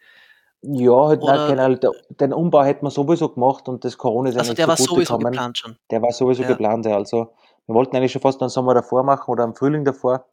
Ja, 0.62 1.08
halt, 1.08 1.22
nein, 1.22 1.36
Oder, 1.36 1.48
generell, 1.48 1.78
der, 1.78 1.92
den 2.10 2.34
Umbau 2.34 2.64
hätten 2.64 2.86
wir 2.86 2.92
sowieso 2.92 3.30
gemacht 3.30 3.70
und 3.70 3.86
das 3.86 3.98
Corona 3.98 4.30
ist 4.30 4.38
also 4.38 4.50
eigentlich 4.50 4.58
der 4.58 4.68
war 4.68 4.76
zugute 4.76 4.94
sowieso 4.94 5.18
gekommen. 5.18 5.32
geplant 5.32 5.58
schon. 5.58 5.78
Der 5.92 6.02
war 6.02 6.12
sowieso 6.12 6.42
Ja. 6.44 6.48
geplant, 6.50 6.86
ja. 6.86 6.96
Also, 6.96 7.34
wir 7.68 7.76
wollten 7.76 7.96
eigentlich 7.96 8.12
schon 8.12 8.22
fast 8.22 8.42
den 8.42 8.50
Sommer 8.50 8.74
davor 8.74 9.04
machen 9.04 9.30
oder 9.32 9.44
im 9.44 9.56
Frühling 9.56 9.86
davor. 9.86 10.26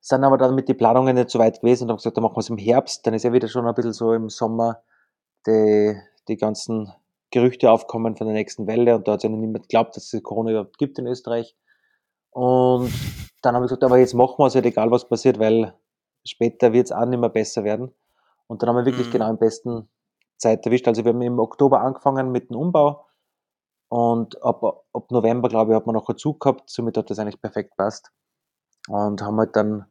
Sind 0.00 0.24
aber 0.24 0.38
dann 0.38 0.54
mit 0.54 0.68
den 0.68 0.76
Planungen 0.76 1.16
nicht 1.16 1.30
so 1.30 1.38
weit 1.38 1.60
gewesen 1.60 1.84
und 1.84 1.90
haben 1.90 1.96
gesagt, 1.96 2.16
dann 2.16 2.22
machen 2.22 2.36
wir 2.36 2.40
es 2.40 2.50
im 2.50 2.58
Herbst. 2.58 3.06
Dann 3.06 3.14
ist 3.14 3.24
ja 3.24 3.32
wieder 3.32 3.48
schon 3.48 3.66
ein 3.66 3.74
bisschen 3.74 3.92
so 3.92 4.12
im 4.12 4.28
Sommer 4.28 4.82
die, 5.46 5.96
die 6.28 6.36
ganzen 6.36 6.92
Gerüchte 7.30 7.70
aufkommen 7.70 8.16
von 8.16 8.26
der 8.26 8.34
nächsten 8.34 8.66
Welle 8.66 8.96
und 8.96 9.08
da 9.08 9.12
hat 9.12 9.22
ja 9.22 9.28
niemand 9.28 9.64
geglaubt, 9.64 9.96
dass 9.96 10.12
es 10.12 10.22
Corona 10.22 10.50
überhaupt 10.50 10.78
gibt 10.78 10.98
in 10.98 11.06
Österreich. 11.06 11.56
Und 12.30 12.92
dann 13.42 13.54
haben 13.54 13.62
wir 13.62 13.66
gesagt, 13.66 13.84
aber 13.84 13.98
jetzt 13.98 14.14
machen 14.14 14.36
wir 14.38 14.46
es 14.46 14.54
halt, 14.54 14.66
egal 14.66 14.90
was 14.90 15.08
passiert, 15.08 15.38
weil 15.38 15.74
später 16.24 16.72
wird 16.72 16.86
es 16.86 16.92
auch 16.92 17.06
nicht 17.06 17.18
mehr 17.18 17.30
besser 17.30 17.64
werden. 17.64 17.94
Und 18.46 18.62
dann 18.62 18.68
haben 18.68 18.76
wir 18.76 18.86
wirklich 18.86 19.08
Mhm. 19.08 19.12
genau 19.12 19.30
im 19.30 19.38
besten 19.38 19.88
Zeit 20.36 20.64
erwischt. 20.66 20.86
Also 20.86 21.04
wir 21.04 21.12
haben 21.12 21.22
im 21.22 21.38
Oktober 21.38 21.80
angefangen 21.80 22.30
mit 22.30 22.50
dem 22.50 22.56
Umbau 22.56 23.06
und 23.88 24.42
ab, 24.42 24.62
ab 24.92 25.10
November, 25.10 25.48
glaube 25.48 25.72
ich, 25.72 25.76
hat 25.76 25.86
man 25.86 25.94
noch 25.94 26.08
einen 26.08 26.18
Zug 26.18 26.40
gehabt. 26.40 26.68
Somit 26.68 26.96
hat 26.96 27.10
das 27.10 27.18
eigentlich 27.18 27.40
perfekt 27.40 27.76
passt. 27.76 28.10
Und 28.88 29.22
haben 29.22 29.38
halt 29.38 29.56
dann 29.56 29.86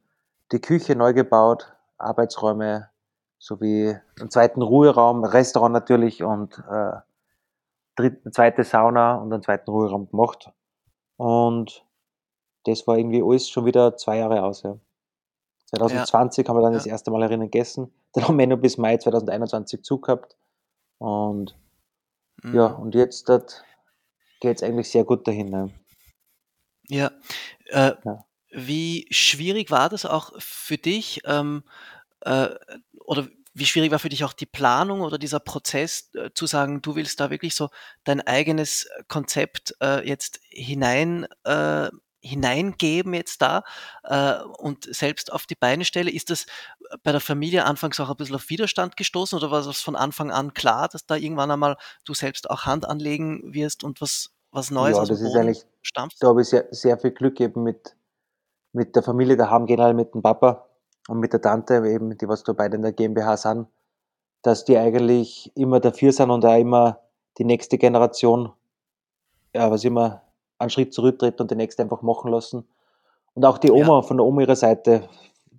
die 0.51 0.61
Küche 0.61 0.95
neu 0.95 1.13
gebaut, 1.13 1.73
Arbeitsräume 1.97 2.89
sowie 3.39 3.97
einen 4.19 4.29
zweiten 4.29 4.61
Ruheraum, 4.61 5.23
Restaurant 5.23 5.73
natürlich 5.73 6.23
und 6.23 6.57
äh, 6.69 6.97
dritt, 7.95 8.21
eine 8.23 8.31
zweite 8.31 8.63
Sauna 8.63 9.15
und 9.15 9.31
einen 9.33 9.43
zweiten 9.43 9.69
Ruheraum 9.71 10.09
gemacht. 10.09 10.51
Und 11.17 11.85
das 12.65 12.85
war 12.87 12.97
irgendwie 12.97 13.21
alles 13.23 13.49
schon 13.49 13.65
wieder 13.65 13.95
zwei 13.97 14.17
Jahre 14.17 14.43
aus. 14.43 14.63
Ja. 14.63 14.77
2020 15.67 16.47
haben 16.47 16.57
wir 16.57 16.61
dann 16.61 16.73
Ja. 16.73 16.77
das 16.79 16.85
erste 16.87 17.11
Mal 17.11 17.23
herinnen 17.23 17.49
gegessen. 17.49 17.91
Dann 18.13 18.27
haben 18.27 18.37
wir 18.39 18.47
noch 18.47 18.57
bis 18.57 18.77
Mai 18.77 18.97
2021 18.97 19.83
Zug 19.83 20.05
gehabt. 20.05 20.37
Und 20.99 21.57
ja, 22.43 22.69
Mhm. 22.69 22.75
und 22.83 22.95
jetzt 22.95 23.25
geht 23.25 24.57
es 24.57 24.63
eigentlich 24.63 24.89
sehr 24.89 25.03
gut 25.03 25.27
dahin. 25.27 25.49
Ne? 25.49 25.71
Ja. 26.87 27.11
Äh, 27.67 27.93
Ja. 28.03 28.25
wie 28.51 29.07
schwierig 29.11 29.71
war 29.71 29.89
das 29.89 30.05
auch 30.05 30.31
für 30.39 30.77
dich, 30.77 31.21
ähm, 31.25 31.63
äh, 32.21 32.49
oder 33.05 33.27
wie 33.55 33.65
schwierig 33.65 33.91
war 33.91 33.99
für 33.99 34.09
dich 34.09 34.23
auch 34.25 34.33
die 34.33 34.45
Planung 34.45 35.01
oder 35.01 35.17
dieser 35.17 35.39
Prozess, 35.39 36.09
äh, 36.13 36.29
zu 36.33 36.45
sagen, 36.45 36.81
du 36.81 36.95
willst 36.95 37.19
da 37.21 37.29
wirklich 37.31 37.55
so 37.55 37.69
dein 38.03 38.19
eigenes 38.21 38.87
Konzept 39.07 39.73
äh, 39.81 40.05
jetzt 40.07 40.39
hinein, 40.49 41.25
äh, 41.45 41.89
hineingeben 42.19 43.13
jetzt 43.13 43.41
da 43.41 43.63
äh, 44.03 44.35
und 44.57 44.83
selbst 44.93 45.31
auf 45.31 45.45
die 45.45 45.55
Beine 45.55 45.85
stelle? 45.85 46.11
Ist 46.11 46.29
das 46.31 46.47
bei 47.03 47.11
der 47.13 47.21
Familie 47.21 47.63
anfangs 47.65 47.99
auch 47.99 48.09
ein 48.09 48.17
bisschen 48.17 48.35
auf 48.35 48.49
Widerstand 48.49 48.97
gestoßen 48.97 49.37
oder 49.37 49.51
war 49.51 49.63
das 49.63 49.79
von 49.81 49.95
Anfang 49.95 50.31
an 50.31 50.53
klar, 50.53 50.89
dass 50.89 51.05
da 51.05 51.15
irgendwann 51.15 51.49
einmal 51.51 51.77
du 52.03 52.13
selbst 52.13 52.49
auch 52.49 52.65
Hand 52.65 52.85
anlegen 52.85 53.53
wirst 53.53 53.83
und 53.85 54.01
was, 54.01 54.31
was 54.51 54.69
Neues 54.69 54.97
Ja, 54.97 55.03
aus 55.03 55.07
dem 55.07 55.17
ist 55.17 55.35
eigentlich, 55.35 55.65
stampfst? 55.81 56.21
da 56.21 56.27
habe 56.27 56.41
ich 56.41 56.49
sehr, 56.49 56.67
sehr 56.71 56.97
viel 56.97 57.11
Glück 57.11 57.39
eben 57.39 57.63
mit, 57.63 57.95
mit 58.73 58.95
der 58.97 59.03
Familie 59.03 59.37
daheim, 59.37 59.65
generell 59.65 59.93
mit 59.93 60.13
dem 60.13 60.21
Papa 60.21 60.67
und 61.07 61.19
mit 61.19 61.33
der 61.33 61.41
Tante 61.41 61.75
eben, 61.87 62.17
die 62.17 62.27
was 62.27 62.43
da 62.43 62.53
beide 62.53 62.75
in 62.77 62.81
der 62.81 62.93
GmbH 62.93 63.37
sind, 63.37 63.67
dass 64.41 64.65
die 64.65 64.77
eigentlich 64.77 65.51
immer 65.55 65.79
dafür 65.79 66.11
sind 66.11 66.31
und 66.31 66.45
auch 66.45 66.57
immer 66.57 66.99
die 67.37 67.45
nächste 67.45 67.77
Generation, 67.77 68.51
ja, 69.53 69.69
was 69.71 69.83
immer 69.83 70.21
einen 70.59 70.69
Schritt 70.69 70.93
zurücktritt 70.93 71.41
und 71.41 71.51
die 71.51 71.55
nächste 71.55 71.83
einfach 71.83 72.01
machen 72.01 72.31
lassen. 72.31 72.67
Und 73.33 73.45
auch 73.45 73.57
die 73.57 73.67
Ja. 73.67 73.73
Oma 73.73 74.01
von 74.01 74.17
der 74.17 74.25
Oma 74.25 74.41
ihrer 74.41 74.55
Seite, 74.55 75.09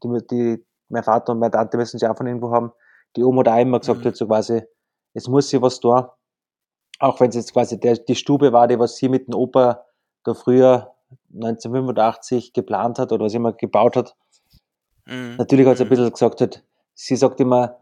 die, 0.02 0.26
die, 0.30 0.64
mein 0.88 1.02
Vater 1.02 1.32
und 1.32 1.38
meine 1.40 1.50
Tante 1.50 1.76
müssen 1.76 1.98
sie 1.98 2.08
auch 2.08 2.16
von 2.16 2.26
irgendwo 2.26 2.50
haben, 2.50 2.72
die 3.16 3.24
Oma 3.24 3.40
hat 3.40 3.48
auch 3.48 3.58
immer 3.58 3.80
gesagt, 3.80 4.00
Mhm. 4.00 4.08
hat 4.08 4.16
so 4.16 4.26
quasi, 4.26 4.62
es 5.14 5.28
muss 5.28 5.48
sie 5.48 5.60
was 5.60 5.80
tun. 5.80 6.04
Auch 6.98 7.20
wenn 7.20 7.28
es 7.28 7.34
jetzt 7.36 7.52
quasi 7.52 7.78
der, 7.78 7.96
die 7.96 8.14
Stube 8.14 8.52
war, 8.52 8.68
die 8.68 8.78
was 8.78 8.96
sie 8.96 9.08
mit 9.08 9.26
dem 9.28 9.34
Opa 9.34 9.84
da 10.24 10.34
früher 10.34 10.94
1985 11.34 12.52
geplant 12.52 12.98
hat 12.98 13.12
oder 13.12 13.26
was 13.26 13.34
immer 13.34 13.52
gebaut 13.52 13.96
hat. 13.96 14.16
Mhm. 15.06 15.36
Natürlich 15.38 15.66
hat 15.66 15.78
sie 15.78 15.84
ein 15.84 15.88
bisschen 15.88 16.10
gesagt, 16.10 16.40
hat, 16.40 16.62
sie 16.94 17.16
sagt 17.16 17.40
immer, 17.40 17.78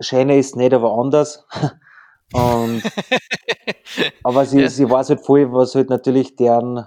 schöner 0.00 0.36
ist 0.36 0.56
nicht, 0.56 0.72
aber 0.72 0.92
anders. 0.92 1.46
Und, 2.32 2.82
aber 4.24 4.44
sie, 4.46 4.60
Ja. 4.62 4.68
sie 4.68 4.88
weiß 4.88 5.10
halt 5.10 5.20
voll, 5.20 5.52
was 5.52 5.74
halt 5.74 5.90
natürlich 5.90 6.36
deren, 6.36 6.86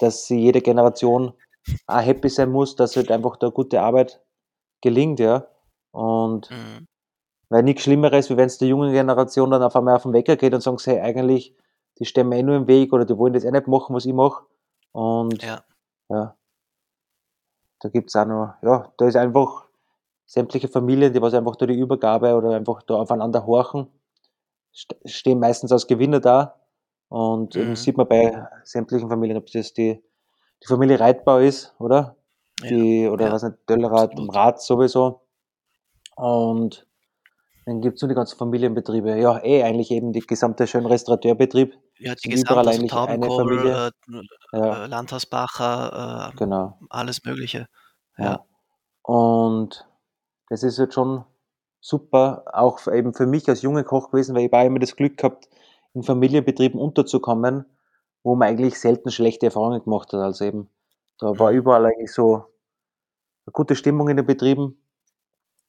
dass 0.00 0.26
sie 0.26 0.38
jede 0.40 0.60
Generation 0.62 1.32
auch 1.86 2.00
happy 2.02 2.28
sein 2.28 2.50
muss, 2.50 2.76
dass 2.76 2.96
halt 2.96 3.10
einfach 3.10 3.36
da 3.36 3.48
gute 3.48 3.80
Arbeit 3.80 4.20
gelingt, 4.80 5.20
ja. 5.20 5.46
Und 5.92 6.50
Mhm. 6.50 6.86
weil 7.50 7.62
nichts 7.62 7.82
Schlimmeres, 7.82 8.30
wie 8.30 8.36
wenn 8.36 8.46
es 8.46 8.58
der 8.58 8.68
jungen 8.68 8.92
Generation 8.92 9.50
dann 9.50 9.62
auf 9.62 9.76
einmal 9.76 9.96
auf 9.96 10.02
den 10.02 10.12
Wecker 10.12 10.36
geht 10.36 10.54
und 10.54 10.60
sagen, 10.62 10.78
hey, 10.84 11.00
eigentlich, 11.00 11.56
die 11.98 12.04
stehen 12.04 12.28
mir 12.28 12.38
eh 12.38 12.42
nur 12.42 12.56
im 12.56 12.66
Weg 12.68 12.92
oder 12.92 13.04
die 13.04 13.16
wollen 13.16 13.32
das 13.32 13.44
eh 13.44 13.50
nicht 13.50 13.66
machen, 13.66 13.94
was 13.94 14.06
ich 14.06 14.12
mache. 14.14 14.44
Und 14.92 15.42
Ja. 15.42 15.64
ja, 16.10 16.36
da 17.80 17.88
gibt's 17.88 18.16
auch 18.16 18.26
noch, 18.26 18.54
ja, 18.62 18.92
da 18.98 19.06
ist 19.06 19.16
einfach 19.16 19.66
sämtliche 20.26 20.68
Familien, 20.68 21.12
die 21.12 21.22
was 21.22 21.34
einfach 21.34 21.56
da 21.56 21.66
die 21.66 21.78
Übergabe 21.78 22.34
oder 22.36 22.50
einfach 22.56 22.82
da 22.82 22.96
aufeinander 22.96 23.46
horchen, 23.46 23.88
st- 24.74 24.96
stehen 25.08 25.40
meistens 25.40 25.72
als 25.72 25.86
Gewinner 25.86 26.20
da. 26.20 26.56
Und 27.08 27.56
eben 27.56 27.70
Mhm. 27.70 27.76
sieht 27.76 27.96
man 27.96 28.08
bei 28.08 28.46
sämtlichen 28.64 29.08
Familien, 29.08 29.38
ob 29.38 29.46
das 29.52 29.72
die, 29.72 30.02
die 30.62 30.66
Familie 30.66 31.00
Reitbau 31.00 31.38
ist, 31.38 31.74
oder? 31.78 32.16
Ja. 32.62 32.68
Die, 32.70 33.08
oder 33.08 33.26
Ja, 33.26 33.32
was 33.32 33.42
nicht, 33.44 33.56
Döllerat, 33.68 34.10
absolut. 34.12 34.34
Rat 34.34 34.62
sowieso. 34.62 35.20
Und 36.16 36.86
dann 37.66 37.80
gibt's 37.80 38.02
nur 38.02 38.08
die 38.08 38.14
ganzen 38.14 38.38
Familienbetriebe. 38.38 39.18
Ja, 39.18 39.42
eh 39.44 39.62
eigentlich 39.62 39.90
eben 39.90 40.12
die 40.12 40.20
gesamte 40.20 40.66
schön 40.66 40.86
Restaurateurbetrieb. 40.86 41.74
Ja, 41.98 42.14
eine 42.24 42.86
Taubenkobel, 42.86 43.58
Familie. 43.58 43.86
äh, 43.86 44.56
Ja, 44.56 44.84
äh, 44.84 44.86
Landhausbacher, 44.86 46.32
äh, 46.32 46.36
genau. 46.36 46.78
alles 46.90 47.24
Mögliche. 47.24 47.66
Ja. 48.16 48.24
Ja. 48.24 48.44
Und 49.02 49.86
das 50.48 50.62
ist 50.62 50.78
jetzt 50.78 50.94
schon 50.94 51.24
super, 51.80 52.44
auch 52.52 52.86
eben 52.88 53.14
für 53.14 53.26
mich 53.26 53.48
als 53.48 53.62
junger 53.62 53.84
Koch 53.84 54.10
gewesen, 54.10 54.34
weil 54.34 54.46
ich 54.46 54.52
auch 54.52 54.64
immer 54.64 54.78
das 54.78 54.96
Glück 54.96 55.16
gehabt, 55.16 55.48
in 55.94 56.02
Familienbetrieben 56.02 56.78
unterzukommen, 56.80 57.64
wo 58.22 58.34
man 58.36 58.48
eigentlich 58.48 58.78
selten 58.78 59.10
schlechte 59.10 59.46
Erfahrungen 59.46 59.82
gemacht 59.82 60.12
hat. 60.12 60.20
Also 60.20 60.44
eben, 60.44 60.68
da 61.18 61.38
war 61.38 61.50
Mhm. 61.52 61.58
überall 61.58 61.86
eigentlich 61.86 62.12
so 62.12 62.34
eine 63.46 63.52
gute 63.52 63.74
Stimmung 63.76 64.08
in 64.08 64.16
den 64.16 64.26
Betrieben. 64.26 64.80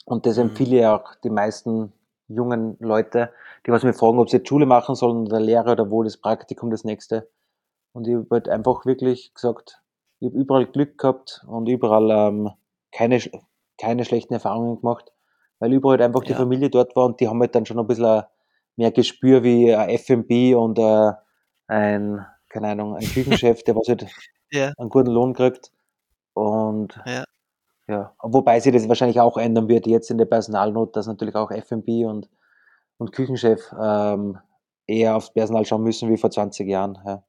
Und 0.06 0.26
das 0.26 0.38
empfehle 0.38 0.80
ich 0.80 0.86
auch 0.86 1.16
die 1.24 1.30
meisten 1.30 1.94
jungen 2.30 2.78
Leute, 2.80 3.32
die 3.66 3.72
was 3.72 3.84
mich 3.84 3.96
fragen, 3.98 4.20
ob 4.20 4.30
sie 4.30 4.38
jetzt 4.38 4.48
Schule 4.50 4.66
machen 4.66 4.96
sollen 4.96 5.28
oder 5.28 5.40
Lehre 5.40 5.72
oder 5.74 5.92
wo 5.92 6.04
das 6.04 6.18
Praktikum 6.18 6.72
das 6.72 6.84
nächste. 6.86 7.30
Und 7.94 8.08
ich 8.08 8.16
habe 8.16 8.28
halt 8.32 8.50
einfach 8.50 8.86
wirklich 8.86 9.34
gesagt, 9.34 9.82
ich 10.20 10.30
habe 10.30 10.38
überall 10.40 10.66
Glück 10.68 10.98
gehabt 10.98 11.44
und 11.48 11.68
überall 11.68 12.10
ähm, 12.12 12.52
keine, 12.92 13.20
keine 13.80 14.06
schlechten 14.06 14.34
Erfahrungen 14.34 14.80
gemacht, 14.80 15.12
weil 15.60 15.74
überall 15.74 15.94
halt 16.00 16.02
einfach 16.04 16.24
die 16.24 16.32
Ja. 16.34 16.38
Familie 16.38 16.70
dort 16.70 16.96
war 16.96 17.06
und 17.06 17.20
die 17.20 17.28
haben 17.28 17.40
halt 17.42 17.56
dann 17.56 17.66
schon 17.66 17.80
ein 17.80 17.88
bisschen 17.88 18.24
mehr 18.78 18.92
Gespür 18.92 19.44
wie 19.44 19.74
ein 19.76 19.90
F&B 19.90 20.56
und 20.56 20.80
äh, 20.80 21.12
ein, 21.68 22.26
keine 22.50 22.70
Ahnung, 22.70 22.96
ein 22.96 23.06
Küchenchef, 23.06 23.64
der 23.64 23.76
was 23.76 23.88
halt 23.88 24.06
Ja, 24.52 24.74
einen 24.78 24.90
guten 24.90 25.12
Lohn 25.12 25.34
kriegt. 25.34 25.72
Und 26.34 27.00
ja. 27.06 27.24
Ja, 27.90 28.14
wobei 28.22 28.60
sich 28.60 28.72
das 28.72 28.88
wahrscheinlich 28.88 29.20
auch 29.20 29.36
ändern 29.38 29.68
wird 29.68 29.88
jetzt 29.88 30.12
in 30.12 30.20
der 30.20 30.26
Personalnot, 30.26 30.96
dass 30.96 31.08
natürlich 31.08 31.34
auch 31.34 31.50
F&B 31.50 32.06
und, 32.06 32.30
und 33.00 33.12
Küchenchef 33.12 33.74
ähm, 33.82 34.38
eher 34.86 35.16
aufs 35.16 35.34
Personal 35.34 35.66
schauen 35.66 35.82
müssen 35.82 36.08
wie 36.08 36.18
vor 36.18 36.30
20 36.30 36.68
Jahren. 36.68 37.00
Ja. 37.04 37.24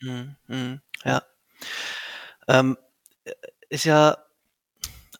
Mhm, 0.00 0.36
mhm, 0.48 0.80
ja. 1.04 1.22
Ähm, 2.48 2.76
äh, 3.24 3.32
ist 3.68 3.84
ja 3.84 4.18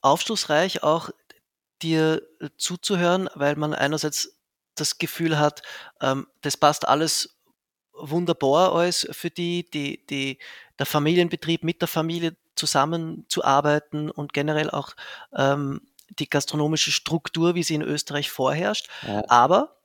aufschlussreich 0.01 0.83
auch 0.83 1.11
dir 1.81 2.23
zuzuhören, 2.57 3.31
weil 3.37 3.55
man 3.55 3.75
einerseits 3.75 4.37
das 4.75 4.99
Gefühl 4.99 5.39
hat, 5.39 5.63
ähm, 6.01 6.27
das 6.41 6.57
passt 6.57 6.89
alles 6.89 7.39
wunderbar 7.95 8.75
alles 8.75 9.07
für 9.13 9.31
die, 9.31 9.71
die, 9.71 10.05
die, 10.07 10.39
der 10.79 10.87
Familienbetrieb 10.87 11.63
mit 11.63 11.81
der 11.81 11.89
Familie 11.89 12.37
zusammenzuarbeiten 12.57 14.11
und 14.11 14.33
generell 14.33 14.71
auch 14.71 14.95
ähm, 15.35 15.81
die 16.19 16.29
gastronomische 16.29 16.91
Struktur, 16.93 17.55
wie 17.55 17.63
sie 17.63 17.75
in 17.75 17.83
Österreich 17.83 18.31
vorherrscht. 18.31 18.89
Ja. 19.07 19.25
Aber 19.29 19.77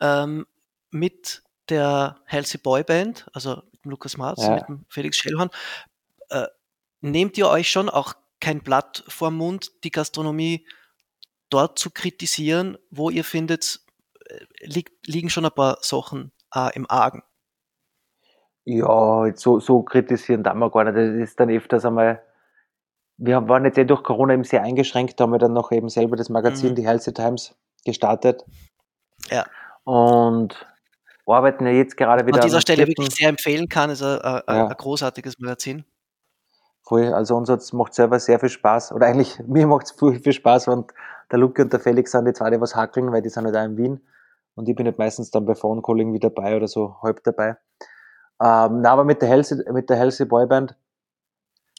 ähm, 0.00 0.46
mit 0.90 1.42
der 1.68 2.20
Healthy 2.26 2.58
Boy 2.58 2.84
Band, 2.84 3.26
also 3.32 3.62
mit 3.72 3.84
dem 3.84 3.90
Lukas 3.90 4.16
Marz, 4.16 4.42
Ja. 4.42 4.54
mit 4.56 4.68
dem 4.68 4.84
Felix 4.88 5.16
Schellhorn, 5.16 5.50
äh, 6.28 6.46
nehmt 7.00 7.38
ihr 7.38 7.48
euch 7.48 7.70
schon 7.70 7.88
auch 7.88 8.14
kein 8.40 8.60
Blatt 8.60 9.04
vorm 9.08 9.36
Mund, 9.36 9.72
die 9.84 9.90
Gastronomie 9.90 10.66
dort 11.48 11.78
zu 11.78 11.90
kritisieren, 11.90 12.76
wo 12.90 13.10
ihr 13.10 13.24
findet, 13.24 13.80
äh, 14.26 14.44
liegt, 14.60 15.06
liegen 15.06 15.30
schon 15.30 15.44
ein 15.44 15.52
paar 15.52 15.78
Sachen 15.82 16.32
äh, 16.54 16.74
im 16.74 16.88
Argen. 16.90 17.22
Ja, 18.68 19.26
jetzt 19.26 19.42
so, 19.42 19.60
so 19.60 19.82
kritisieren 19.82 20.42
darf 20.42 20.54
man 20.54 20.70
gar 20.72 20.84
nicht. 20.84 20.96
Das 20.96 21.14
ist 21.28 21.38
dann 21.38 21.50
öfters 21.50 21.84
einmal, 21.84 22.20
wir 23.16 23.48
waren 23.48 23.64
jetzt 23.64 23.78
eh 23.78 23.84
durch 23.84 24.02
Corona 24.02 24.34
eben 24.34 24.42
sehr 24.44 24.62
eingeschränkt, 24.62 25.18
da 25.18 25.24
haben 25.24 25.30
wir 25.30 25.38
dann 25.38 25.52
noch 25.52 25.70
eben 25.70 25.88
selber 25.88 26.16
das 26.16 26.28
Magazin, 26.28 26.70
Mhm. 26.70 26.74
die 26.74 26.86
Healthy 26.86 27.12
Times, 27.14 27.54
gestartet. 27.84 28.44
Ja. 29.30 29.46
Und 29.84 30.66
arbeiten 31.26 31.64
ja 31.64 31.72
jetzt 31.72 31.96
gerade 31.96 32.26
wieder 32.26 32.38
An 32.38 32.42
dieser 32.46 32.60
Stelle 32.60 32.86
wirklich 32.86 33.14
sehr 33.14 33.28
empfehlen 33.28 33.68
kann, 33.68 33.90
ist 33.90 34.02
ein, 34.02 34.20
ein, 34.20 34.42
Ja. 34.48 34.66
ein 34.66 34.76
großartiges 34.76 35.38
Magazin. 35.38 35.84
Voll, 36.82 37.12
also 37.12 37.36
uns 37.36 37.72
macht 37.72 37.94
selber 37.94 38.18
sehr 38.18 38.38
viel 38.40 38.48
Spaß. 38.48 38.92
Oder 38.92 39.06
eigentlich, 39.06 39.38
mir 39.46 39.66
macht's 39.68 39.92
viel, 39.92 40.18
viel 40.20 40.32
Spaß 40.32 40.68
und 40.68 40.92
der 41.30 41.38
Luke 41.38 41.62
und 41.62 41.72
der 41.72 41.80
Felix 41.80 42.10
sind 42.12 42.26
die 42.26 42.32
zwei, 42.32 42.50
die 42.50 42.60
was 42.60 42.74
hackeln, 42.74 43.12
weil 43.12 43.22
die 43.22 43.28
sind 43.28 43.44
halt 43.44 43.56
auch 43.56 43.64
in 43.64 43.76
Wien. 43.76 44.00
Und 44.56 44.68
ich 44.68 44.74
bin 44.74 44.86
halt 44.86 44.98
meistens 44.98 45.30
dann 45.30 45.44
bei 45.46 45.54
Phone 45.54 45.82
Calling 45.82 46.12
wie 46.12 46.18
dabei 46.20 46.56
oder 46.56 46.66
so 46.68 46.96
halb 47.02 47.22
dabei. 47.24 47.56
Ähm, 48.42 48.82
na, 48.82 48.92
aber 48.92 49.04
mit 49.04 49.22
der 49.22 49.28
Healthy, 49.28 49.56
mit 49.72 49.88
der 49.88 49.96
Healthy 49.96 50.24
Boyband 50.26 50.76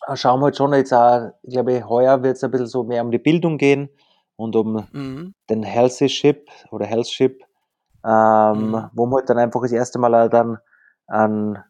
äh, 0.07 0.15
schauen 0.15 0.39
wir 0.39 0.45
halt 0.45 0.57
schon 0.57 0.73
jetzt 0.73 0.93
auch, 0.93 1.31
ich 1.43 1.53
glaube, 1.53 1.87
heuer 1.87 2.23
wird 2.23 2.37
es 2.37 2.43
ein 2.43 2.51
bisschen 2.51 2.67
so 2.67 2.83
mehr 2.83 3.03
um 3.03 3.11
die 3.11 3.19
Bildung 3.19 3.57
gehen 3.57 3.89
und 4.35 4.55
um 4.55 4.87
Mhm. 4.91 5.33
den 5.49 5.63
Healthy 5.63 6.09
Ship 6.09 6.49
oder 6.71 6.85
Health 6.85 7.09
Ship, 7.09 7.43
ähm, 8.05 8.71
Mhm. 8.71 8.89
wo 8.93 9.05
wir 9.05 9.17
halt 9.17 9.29
dann 9.29 9.37
einfach 9.37 9.61
das 9.61 9.71
erste 9.71 9.99
Mal 9.99 10.29
dann 10.29 10.57
an, 11.07 11.63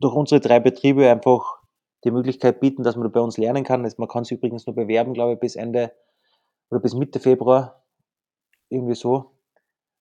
durch 0.00 0.14
unsere 0.14 0.40
drei 0.40 0.60
Betriebe 0.60 1.10
einfach 1.10 1.58
die 2.04 2.10
Möglichkeit 2.10 2.60
bieten, 2.60 2.82
dass 2.82 2.96
man 2.96 3.10
bei 3.12 3.20
uns 3.20 3.36
lernen 3.36 3.64
kann. 3.64 3.82
Man 3.98 4.08
kann 4.08 4.24
sich 4.24 4.38
übrigens 4.38 4.66
nur 4.66 4.74
bewerben, 4.74 5.12
glaube 5.12 5.34
ich, 5.34 5.40
bis 5.40 5.56
Ende 5.56 5.92
oder 6.70 6.80
bis 6.80 6.94
Mitte 6.94 7.20
Februar. 7.20 7.84
Irgendwie 8.70 8.94
so. 8.94 9.32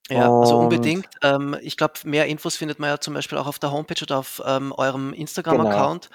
Ja, 0.10 0.32
also 0.32 0.58
unbedingt. 0.58 1.08
Ähm, 1.24 1.56
ich 1.62 1.78
glaube, 1.78 1.94
mehr 2.04 2.26
Infos 2.28 2.56
findet 2.56 2.80
man 2.80 2.90
ja 2.90 3.00
zum 3.00 3.14
Beispiel 3.14 3.38
auch 3.38 3.48
auf 3.48 3.60
der 3.60 3.72
Homepage 3.72 4.02
oder 4.02 4.20
auf 4.20 4.42
ähm, 4.46 4.74
eurem 4.76 5.14
Instagram-Account. 5.14 6.10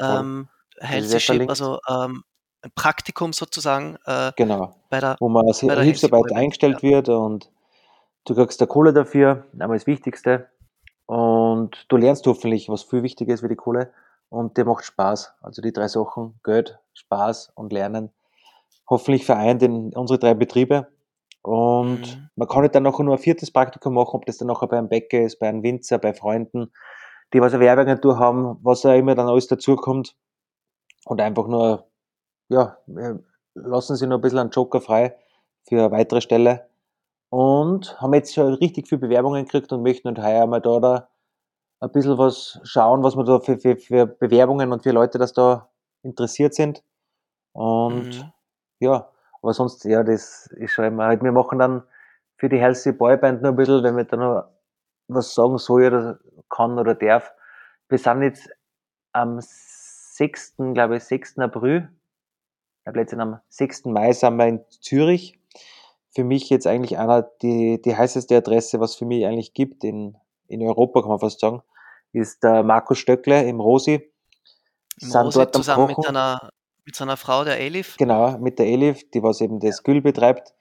Ähm, 0.00 0.48
ist 0.76 0.88
Healthy 0.88 1.12
ja 1.12 1.20
Ship, 1.20 1.26
verlinkt. 1.26 1.50
also 1.50 1.78
ähm, 1.88 2.24
ein 2.62 2.70
Praktikum 2.74 3.32
sozusagen 3.32 3.96
äh, 4.06 4.32
Genau. 4.36 4.74
bei 4.90 5.00
der 5.00 5.16
Wo 5.20 5.28
man 5.28 5.46
als 5.46 5.60
Hilfsarbeiter, 5.60 6.34
eingestellt 6.34 6.82
wird 6.82 7.08
und 7.08 7.50
du 8.24 8.34
kriegst 8.34 8.60
da 8.60 8.66
Kohle 8.66 8.92
dafür, 8.92 9.44
einmal 9.52 9.76
das 9.78 9.86
Wichtigste. 9.86 10.48
Und 11.06 11.84
du 11.88 11.96
lernst 11.98 12.26
hoffentlich, 12.26 12.68
was 12.70 12.82
viel 12.82 13.02
wichtiger 13.02 13.34
ist 13.34 13.42
wie 13.42 13.48
die 13.48 13.56
Kohle. 13.56 13.92
Und 14.30 14.56
dir 14.56 14.64
macht 14.64 14.84
Spaß. 14.84 15.34
Also 15.42 15.60
die 15.60 15.72
drei 15.72 15.86
Sachen, 15.86 16.40
Geld, 16.42 16.78
Spaß 16.94 17.52
und 17.54 17.72
Lernen, 17.72 18.10
hoffentlich 18.88 19.26
vereint 19.26 19.62
in 19.62 19.92
unsere 19.94 20.18
drei 20.18 20.34
Betriebe. 20.34 20.88
Und 21.44 22.18
Mhm. 22.18 22.30
man 22.36 22.48
kann 22.48 22.62
halt 22.62 22.74
dann 22.74 22.84
nachher 22.84 23.04
nur 23.04 23.16
ein 23.16 23.20
viertes 23.22 23.52
Praktikum 23.52 23.94
machen, 23.94 24.16
ob 24.16 24.26
das 24.26 24.38
dann 24.38 24.48
nachher 24.48 24.68
bei 24.68 24.78
einem 24.78 24.88
Bäcker 24.88 25.20
ist, 25.20 25.38
bei 25.38 25.48
einem 25.48 25.62
Winzer, 25.62 25.98
bei 25.98 26.14
Freunden, 26.14 26.72
die 27.34 27.40
was 27.40 27.54
eine 27.54 27.64
Werbeagentur 27.64 28.18
haben, 28.18 28.58
was 28.62 28.82
ja 28.84 28.94
immer 28.94 29.14
dann 29.14 29.28
alles 29.28 29.48
dazukommt. 29.48 30.16
Und 31.06 31.20
einfach 31.20 31.46
nur, 31.48 31.88
ja, 32.48 32.78
lassen 33.54 33.96
sie 33.96 34.06
noch 34.06 34.18
ein 34.18 34.22
bisschen 34.22 34.38
einen 34.38 34.50
Joker 34.50 34.80
frei 34.80 35.16
für 35.68 35.80
eine 35.84 35.90
weitere 35.92 36.20
Stelle. 36.20 36.68
Und 37.30 38.00
haben 38.00 38.14
jetzt 38.14 38.34
schon 38.34 38.54
richtig 38.54 38.88
viele 38.88 39.00
Bewerbungen 39.00 39.44
gekriegt 39.44 39.72
und 39.72 39.82
möchten 39.82 40.08
und 40.08 40.22
heuer 40.22 40.46
mal 40.46 40.60
da, 40.60 40.80
da 40.80 41.08
ein 41.80 41.92
bisschen 41.92 42.18
was 42.18 42.60
schauen, 42.64 43.02
was 43.02 43.16
wir 43.16 43.24
da 43.24 43.40
für, 43.40 43.58
für, 43.58 43.76
für 43.76 44.06
Bewerbungen 44.06 44.72
und 44.72 44.82
für 44.82 44.92
Leute, 44.92 45.18
das 45.18 45.32
da 45.32 45.70
interessiert 46.02 46.54
sind. 46.54 46.82
Und 47.52 48.08
Mhm. 48.10 48.32
ja, 48.80 49.10
aber 49.44 49.52
sonst, 49.52 49.84
ja, 49.84 50.02
das 50.02 50.46
ist 50.56 50.72
schon 50.72 50.86
immer 50.86 51.04
halt, 51.04 51.22
wir 51.22 51.30
machen 51.30 51.58
dann 51.58 51.82
für 52.38 52.48
die 52.48 52.58
Healthy 52.58 52.92
Boy 52.92 53.18
Band 53.18 53.42
nur 53.42 53.52
ein 53.52 53.56
bisschen, 53.56 53.82
wenn 53.82 53.94
wir 53.94 54.04
da 54.04 54.16
noch 54.16 54.44
was 55.06 55.34
sagen 55.34 55.58
soll 55.58 55.84
oder 55.84 56.18
kann 56.48 56.78
oder 56.78 56.94
darf. 56.94 57.30
Wir 57.90 57.98
sind 57.98 58.22
jetzt 58.22 58.48
am 59.12 59.38
6., 59.40 60.54
glaube 60.72 60.96
ich, 60.96 61.04
6. 61.04 61.40
April, 61.40 61.90
ich 62.78 62.84
glaube 62.84 63.00
letztens 63.00 63.20
am 63.20 63.40
6. 63.50 63.84
Mai 63.84 64.12
sind 64.12 64.36
wir 64.38 64.46
in 64.46 64.64
Zürich. 64.80 65.38
Für 66.14 66.24
mich 66.24 66.48
jetzt 66.48 66.66
eigentlich 66.66 66.96
einer, 66.96 67.20
die, 67.42 67.82
die 67.82 67.94
heißeste 67.94 68.38
Adresse, 68.38 68.80
was 68.80 68.94
für 68.94 69.04
mich 69.04 69.26
eigentlich 69.26 69.52
gibt 69.52 69.84
in, 69.84 70.16
in 70.48 70.62
Europa, 70.62 71.02
kann 71.02 71.10
man 71.10 71.18
fast 71.18 71.40
sagen, 71.40 71.62
ist 72.12 72.42
der 72.42 72.62
Markus 72.62 72.96
Stöckle 72.96 73.42
im 73.44 73.60
Rosi. 73.60 74.10
Im 75.02 75.08
Sind 75.10 75.20
Rosi 75.20 75.38
dort 75.38 75.54
am 75.54 75.62
zusammen 75.62 75.86
mit 75.88 75.96
Kochen. 75.96 76.16
Mit 76.84 76.94
seiner 76.96 77.16
Frau, 77.16 77.44
der 77.44 77.60
Elif. 77.60 77.96
Genau, 77.96 78.38
mit 78.38 78.58
der 78.58 78.66
Elif, 78.66 79.08
die 79.10 79.22
was 79.22 79.40
eben 79.40 79.60
das 79.60 79.82
Gül 79.82 80.00
betreibt. 80.00 80.54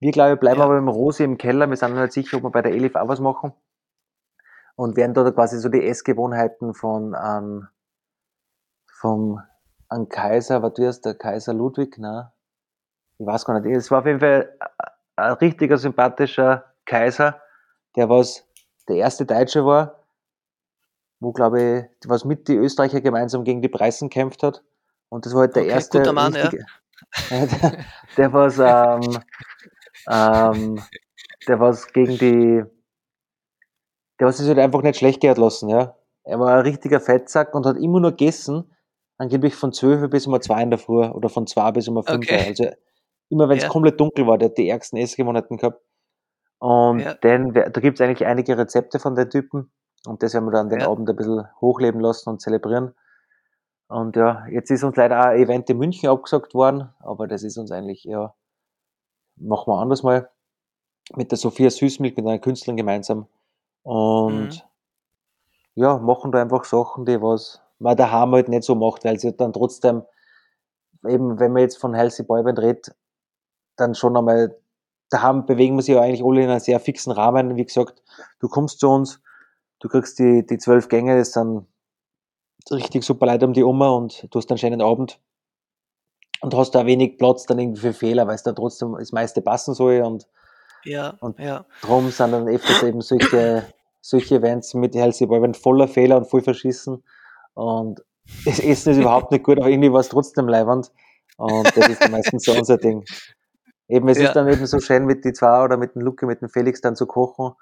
Wir, 0.00 0.12
glaube 0.12 0.34
ich, 0.34 0.40
bleiben 0.40 0.58
Ja. 0.58 0.64
aber 0.64 0.78
im 0.78 0.88
Rosi 0.88 1.24
im 1.24 1.38
Keller. 1.38 1.68
Wir 1.68 1.76
sind 1.76 1.94
noch 1.94 2.02
nicht 2.02 2.12
sicher, 2.12 2.36
ob 2.38 2.44
wir 2.44 2.50
bei 2.50 2.62
der 2.62 2.72
Elif 2.72 2.94
auch 2.94 3.08
was 3.08 3.20
machen. 3.20 3.52
Und 4.76 4.96
werden 4.96 5.14
da 5.14 5.28
quasi 5.32 5.58
so 5.58 5.68
die 5.68 5.84
Essgewohnheiten 5.84 6.72
von, 6.74 7.16
ähm, 7.20 7.68
vom, 9.00 9.40
an 9.88 10.08
Kaiser, 10.08 10.62
was 10.62 10.74
du 10.74 10.86
hast, 10.86 11.00
der 11.04 11.14
Kaiser 11.14 11.52
Ludwig, 11.54 11.98
ne? 11.98 12.32
Ich 13.18 13.26
weiß 13.26 13.44
gar 13.44 13.58
nicht. 13.58 13.76
Es 13.76 13.90
war 13.90 14.00
auf 14.00 14.06
jeden 14.06 14.20
Fall 14.20 14.56
ein- 14.60 15.26
ein 15.26 15.32
richtiger 15.34 15.78
sympathischer 15.78 16.64
Kaiser, 16.84 17.40
der 17.96 18.08
was 18.08 18.44
der 18.88 18.96
erste 18.96 19.26
Deutsche 19.26 19.64
war, 19.66 20.04
wo, 21.20 21.32
glaube 21.32 21.88
ich, 22.00 22.08
was 22.08 22.24
mit 22.24 22.46
die 22.46 22.54
Österreicher 22.54 23.00
gemeinsam 23.00 23.42
gegen 23.42 23.60
die 23.62 23.68
Preisen 23.68 24.08
kämpft 24.10 24.42
hat. 24.44 24.62
Und 25.10 25.26
das 25.26 25.34
war 25.34 25.42
halt 25.42 25.56
der 25.56 25.62
Okay, 25.62 25.72
erste 25.72 25.98
guter 25.98 26.12
Mann, 26.12 26.34
ja. 26.34 26.48
richtige, 26.48 26.66
der, 27.30 27.86
der 28.16 28.32
was 28.32 28.58
ähm, 28.58 29.20
ähm, 30.10 30.82
der 31.48 31.60
was 31.60 31.92
gegen 31.92 32.18
die 32.18 32.64
der 34.20 34.26
was 34.26 34.38
sich 34.38 34.48
halt 34.48 34.58
einfach 34.58 34.82
nicht 34.82 34.98
schlecht 34.98 35.20
gehört 35.20 35.38
lassen, 35.38 35.68
ja. 35.68 35.96
Er 36.24 36.38
war 36.40 36.50
ein 36.56 36.60
richtiger 36.62 37.00
Fettsack 37.00 37.54
und 37.54 37.64
hat 37.66 37.76
immer 37.76 38.00
nur 38.00 38.10
gegessen, 38.10 38.70
angeblich 39.16 39.54
von 39.54 39.72
12 39.72 40.10
bis 40.10 40.26
um 40.26 40.38
2 40.40 40.62
in 40.62 40.70
der 40.70 40.78
Früh 40.78 41.04
oder 41.06 41.28
von 41.28 41.46
2 41.46 41.70
bis 41.72 41.88
um 41.88 42.02
5. 42.02 42.26
Okay. 42.26 42.44
Also 42.46 42.66
immer 43.30 43.48
wenn 43.48 43.58
es 43.58 43.64
Ja. 43.64 43.70
komplett 43.70 43.98
dunkel 44.00 44.26
war, 44.26 44.36
der 44.38 44.50
hat 44.50 44.58
die 44.58 44.68
ärgsten 44.68 44.98
Essgewohnheiten 44.98 45.56
gehabt. 45.56 45.80
Und 46.58 47.00
Ja. 47.00 47.14
den, 47.14 47.52
da 47.54 47.68
gibt's 47.68 48.00
eigentlich 48.00 48.26
einige 48.26 48.58
Rezepte 48.58 48.98
von 48.98 49.14
den 49.14 49.30
Typen 49.30 49.70
und 50.06 50.22
das 50.22 50.34
werden 50.34 50.46
wir 50.46 50.52
dann 50.52 50.68
den 50.68 50.80
Ja. 50.80 50.88
Abend 50.88 51.08
ein 51.08 51.16
bisschen 51.16 51.46
hochleben 51.60 52.00
lassen 52.00 52.28
und 52.30 52.40
zelebrieren. 52.40 52.94
Und 53.88 54.16
ja, 54.16 54.46
jetzt 54.48 54.70
ist 54.70 54.84
uns 54.84 54.96
leider 54.96 55.20
auch 55.20 55.26
ein 55.26 55.38
Event 55.38 55.68
in 55.70 55.78
München 55.78 56.08
abgesagt 56.10 56.54
worden, 56.54 56.90
aber 57.00 57.26
das 57.26 57.42
ist 57.42 57.56
uns 57.56 57.70
eigentlich, 57.72 58.04
ja, 58.04 58.34
machen 59.36 59.70
wir 59.72 59.78
anders 59.80 60.02
mal. 60.02 60.30
Mit 61.16 61.30
der 61.30 61.38
Sophia 61.38 61.70
Süßmilch, 61.70 62.16
mit 62.16 62.26
einer 62.26 62.38
Künstlerin 62.38 62.76
gemeinsam. 62.76 63.26
Und 63.82 64.50
Mhm. 64.50 65.82
ja, 65.82 65.96
machen 65.98 66.32
da 66.32 66.42
einfach 66.42 66.64
Sachen, 66.64 67.06
die 67.06 67.20
was 67.22 67.62
man 67.78 67.96
daheim 67.96 68.32
halt 68.32 68.48
nicht 68.48 68.64
so 68.64 68.74
macht, 68.74 69.04
weil 69.04 69.18
sie 69.18 69.34
dann 69.34 69.52
trotzdem, 69.52 70.02
eben 71.06 71.38
wenn 71.40 71.52
man 71.52 71.62
jetzt 71.62 71.78
von 71.78 71.94
Healthy 71.94 72.24
Boyband 72.24 72.58
redet, 72.58 72.94
dann 73.76 73.94
schon 73.94 74.16
einmal, 74.16 74.58
daheim 75.10 75.46
bewegen 75.46 75.76
wir 75.76 75.82
sich 75.82 75.94
ja 75.94 76.02
eigentlich 76.02 76.24
alle 76.24 76.42
in 76.42 76.50
einem 76.50 76.60
sehr 76.60 76.80
fixen 76.80 77.12
Rahmen. 77.12 77.56
Wie 77.56 77.64
gesagt, 77.64 78.02
du 78.40 78.48
kommst 78.48 78.80
zu 78.80 78.90
uns, 78.90 79.22
du 79.80 79.88
kriegst 79.88 80.18
die, 80.18 80.44
die 80.44 80.58
zwölf 80.58 80.88
Gänge, 80.88 81.16
das 81.16 81.32
sind 81.32 81.66
richtig 82.70 83.04
super 83.04 83.26
Leute 83.26 83.46
um 83.46 83.52
die 83.52 83.64
Oma 83.64 83.90
und 83.90 84.26
du 84.30 84.38
hast 84.38 84.50
einen 84.50 84.58
schönen 84.58 84.82
Abend 84.82 85.20
und 86.40 86.54
hast 86.54 86.74
da 86.74 86.86
wenig 86.86 87.18
Platz 87.18 87.46
dann 87.46 87.58
irgendwie 87.58 87.80
für 87.80 87.92
Fehler, 87.92 88.26
weil 88.26 88.34
es 88.34 88.42
dann 88.42 88.54
trotzdem 88.54 88.94
das 88.98 89.12
meiste 89.12 89.40
passen 89.40 89.74
soll 89.74 90.02
und, 90.02 90.26
ja, 90.84 91.14
und 91.20 91.38
ja. 91.38 91.64
darum 91.82 92.10
sind 92.10 92.32
dann 92.32 92.48
öfters 92.48 92.82
eben 92.82 93.00
solche, 93.00 93.64
solche 94.00 94.36
Events 94.36 94.74
mit 94.74 94.94
Hellseeball 94.94 95.54
voller 95.54 95.88
Fehler 95.88 96.16
und 96.16 96.26
voll 96.26 96.42
verschissen 96.42 97.02
und 97.54 98.02
das 98.44 98.60
Essen 98.60 98.92
ist 98.92 98.98
überhaupt 98.98 99.32
nicht 99.32 99.44
gut, 99.44 99.58
aber 99.58 99.68
irgendwie 99.68 99.92
war 99.92 100.00
es 100.00 100.08
trotzdem 100.08 100.48
leibend 100.48 100.92
und 101.36 101.76
das 101.76 101.88
ist 101.88 102.02
dann 102.02 102.10
meistens 102.10 102.44
so 102.44 102.52
unser 102.52 102.76
Ding. 102.76 103.04
Eben, 103.88 104.06
es 104.08 104.18
ja. 104.18 104.26
ist 104.26 104.34
dann 104.34 104.48
eben 104.48 104.66
so 104.66 104.80
schön 104.80 105.06
mit 105.06 105.24
die 105.24 105.32
zwei 105.32 105.64
oder 105.64 105.78
mit 105.78 105.94
dem 105.94 106.02
Luke, 106.02 106.26
mit 106.26 106.42
dem 106.42 106.50
Felix 106.50 106.82
dann 106.82 106.94
zu 106.94 107.06
kochen 107.06 107.52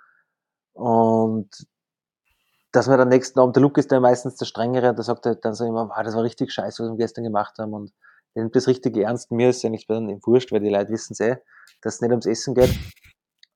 und 0.73 1.49
dass 2.77 2.89
wir 2.89 2.97
dann 2.99 3.09
nächsten 3.09 3.41
Abend, 3.41 3.57
der 3.57 3.63
Luke 3.63 3.81
ist 3.81 3.91
dann 3.91 4.03
meistens 4.03 4.37
der 4.37 4.45
Strengere, 4.45 4.91
und 4.91 4.99
der 4.99 5.05
sagt 5.05 5.27
dann 5.43 5.55
so 5.55 5.65
immer, 5.65 5.89
wow, 5.89 6.03
das 6.05 6.15
war 6.15 6.23
richtig 6.23 6.53
scheiße, 6.53 6.83
was 6.83 6.91
wir 6.91 6.97
gestern 6.99 7.25
gemacht 7.25 7.55
haben 7.59 7.73
und 7.73 7.93
der 8.35 8.43
nimmt 8.43 8.55
das 8.55 8.69
richtig 8.69 8.97
ernst. 8.99 9.33
Mir 9.33 9.49
ist 9.49 9.65
eigentlich 9.65 9.87
dann 9.87 10.11
im 10.11 10.21
Wurscht, 10.25 10.53
weil 10.53 10.61
die 10.61 10.69
Leute 10.69 10.91
wissen 10.91 11.15
es 11.15 11.21
eh, 11.21 11.37
dass 11.81 11.95
es 11.95 12.01
nicht 12.03 12.11
ums 12.11 12.27
Essen 12.27 12.55
geht. 12.55 12.79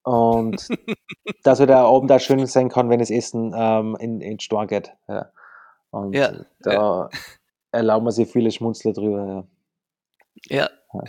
Und 0.04 0.68
dass 1.42 1.58
der 1.58 1.76
Abend 1.76 2.10
auch 2.10 2.18
schön 2.18 2.46
sein 2.46 2.70
kann, 2.70 2.88
wenn 2.88 3.00
das 3.00 3.10
Essen 3.10 3.52
ähm, 3.54 3.94
in, 4.00 4.22
in 4.22 4.40
Storn 4.40 4.66
geht. 4.66 4.90
Ja. 5.06 5.30
Und 5.90 6.14
ja, 6.14 6.32
da 6.60 6.72
ja. 6.72 7.10
erlauben 7.72 8.06
wir 8.06 8.12
sich 8.12 8.30
viele 8.30 8.50
Schmunzler 8.50 8.94
drüber. 8.94 9.46
Ja. 10.46 10.70
ja. 10.94 11.02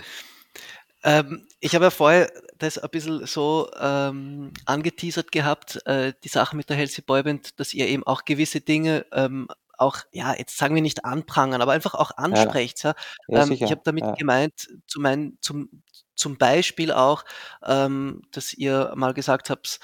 Ähm, 1.04 1.48
ich 1.62 1.74
habe 1.76 1.86
ja 1.86 1.92
vorher 1.92 2.30
das 2.62 2.78
ein 2.78 2.90
bisschen 2.90 3.26
so 3.26 3.70
ähm, 3.80 4.52
angeteasert 4.66 5.32
gehabt, 5.32 5.86
äh, 5.86 6.14
die 6.24 6.30
Sache 6.30 6.56
mit 6.56 6.70
der 6.70 6.78
Healthy 6.78 7.02
Boyband, 7.02 7.60
dass 7.60 7.74
ihr 7.74 7.88
eben 7.88 8.06
auch 8.06 8.26
gewisse 8.26 8.62
Dinge 8.62 9.06
ähm, 9.12 9.48
auch, 9.78 9.98
ja, 10.12 10.36
jetzt 10.38 10.58
sagen 10.58 10.76
wir 10.76 10.82
nicht 10.82 11.06
anprangern, 11.06 11.62
aber 11.62 11.72
einfach 11.72 11.96
auch 11.96 12.12
ansprecht. 12.16 12.84
Ja. 12.84 12.94
ja. 13.28 13.44
Ähm, 13.44 13.52
ich 13.52 13.64
habe 13.64 13.82
damit 13.84 14.04
ja. 14.04 14.12
gemeint, 14.14 14.68
zu 14.86 15.00
mein, 15.02 15.38
zum, 15.42 15.84
zum 16.16 16.38
Beispiel 16.38 16.92
auch, 16.92 17.26
ähm, 17.66 18.22
dass 18.32 18.54
ihr 18.54 18.94
mal 18.96 19.14
gesagt 19.14 19.50
habt, 19.50 19.80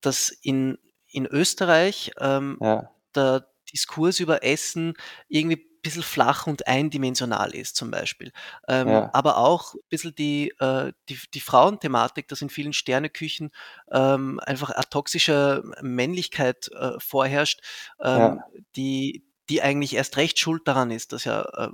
dass 0.00 0.30
in, 0.30 0.78
in 1.06 1.26
Österreich 1.26 2.12
ähm, 2.18 2.58
ja. 2.60 2.90
der 3.14 3.46
Diskurs 3.72 4.20
über 4.20 4.42
Essen 4.42 4.94
irgendwie 5.28 5.66
bisschen 5.86 6.02
flach 6.02 6.46
und 6.46 6.66
eindimensional 6.66 7.54
ist 7.54 7.76
zum 7.76 7.90
Beispiel. 7.90 8.32
Ähm, 8.68 8.88
ja. 8.88 9.10
Aber 9.12 9.38
auch 9.38 9.74
ein 9.74 9.80
bisschen 9.88 10.14
die, 10.14 10.52
äh, 10.58 10.92
die, 11.08 11.18
die 11.32 11.40
Frauenthematik, 11.40 12.28
dass 12.28 12.42
in 12.42 12.50
vielen 12.50 12.72
Sterneküchen 12.72 13.50
ähm, 13.90 14.40
einfach 14.40 14.70
eine 14.70 14.88
toxische 14.90 15.62
Männlichkeit 15.80 16.70
äh, 16.72 16.98
vorherrscht, 16.98 17.60
ähm, 18.00 18.18
ja. 18.18 18.44
die, 18.74 19.24
die 19.48 19.62
eigentlich 19.62 19.94
erst 19.94 20.16
recht 20.16 20.38
schuld 20.38 20.66
daran 20.66 20.90
ist, 20.90 21.12
dass 21.12 21.24
ja 21.24 21.42
äh, 21.42 21.70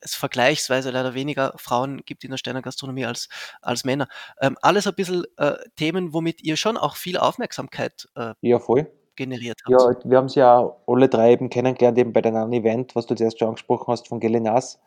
es 0.00 0.14
vergleichsweise 0.14 0.90
leider 0.90 1.14
weniger 1.14 1.54
Frauen 1.56 2.04
gibt 2.04 2.24
in 2.24 2.30
der 2.30 2.38
Sternegastronomie 2.38 3.06
als, 3.06 3.28
als 3.62 3.84
Männer. 3.84 4.08
Ähm, 4.40 4.56
alles 4.62 4.86
ein 4.86 4.94
bisschen 4.94 5.24
äh, 5.36 5.56
Themen, 5.76 6.12
womit 6.12 6.42
ihr 6.42 6.56
schon 6.56 6.76
auch 6.76 6.96
viel 6.96 7.16
Aufmerksamkeit 7.16 8.08
äh, 8.14 8.34
ja, 8.40 8.58
voll. 8.58 8.90
Generiert 9.18 9.60
habt. 9.66 10.04
Ja, 10.04 10.10
wir 10.10 10.16
haben 10.16 10.28
sie 10.28 10.40
ja 10.40 10.74
alle 10.86 11.08
drei 11.08 11.32
eben 11.32 11.50
kennengelernt, 11.50 11.98
eben 11.98 12.12
bei 12.14 12.22
deinem 12.22 12.52
Event, 12.52 12.96
was 12.96 13.06
du 13.06 13.14
zuerst 13.14 13.38
schon 13.38 13.48
angesprochen 13.48 13.92
hast 13.92 14.08
von 14.08 14.20
Gelenas, 14.20 14.80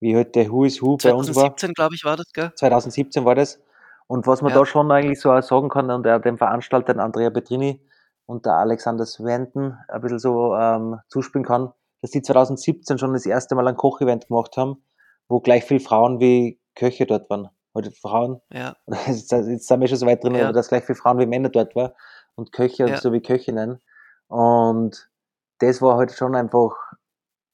wie 0.00 0.14
halt 0.14 0.34
der 0.34 0.50
Who 0.50 0.64
is 0.64 0.82
Who 0.82 0.98
bei 0.98 1.14
uns 1.14 1.28
war. 1.28 1.54
2017, 1.56 1.72
glaube 1.72 1.94
ich, 1.94 2.04
war 2.04 2.16
das, 2.16 2.30
gell? 2.32 2.52
2017 2.54 3.24
war 3.24 3.34
das. 3.34 3.58
Und 4.06 4.26
was 4.26 4.42
man 4.42 4.52
ja. 4.52 4.58
da 4.58 4.66
schon 4.66 4.90
eigentlich 4.90 5.20
so 5.20 5.40
sagen 5.40 5.68
kann, 5.68 5.90
und 5.90 6.04
dem 6.04 6.36
Veranstalter, 6.36 6.98
Andrea 6.98 7.30
Petrini, 7.30 7.80
und 8.26 8.44
der 8.44 8.54
Alexander 8.54 9.06
Swenten 9.06 9.78
ein 9.88 10.00
bisschen 10.02 10.18
so 10.18 10.54
ähm, 10.54 11.00
zuspielen 11.08 11.44
kann, 11.44 11.72
dass 12.02 12.10
die 12.10 12.20
2017 12.20 12.98
schon 12.98 13.14
das 13.14 13.24
erste 13.24 13.54
Mal 13.54 13.66
ein 13.66 13.76
Kochevent 13.76 14.28
gemacht 14.28 14.56
haben, 14.58 14.82
wo 15.28 15.40
gleich 15.40 15.64
viel 15.64 15.80
Frauen 15.80 16.20
wie 16.20 16.60
Köche 16.74 17.06
dort 17.06 17.30
waren. 17.30 17.48
Oder 17.72 17.90
Frauen. 17.90 18.40
Ja. 18.52 18.76
Jetzt, 19.06 19.30
jetzt 19.30 19.68
sind 19.68 19.80
wir 19.80 19.88
schon 19.88 19.98
so 19.98 20.06
weit 20.06 20.24
drin, 20.24 20.34
ja. 20.34 20.52
dass 20.52 20.68
gleich 20.68 20.84
viel 20.84 20.94
Frauen 20.94 21.18
wie 21.18 21.26
Männer 21.26 21.48
dort 21.48 21.76
waren 21.76 21.92
und 22.38 22.52
Köche 22.52 22.88
ja. 22.88 22.96
so 22.96 23.12
wie 23.12 23.20
Köchinnen. 23.20 23.80
Und 24.28 25.10
das 25.58 25.82
war 25.82 25.96
halt 25.96 26.12
schon 26.12 26.34
einfach 26.36 26.72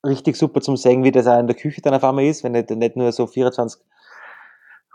richtig 0.05 0.37
super 0.37 0.61
zum 0.61 0.76
sehen, 0.76 1.03
wie 1.03 1.11
das 1.11 1.26
auch 1.26 1.39
in 1.39 1.47
der 1.47 1.57
Küche 1.57 1.80
dann 1.80 1.95
auf 1.95 2.05
einmal 2.05 2.24
ist, 2.24 2.45
wenn 2.45 2.53
nicht, 2.53 2.70
nicht 2.70 2.97
nur 2.97 3.11
so 3.12 3.26
24 3.26 3.82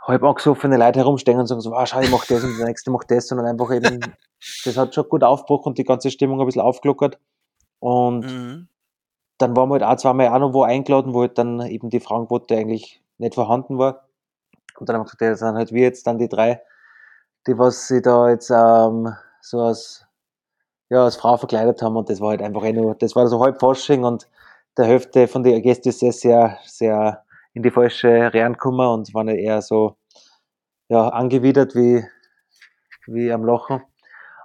halb 0.04 0.24
angesoffene 0.24 0.78
Leute 0.78 1.00
herumstehen 1.00 1.40
und 1.40 1.48
sagen 1.48 1.62
so, 1.62 1.74
ah, 1.74 1.86
schau, 1.86 2.00
ich 2.02 2.12
mach 2.12 2.26
das 2.26 2.44
und 2.44 2.58
der 2.58 2.68
nächste 2.68 2.92
macht 2.92 3.12
das, 3.12 3.28
sondern 3.28 3.48
einfach 3.48 3.72
eben, 3.72 4.00
das 4.66 4.78
hat 4.78 4.94
schon 4.94 5.10
gut 5.10 5.24
aufgebrochen 5.24 5.72
und 5.72 5.78
die 5.78 5.84
ganze 5.84 6.12
Stimmung 6.12 6.40
ein 6.40 6.46
bisschen 6.46 6.62
aufgelockert. 6.62 7.20
Und 7.80 8.22
mhm. 8.22 8.68
dann 9.40 9.56
waren 9.56 9.70
wir 9.70 9.74
halt 9.74 9.84
auch 9.84 9.96
zweimal 9.98 10.30
auch 10.30 10.40
noch 10.40 10.54
wo 10.54 10.64
eingeladen, 10.64 11.14
wo 11.14 11.22
halt 11.22 11.38
dann 11.38 11.62
eben 11.62 11.90
die 11.90 12.00
Frauenquote 12.00 12.56
eigentlich 12.56 13.02
nicht 13.18 13.36
vorhanden 13.36 13.78
war. 13.78 14.08
Und 14.80 14.88
dann 14.88 14.96
haben 14.96 15.02
wir 15.02 15.06
gesagt, 15.06 15.22
ja, 15.22 15.30
das 15.32 15.40
sind 15.40 15.56
halt 15.56 15.72
wir 15.74 15.84
jetzt 15.84 16.06
dann 16.08 16.20
die 16.20 16.30
drei, 16.30 16.62
die 17.48 17.58
was 17.58 17.88
sie 17.88 18.02
da 18.02 18.30
jetzt 18.30 18.52
ähm, 18.52 19.14
so 19.42 19.62
als, 19.62 20.06
ja, 20.90 21.04
als 21.04 21.16
Frau 21.16 21.38
verkleidet 21.38 21.82
haben 21.82 21.96
und 21.96 22.10
das 22.10 22.22
war 22.22 22.30
halt 22.30 22.42
einfach 22.42 22.64
eh 22.64 22.74
nur, 22.74 22.96
das 22.96 23.16
war 23.16 23.28
so 23.28 23.42
halb 23.42 23.60
Fasching 23.60 24.04
und 24.04 24.28
der 24.78 24.86
Hälfte 24.86 25.28
von 25.28 25.44
den 25.44 25.62
Gästen 25.62 25.90
ist 25.90 26.00
sehr, 26.00 26.12
sehr, 26.12 26.58
sehr 26.66 27.24
in 27.54 27.64
die 27.64 27.72
falsche 27.72 28.34
Reihen 28.34 28.54
gekommen 28.54 28.88
und 28.88 29.14
waren 29.14 29.28
eher 29.28 29.62
so 29.62 29.98
ja, 30.88 31.10
angewidert 31.10 31.76
wie, 31.76 32.04
wie 33.08 33.32
am 33.32 33.46
Lachen. 33.46 33.82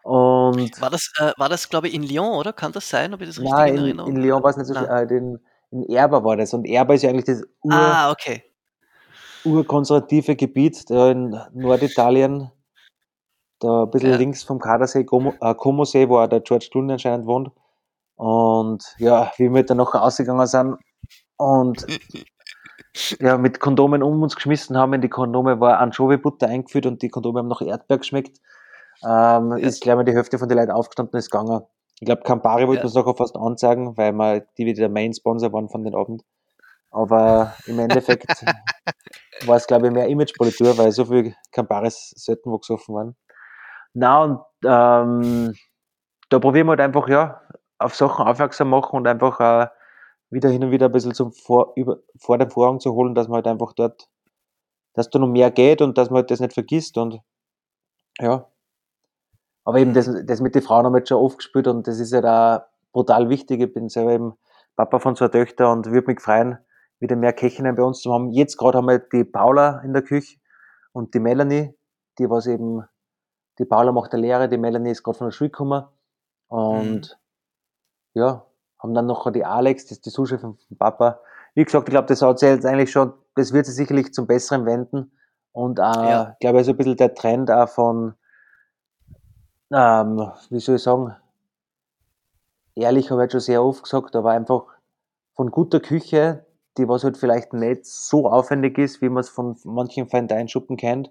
Und 0.02 0.80
war 0.82 0.90
das, 0.90 1.10
äh, 1.18 1.32
war 1.38 1.48
das, 1.48 1.68
glaube 1.68 1.88
ich, 1.88 1.94
in 1.94 2.02
Lyon, 2.02 2.34
oder? 2.34 2.52
Kann 2.52 2.72
das 2.72 2.88
sein, 2.88 3.14
ob 3.14 3.22
ich 3.22 3.28
das 3.28 3.38
richtig 3.38 3.54
nein, 3.54 3.74
in 3.74 3.80
Erinnerung 3.80 4.10
in 4.10 4.22
Lyon 4.22 4.42
war 4.42 4.50
es 4.50 4.56
nicht 4.58 4.66
so, 4.66 4.74
äh, 4.74 5.02
in, 5.04 5.40
in 5.70 5.88
Erba 5.88 6.22
war 6.22 6.36
das. 6.36 6.52
Und 6.52 6.66
Erba 6.66 6.94
ist 6.94 7.02
ja 7.02 7.10
eigentlich 7.10 7.24
das 7.24 7.42
Ur, 7.62 7.72
ah, 7.72 8.10
okay. 8.10 8.42
urkonservative 9.44 10.36
Gebiet 10.36 10.90
da 10.90 11.10
in 11.10 11.40
Norditalien, 11.54 12.50
da 13.64 13.82
ein 13.84 13.90
bisschen 13.90 14.10
ja. 14.10 14.16
links 14.16 14.42
vom 14.42 14.58
Kadersee, 14.58 15.00
äh, 15.00 15.54
Como-See, 15.54 16.08
wo 16.08 16.18
auch 16.18 16.26
der 16.26 16.40
George 16.40 16.68
Clooney 16.70 16.92
anscheinend 16.92 17.26
wohnt. 17.26 17.50
Und 18.16 18.84
ja, 18.98 19.32
wie 19.38 19.52
wir 19.52 19.64
dann 19.64 19.78
nachher 19.78 20.02
ausgegangen 20.02 20.46
sind 20.46 20.76
und 21.36 21.84
ja, 23.18 23.38
mit 23.38 23.60
Kondomen 23.60 24.02
um 24.02 24.22
uns 24.22 24.36
geschmissen 24.36 24.76
haben. 24.76 24.92
In 24.92 25.00
die 25.00 25.08
Kondome 25.08 25.60
war 25.60 25.80
Anchovy-Butter 25.80 26.46
eingeführt 26.46 26.86
und 26.86 27.02
die 27.02 27.08
Kondome 27.08 27.40
haben 27.40 27.48
nach 27.48 27.60
Erdbeer 27.60 27.98
geschmeckt. 27.98 28.38
Ähm, 29.02 29.50
ja. 29.50 29.56
Ist 29.56 29.82
gleich 29.82 29.96
mal 29.96 30.04
die 30.04 30.12
Hälfte 30.12 30.38
von 30.38 30.48
den 30.48 30.58
Leuten 30.58 30.70
aufgestanden 30.70 31.12
und 31.12 31.18
ist 31.18 31.30
gegangen. 31.30 31.62
Ich 32.00 32.06
glaube, 32.06 32.22
Campari 32.22 32.66
wollte 32.66 32.80
ja. 32.80 32.84
uns 32.84 32.94
nachher 32.94 33.14
fast 33.14 33.36
anzeigen, 33.36 33.96
weil 33.96 34.12
wir 34.12 34.46
die 34.58 34.66
wieder 34.66 34.80
der 34.80 34.88
Main-Sponsor 34.88 35.52
waren 35.52 35.68
von 35.68 35.84
den 35.84 35.94
Abend. 35.94 36.22
Aber 36.90 37.54
im 37.66 37.78
Endeffekt 37.80 38.26
war 39.46 39.56
es, 39.56 39.66
glaube 39.66 39.88
ich, 39.88 39.92
mehr 39.92 40.06
Imagepolitur, 40.06 40.78
weil 40.78 40.92
so 40.92 41.04
viel 41.04 41.34
Camparis 41.50 42.12
selten 42.16 42.52
wo 42.52 42.58
gesoffen 42.58 42.94
waren. 42.94 43.16
Na 43.94 44.22
und 44.22 44.40
ähm, 44.64 45.54
da 46.28 46.38
probieren 46.38 46.66
wir 46.66 46.72
halt 46.72 46.80
einfach, 46.80 47.08
ja, 47.08 47.40
auf 47.78 47.94
Sachen 47.94 48.26
aufmerksam 48.26 48.70
machen 48.70 48.96
und 48.96 49.06
einfach 49.06 49.40
äh, 49.40 49.68
wieder 50.30 50.50
hin 50.50 50.64
und 50.64 50.70
wieder 50.70 50.86
ein 50.86 50.92
bisschen 50.92 51.14
zum 51.14 51.32
vor, 51.32 51.72
über, 51.76 51.98
vor 52.18 52.38
den 52.38 52.50
Vorhang 52.50 52.80
zu 52.80 52.92
holen, 52.94 53.14
dass 53.14 53.28
man 53.28 53.36
halt 53.36 53.46
einfach 53.46 53.72
dort, 53.72 54.08
dass 54.94 55.10
da 55.10 55.18
noch 55.18 55.28
mehr 55.28 55.50
geht 55.50 55.80
und 55.80 55.96
dass 55.98 56.10
man 56.10 56.18
halt 56.18 56.30
das 56.30 56.40
nicht 56.40 56.54
vergisst 56.54 56.98
und 56.98 57.20
ja. 58.20 58.46
Aber 59.64 59.78
eben 59.78 59.94
das, 59.94 60.10
das 60.24 60.40
mit 60.40 60.54
den 60.54 60.62
Frauen 60.62 60.84
haben 60.84 60.92
wir 60.92 60.98
jetzt 60.98 61.08
schon 61.08 61.18
oft 61.18 61.38
gespielt 61.38 61.68
und 61.68 61.86
das 61.86 61.98
ist 61.98 62.12
ja 62.12 62.20
da 62.20 62.68
brutal 62.92 63.28
wichtig. 63.28 63.60
Ich 63.60 63.72
bin 63.72 63.88
selber 63.88 64.12
eben 64.12 64.34
Papa 64.76 64.98
von 64.98 65.16
zwei 65.16 65.28
Töchtern 65.28 65.78
und 65.78 65.86
würde 65.86 66.08
mich 66.08 66.20
freuen, 66.20 66.58
wieder 67.00 67.16
mehr 67.16 67.32
Köchinnen 67.32 67.74
bei 67.74 67.82
uns 67.82 68.00
zu 68.00 68.12
haben. 68.12 68.30
Jetzt 68.30 68.56
gerade 68.56 68.78
haben 68.78 68.88
wir 68.88 68.98
die 68.98 69.24
Paula 69.24 69.80
in 69.80 69.92
der 69.92 70.02
Küche 70.02 70.38
und 70.92 71.14
die 71.14 71.20
Melanie, 71.20 71.74
die 72.18 72.28
was 72.28 72.46
eben, 72.46 72.84
die 73.58 73.64
Paula 73.64 73.92
macht 73.92 74.12
eine 74.12 74.22
Lehre, 74.22 74.48
die 74.48 74.58
Melanie 74.58 74.90
ist 74.90 75.02
gerade 75.02 75.18
von 75.18 75.26
der 75.28 75.32
Schule 75.32 75.50
gekommen 75.50 75.84
und 76.48 77.18
mhm. 78.14 78.20
ja, 78.20 78.44
haben 78.78 78.94
dann 78.94 79.06
noch 79.06 79.30
die 79.32 79.44
Alex, 79.44 79.84
das 79.84 79.92
ist 79.92 80.06
die 80.06 80.10
Zuschauerin 80.10 80.56
von 80.56 80.76
Papa. 80.76 81.20
Wie 81.54 81.64
gesagt, 81.64 81.88
ich 81.88 81.92
glaube, 81.92 82.08
das 82.08 82.20
hat 82.22 82.38
sie 82.38 82.46
jetzt 82.46 82.66
eigentlich 82.66 82.90
schon, 82.90 83.12
das 83.34 83.52
wird 83.52 83.66
sie 83.66 83.72
sicherlich 83.72 84.12
zum 84.12 84.26
Besseren 84.26 84.66
wenden. 84.66 85.12
Und 85.52 85.78
äh, 85.78 85.82
ja. 85.82 86.30
ich 86.32 86.38
glaube, 86.40 86.64
so 86.64 86.72
ein 86.72 86.76
bisschen 86.76 86.96
der 86.96 87.14
Trend 87.14 87.50
auch 87.50 87.68
von, 87.68 88.14
ähm, 89.72 90.30
wie 90.50 90.60
soll 90.60 90.76
ich 90.76 90.82
sagen, 90.82 91.16
ehrlich 92.74 93.10
habe 93.10 93.24
ich 93.24 93.30
schon 93.30 93.40
sehr 93.40 93.62
oft 93.62 93.84
gesagt, 93.84 94.16
aber 94.16 94.32
einfach 94.32 94.64
von 95.34 95.50
guter 95.50 95.80
Küche, 95.80 96.44
die 96.76 96.88
was 96.88 97.04
halt 97.04 97.16
vielleicht 97.16 97.52
nicht 97.52 97.86
so 97.86 98.28
aufwendig 98.28 98.78
ist, 98.78 99.00
wie 99.00 99.08
man 99.08 99.20
es 99.20 99.28
von 99.28 99.56
manchen 99.64 100.08
Fine-Dine-Schuppen 100.08 100.76
kennt, 100.76 101.10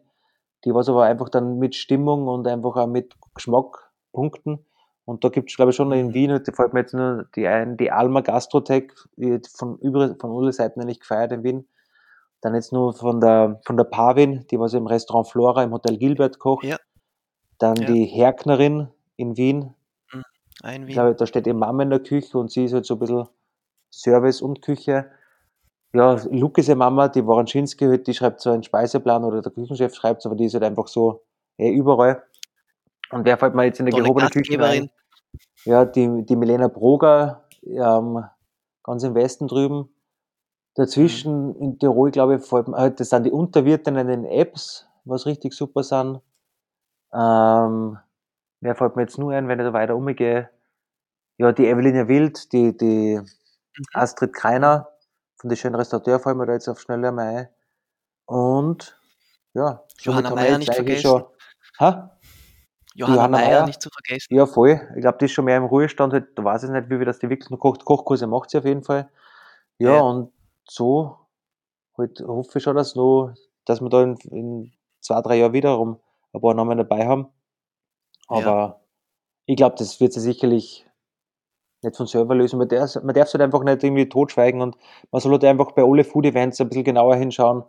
die 0.66 0.74
was 0.74 0.89
aber 0.89 1.03
einfach 1.03 1.30
dann 1.30 1.59
mit 1.59 1.76
Stimmung 1.76 2.28
und 2.28 2.47
einfach 2.47 2.76
auch 2.76 2.88
mit 2.88 3.14
Geschmack 3.34 3.91
punkten 4.11 4.66
und 5.05 5.24
da 5.24 5.30
gibt 5.30 5.49
es, 5.49 5.55
glaube 5.55 5.72
ich, 5.72 5.76
schon 5.76 5.91
in 5.91 6.07
mhm. 6.07 6.14
Wien, 6.14 6.41
da 6.43 6.51
fällt 6.53 6.74
mir 6.74 6.82
jetzt 6.82 6.93
nur 6.93 7.26
die 7.36 7.47
ein, 7.47 7.76
die 7.78 7.91
Alma 7.91 8.22
Gastrotech, 8.22 8.91
von, 9.53 9.78
über, 9.80 10.16
von 10.20 10.32
alle 10.32 10.53
Seiten 10.53 10.82
eigentlich 10.82 11.01
gefeiert 11.01 11.32
in 11.34 11.43
Wien. 11.43 11.68
Dann 12.41 12.55
jetzt 12.55 12.72
nur 12.72 12.93
von 12.93 13.20
der, 13.20 13.61
von 13.66 13.78
der 13.78 13.86
Pavin, 13.86 14.45
die 14.49 14.59
was 14.59 14.74
im 14.74 14.88
Restaurant 14.88 15.28
Flora 15.28 15.64
im 15.64 15.72
Hotel 15.72 15.97
Gilbert 15.97 16.39
kocht. 16.39 16.64
Ja. 16.64 16.78
Dann 17.57 17.76
Ja. 17.78 17.88
die 17.88 18.05
Herknerin 18.05 18.89
in 19.18 19.38
Wien. 19.38 19.74
Ein 20.61 20.84
Ich 20.84 20.88
Wien. 20.88 20.93
glaube, 20.93 21.16
da 21.16 21.26
steht 21.26 21.47
eben 21.47 21.59
Mama 21.59 21.84
in 21.84 21.89
der 21.89 21.99
Küche 21.99 22.38
und 22.38 22.51
sie 22.51 22.66
ist 22.66 22.74
halt 22.74 22.86
so 22.86 22.95
ein 22.95 22.99
bisschen 22.99 23.28
Service 23.91 24.41
und 24.41 24.61
Küche. 24.61 25.11
Ja, 25.95 26.17
Luke 26.31 26.59
ist 26.59 26.67
ja 26.67 26.75
Mama, 26.75 27.07
die 27.07 27.25
Waranschinski, 27.25 27.85
halt, 27.85 28.07
die 28.07 28.15
schreibt 28.15 28.41
so 28.41 28.51
einen 28.51 28.63
Speiseplan 28.63 29.23
oder 29.23 29.41
der 29.41 29.51
Küchenchef 29.51 29.93
schreibt 29.93 30.25
aber 30.25 30.35
die 30.35 30.45
ist 30.45 30.53
halt 30.55 30.63
einfach 30.63 30.87
so 30.87 31.21
eh 31.57 31.71
überall. 31.71 32.23
Und 33.11 33.25
wer 33.25 33.37
fällt 33.37 33.53
mir 33.53 33.65
jetzt 33.65 33.79
in 33.79 33.85
der 33.85 33.93
Tolle 33.93 34.05
gehobenen 34.05 34.29
Küche 34.31 34.59
rein? 34.59 34.89
Ja, 35.65 35.85
die, 35.85 36.25
die 36.25 36.35
Milena 36.35 36.67
Broger, 36.67 37.47
ähm, 37.63 38.23
ganz 38.83 39.03
im 39.03 39.13
Westen 39.13 39.47
drüben. 39.47 39.89
Dazwischen 40.75 41.55
in 41.57 41.77
Tirol, 41.77 42.09
glaube 42.09 42.37
ich, 42.37 42.43
fällt 42.43 42.67
mir, 42.67 42.77
halt, 42.77 42.99
das 42.99 43.09
sind 43.09 43.27
die 43.27 43.31
Unterwirtinnen 43.31 44.09
in 44.09 44.23
den 44.23 44.31
Apps, 44.31 44.87
was 45.05 45.27
richtig 45.27 45.53
super 45.53 45.83
sind. 45.83 46.21
Ähm, 47.13 47.99
wer 48.61 48.73
fällt 48.73 48.95
mir 48.95 49.03
jetzt 49.03 49.19
nur 49.19 49.31
ein, 49.33 49.47
wenn 49.47 49.59
ich 49.59 49.65
da 49.65 49.73
weiter 49.73 49.95
umgehe? 49.95 50.49
Ja, 51.37 51.51
die 51.51 51.67
Evelina 51.67 52.07
Wild, 52.07 52.51
die, 52.51 52.75
die 52.75 53.21
Mhm. 53.77 53.85
Astrid 53.93 54.33
Kreiner 54.33 54.87
von 55.43 55.49
die 55.49 55.57
schönen 55.57 55.75
Restaurateur 55.75 56.21
fallen 56.21 56.37
mir 56.37 56.45
da 56.45 56.53
jetzt 56.53 56.69
auf 56.69 56.79
schnell 56.79 57.03
einmal 57.03 57.27
ein. 57.27 57.47
Und 58.25 58.97
ja, 59.53 59.83
Johanna 59.99 60.33
wir 60.33 60.47
jetzt 60.47 60.59
nicht 60.59 60.73
vergessen. 60.73 61.01
Schon, 61.01 61.25
ha? 61.81 62.17
Johanna, 62.95 63.15
Johanna 63.17 63.37
Meyer. 63.37 63.65
nicht 63.65 63.81
zu 63.81 63.89
vergessen. 63.89 64.33
Ja, 64.33 64.45
voll. 64.45 64.79
Ich 64.95 65.01
glaube, 65.01 65.17
die 65.17 65.25
ist 65.25 65.33
schon 65.33 65.43
mehr 65.43 65.57
im 65.57 65.65
Ruhestand. 65.65 66.13
Halt, 66.13 66.27
da 66.37 66.45
weiß 66.45 66.63
ich 66.63 66.69
nicht, 66.69 66.89
wie 66.89 66.97
wir 66.97 67.05
das 67.05 67.19
die 67.19 67.29
wirklich 67.29 67.49
noch 67.49 67.57
kocht. 67.59 67.83
Kochkurse 67.83 68.25
macht 68.25 68.51
sie 68.51 68.57
auf 68.59 68.63
jeden 68.63 68.83
Fall. 68.83 69.09
Ja, 69.79 69.95
Ja. 69.95 70.01
und 70.01 70.31
so 70.63 71.17
halt, 71.97 72.21
hoffe 72.21 72.59
ich 72.59 72.63
schon, 72.63 72.77
dass, 72.77 72.95
noch, 72.95 73.33
dass 73.65 73.81
wir 73.81 73.89
da 73.89 74.01
in, 74.01 74.15
in 74.31 74.73
zwei, 75.01 75.21
drei 75.21 75.35
Jahren 75.39 75.51
wiederum 75.51 75.99
ein 76.31 76.39
paar 76.39 76.53
Namen 76.53 76.77
dabei 76.77 77.05
haben. 77.05 77.27
Ja. 78.29 78.37
Aber 78.37 78.81
ich 79.45 79.57
glaube, 79.57 79.75
das 79.77 79.99
wird 79.99 80.13
sich 80.13 80.23
sicherlich 80.23 80.87
nicht 81.84 81.95
von 81.97 82.07
selber 82.07 82.36
lösen. 82.36 82.57
Man 82.59 82.67
darf, 82.69 82.95
man 83.03 83.13
darf 83.15 83.27
es 83.27 83.34
halt 83.34 83.41
einfach 83.43 83.63
nicht 83.63 83.84
irgendwie 83.84 84.07
totschweigen 84.09 84.61
und 84.61 84.77
man 85.11 85.21
soll 85.21 85.31
halt 85.34 85.43
einfach 85.45 85.71
bei 85.73 85.84
alle 85.84 86.03
Food 86.03 86.25
Events 86.25 86.59
ein 86.61 86.69
bisschen 86.69 86.84
genauer 86.86 87.15
hinschauen 87.15 87.63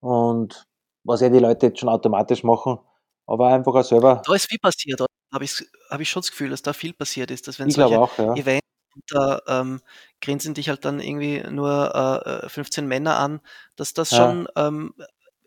und 0.00 0.66
was 1.04 1.20
ja 1.20 1.28
die 1.28 1.38
Leute 1.38 1.66
jetzt 1.66 1.80
schon 1.80 1.88
automatisch 1.88 2.42
machen, 2.44 2.78
aber 3.26 3.48
einfach 3.48 3.74
auch 3.74 3.84
selber. 3.84 4.22
Da 4.26 4.34
ist 4.34 4.48
viel 4.48 4.58
passiert. 4.58 5.00
Da 5.00 5.06
habe 5.32 5.44
ich, 5.44 5.64
hab 5.90 6.00
ich 6.00 6.10
schon 6.10 6.20
das 6.22 6.30
Gefühl, 6.30 6.50
dass 6.50 6.62
da 6.62 6.72
viel 6.72 6.92
passiert 6.92 7.30
ist. 7.30 7.48
Dass 7.48 7.58
wenn 7.58 7.68
Ich 7.68 7.74
solche 7.74 7.98
auch, 8.00 8.16
ja. 8.18 8.34
Events 8.34 8.60
und 8.94 9.02
da 9.08 9.40
ähm, 9.46 9.80
grinsen 10.20 10.54
dich 10.54 10.68
halt 10.68 10.84
dann 10.84 11.00
irgendwie 11.00 11.42
nur 11.50 11.94
äh, 12.24 12.46
äh, 12.46 12.48
15 12.48 12.86
Männer 12.86 13.18
an, 13.18 13.40
dass 13.76 13.94
das 13.94 14.10
Ja. 14.10 14.16
schon 14.18 14.48
ähm, 14.56 14.94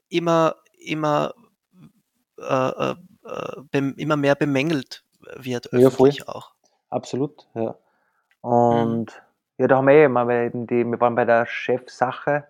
immer, 0.10 0.56
immer, 0.80 1.34
äh, 2.40 2.44
äh, 2.92 2.96
äh, 3.74 3.94
immer 3.98 4.16
mehr 4.18 4.36
bemängelt 4.36 5.04
wird, 5.36 5.70
Ja, 5.72 5.90
voll. 5.90 6.10
öffentlich 6.10 6.28
auch. 6.28 6.52
Absolut, 6.90 7.48
ja. 7.56 7.76
Mhm. 8.44 8.50
Und 8.52 9.24
ja, 9.58 9.68
da 9.68 9.78
haben 9.78 9.88
wir 9.88 9.94
eh 9.94 10.08
mal 10.08 10.30
eben 10.46 10.68
die, 10.68 10.84
wir 10.84 11.00
waren 11.00 11.16
bei 11.16 11.26
der 11.26 11.46
Chefsache 11.46 12.46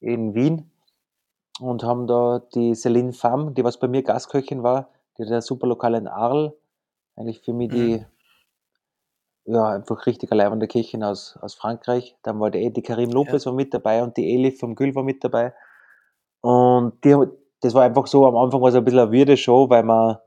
in 0.00 0.34
Wien 0.34 0.70
und 1.60 1.82
haben 1.82 2.06
da 2.06 2.42
die 2.54 2.74
Celine 2.74 3.12
Pham, 3.12 3.54
die 3.54 3.64
was 3.64 3.78
bei 3.78 3.88
mir 3.88 4.02
Gastköchin 4.02 4.62
war, 4.62 4.90
die 5.16 5.24
hat 5.24 5.32
ein 5.32 5.40
super 5.40 5.66
Lokal 5.66 5.94
in 5.94 6.08
Arles, 6.08 6.52
eigentlich 7.16 7.40
für 7.40 7.52
mich 7.52 7.70
die, 7.70 8.04
ja, 9.46 9.70
einfach 9.70 10.06
richtig 10.06 10.32
leibende 10.34 10.68
Köchin 10.68 11.02
aus, 11.02 11.38
aus 11.40 11.54
Frankreich. 11.54 12.16
Dann 12.22 12.40
war 12.40 12.50
die, 12.50 12.72
die 12.72 12.82
Karim 12.82 13.10
Lopez 13.10 13.46
war 13.46 13.52
mit 13.52 13.72
dabei 13.72 14.02
und 14.02 14.16
die 14.16 14.34
Elif 14.34 14.58
vom 14.58 14.74
Gül 14.74 14.94
war 14.94 15.04
mit 15.04 15.22
dabei. 15.24 15.54
Und 16.40 17.02
die, 17.04 17.16
das 17.60 17.72
war 17.72 17.84
einfach 17.84 18.06
so, 18.06 18.26
am 18.26 18.36
Anfang 18.36 18.60
war 18.60 18.68
es 18.68 18.74
ein 18.74 18.84
bisschen 18.84 19.00
eine 19.00 19.12
weirde 19.12 19.36
Show, 19.36 19.70
weil 19.70 19.84
man, 19.84 20.18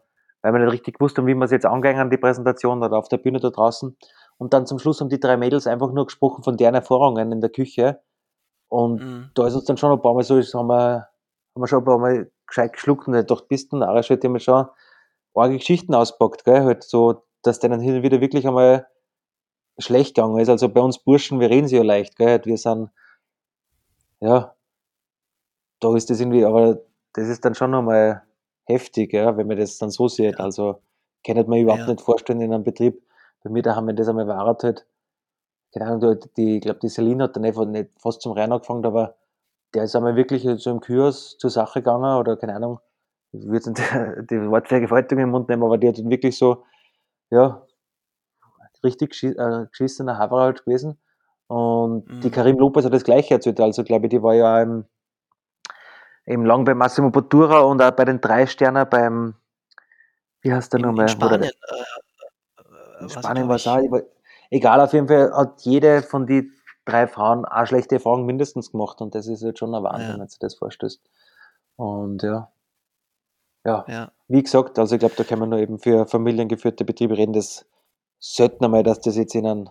weil 0.41 0.53
wir 0.53 0.59
nicht 0.59 0.71
richtig 0.71 0.97
gewusst 0.97 1.17
haben, 1.17 1.27
wie 1.27 1.35
wir 1.35 1.45
es 1.45 1.51
jetzt 1.51 1.65
angehen, 1.65 2.09
die 2.09 2.17
Präsentation 2.17 2.81
oder 2.81 2.97
auf 2.97 3.09
der 3.09 3.17
Bühne 3.17 3.39
da 3.39 3.49
draußen. 3.49 3.95
Und 4.39 4.53
dann 4.53 4.65
zum 4.65 4.79
Schluss 4.79 5.01
haben 5.01 5.09
die 5.09 5.19
drei 5.19 5.37
Mädels 5.37 5.67
einfach 5.67 5.91
nur 5.91 6.05
gesprochen 6.05 6.43
von 6.43 6.57
deren 6.57 6.73
Erfahrungen 6.73 7.31
in 7.31 7.41
der 7.41 7.49
Küche. 7.51 8.01
Und 8.69 9.01
Mhm. 9.03 9.31
da 9.35 9.47
ist 9.47 9.55
uns 9.55 9.65
dann 9.65 9.77
schon 9.77 9.91
ein 9.91 10.01
paar 10.01 10.13
Mal 10.13 10.23
so, 10.23 10.35
haben 10.41 10.67
wir, 10.67 11.09
haben 11.55 11.61
wir 11.61 11.67
schon 11.67 11.79
ein 11.79 11.85
paar 11.85 11.99
Mal 11.99 12.31
gescheit 12.47 12.73
geschluckt 12.73 13.07
und 13.07 13.15
ich 13.15 13.25
dachte, 13.25 13.45
bist 13.47 13.71
du 13.71 13.77
narrisch, 13.77 14.09
halt, 14.09 14.23
die 14.23 14.27
haben 14.27 14.39
schon 14.39 14.65
arge 15.35 15.57
Geschichten 15.57 15.93
auspackt, 15.93 16.45
gell, 16.45 16.63
halt 16.63 16.83
so, 16.83 17.23
dass 17.43 17.59
denen 17.59 17.79
hin 17.79 17.97
und 17.97 18.03
wieder 18.03 18.21
wirklich 18.21 18.47
einmal 18.47 18.87
schlecht 19.77 20.15
gegangen 20.15 20.39
ist. 20.39 20.49
Also 20.49 20.69
bei 20.69 20.81
uns 20.81 20.99
Burschen, 20.99 21.39
wir 21.39 21.49
reden 21.49 21.67
sie 21.67 21.77
ja 21.77 21.83
leicht, 21.83 22.15
gell, 22.15 22.29
halt, 22.29 22.45
wir 22.45 22.57
sind, 22.57 22.89
ja, 24.19 24.55
da 25.79 25.95
ist 25.95 26.09
das 26.09 26.19
irgendwie, 26.19 26.45
aber 26.45 26.79
das 27.13 27.27
ist 27.27 27.43
dann 27.45 27.55
schon 27.55 27.71
nochmal 27.71 28.23
heftig, 28.65 29.13
ja, 29.13 29.35
wenn 29.37 29.47
man 29.47 29.57
das 29.57 29.77
dann 29.77 29.89
so 29.89 30.07
sieht. 30.07 30.39
Also 30.39 30.81
kann 31.25 31.37
ich 31.37 31.47
mir 31.47 31.61
überhaupt 31.61 31.83
Ja. 31.87 31.89
nicht 31.93 32.01
vorstellen 32.01 32.41
in 32.41 32.53
einem 32.53 32.63
Betrieb. 32.63 33.01
Bei 33.43 33.49
mir, 33.49 33.61
da 33.63 33.75
haben 33.75 33.87
wir 33.87 33.93
das 33.93 34.07
einmal 34.09 34.27
wahrheit 34.27 34.63
halt. 34.63 34.85
Keine 35.73 35.87
Ahnung, 35.91 36.19
die- 36.19 36.29
die, 36.37 36.55
ich 36.57 36.61
glaube, 36.63 36.79
die 36.81 36.89
Celine 36.89 37.25
hat 37.25 37.35
dann 37.37 37.43
nicht 37.71 37.89
fast 38.01 38.21
zum 38.21 38.33
Rein 38.33 38.51
angefangen, 38.51 38.85
aber 38.85 39.15
der 39.73 39.83
ist 39.85 39.95
einmal 39.95 40.15
wirklich 40.17 40.47
so 40.61 40.71
im 40.71 40.81
Kiosk 40.81 41.39
zur 41.39 41.49
Sache 41.51 41.81
gegangen 41.81 42.17
oder 42.19 42.37
keine 42.37 42.55
Ahnung, 42.55 42.79
ich 43.33 43.45
würde 43.47 43.71
nicht 43.71 43.81
die 44.31 44.49
Wortvergewaltigung 44.51 45.23
im 45.25 45.31
Mund 45.31 45.49
nehmen, 45.49 45.63
aber 45.63 45.77
die 45.79 45.89
hat 45.89 45.99
dann 45.99 46.09
wirklich 46.11 46.37
so, 46.37 46.65
ja, 47.31 47.65
richtig 48.83 49.11
geschi 49.11 49.27
äh, 49.29 49.65
geschissener 49.71 50.17
Haver 50.17 50.41
halt 50.41 50.65
gewesen. 50.65 50.97
Und 51.47 52.07
die 52.23 52.29
Mhm. 52.29 52.31
Karim 52.31 52.57
Lopez 52.57 52.85
hat 52.85 52.93
das 52.93 53.03
gleiche 53.03 53.35
erzählt. 53.35 53.59
Also, 53.59 53.83
glaube 53.83 54.05
ich, 54.05 54.09
die 54.11 54.21
war 54.21 54.35
ja 54.35 54.61
im, 54.61 54.85
im 56.25 56.45
lang 56.45 56.63
bei 56.63 56.73
Massimo 56.75 57.09
Bottura 57.09 57.59
und 57.59 57.81
auch 57.81 57.91
bei 57.91 58.05
den 58.05 58.21
drei 58.21 58.45
Sterner 58.47 58.85
beim, 58.85 59.35
wie 60.41 60.53
heißt 60.53 60.73
der 60.73 60.79
nochmal? 60.81 61.07
Spanien. 61.07 61.41
Äh, 61.41 61.47
äh, 61.47 61.83
Spanien 63.07 63.47
war 63.47 63.55
es 63.55 63.67
auch. 63.67 63.79
Egal, 64.51 64.81
auf 64.81 64.93
jeden 64.93 65.07
Fall 65.07 65.31
hat 65.35 65.61
jede 65.61 66.01
von 66.01 66.25
die 66.25 66.49
drei 66.85 67.07
Frauen 67.07 67.45
eine 67.45 67.67
schlechte 67.67 67.95
Erfahrung 67.95 68.25
mindestens 68.25 68.71
gemacht 68.71 68.99
und 69.01 69.13
das 69.13 69.27
ist 69.27 69.43
jetzt 69.43 69.59
schon 69.59 69.73
ein 69.75 69.83
Wahnsinn, 69.83 70.07
Ja. 70.07 70.13
wenn 70.13 70.19
du 70.21 70.25
dir 70.27 70.37
das 70.39 70.55
vorstellst. 70.55 71.01
Und 71.75 72.23
ja, 72.23 72.51
ja, 73.65 73.85
Ja, 73.87 74.11
wie 74.27 74.41
gesagt, 74.41 74.79
also 74.79 74.95
ich 74.95 74.99
glaube, 74.99 75.15
da 75.17 75.23
kann 75.23 75.39
man 75.39 75.49
nur 75.49 75.59
eben 75.59 75.79
für 75.79 76.07
familiengeführte 76.07 76.85
Betriebe 76.85 77.15
reden, 77.17 77.33
das 77.33 77.65
selten 78.19 78.65
einmal, 78.65 78.83
dass 78.83 78.99
das 79.01 79.15
jetzt 79.17 79.35
in 79.35 79.45
einem, 79.45 79.69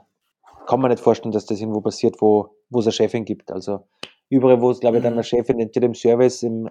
kann 0.66 0.80
man 0.80 0.90
nicht 0.90 1.02
vorstellen, 1.02 1.32
dass 1.32 1.46
das 1.46 1.60
irgendwo 1.60 1.80
passiert, 1.80 2.20
wo, 2.20 2.54
wo 2.70 2.80
es 2.80 2.86
eine 2.86 2.92
Chefin 2.92 3.24
gibt. 3.24 3.50
Also 3.50 3.86
überall, 4.28 4.60
wo 4.60 4.70
es, 4.70 4.80
glaube 4.80 4.98
ich, 4.98 5.02
dann 5.02 5.14
Mhm. 5.14 5.18
eine 5.18 5.24
Chefin 5.24 5.58
entweder 5.60 5.86
im 5.86 5.94
Service, 5.94 6.42
im 6.42 6.70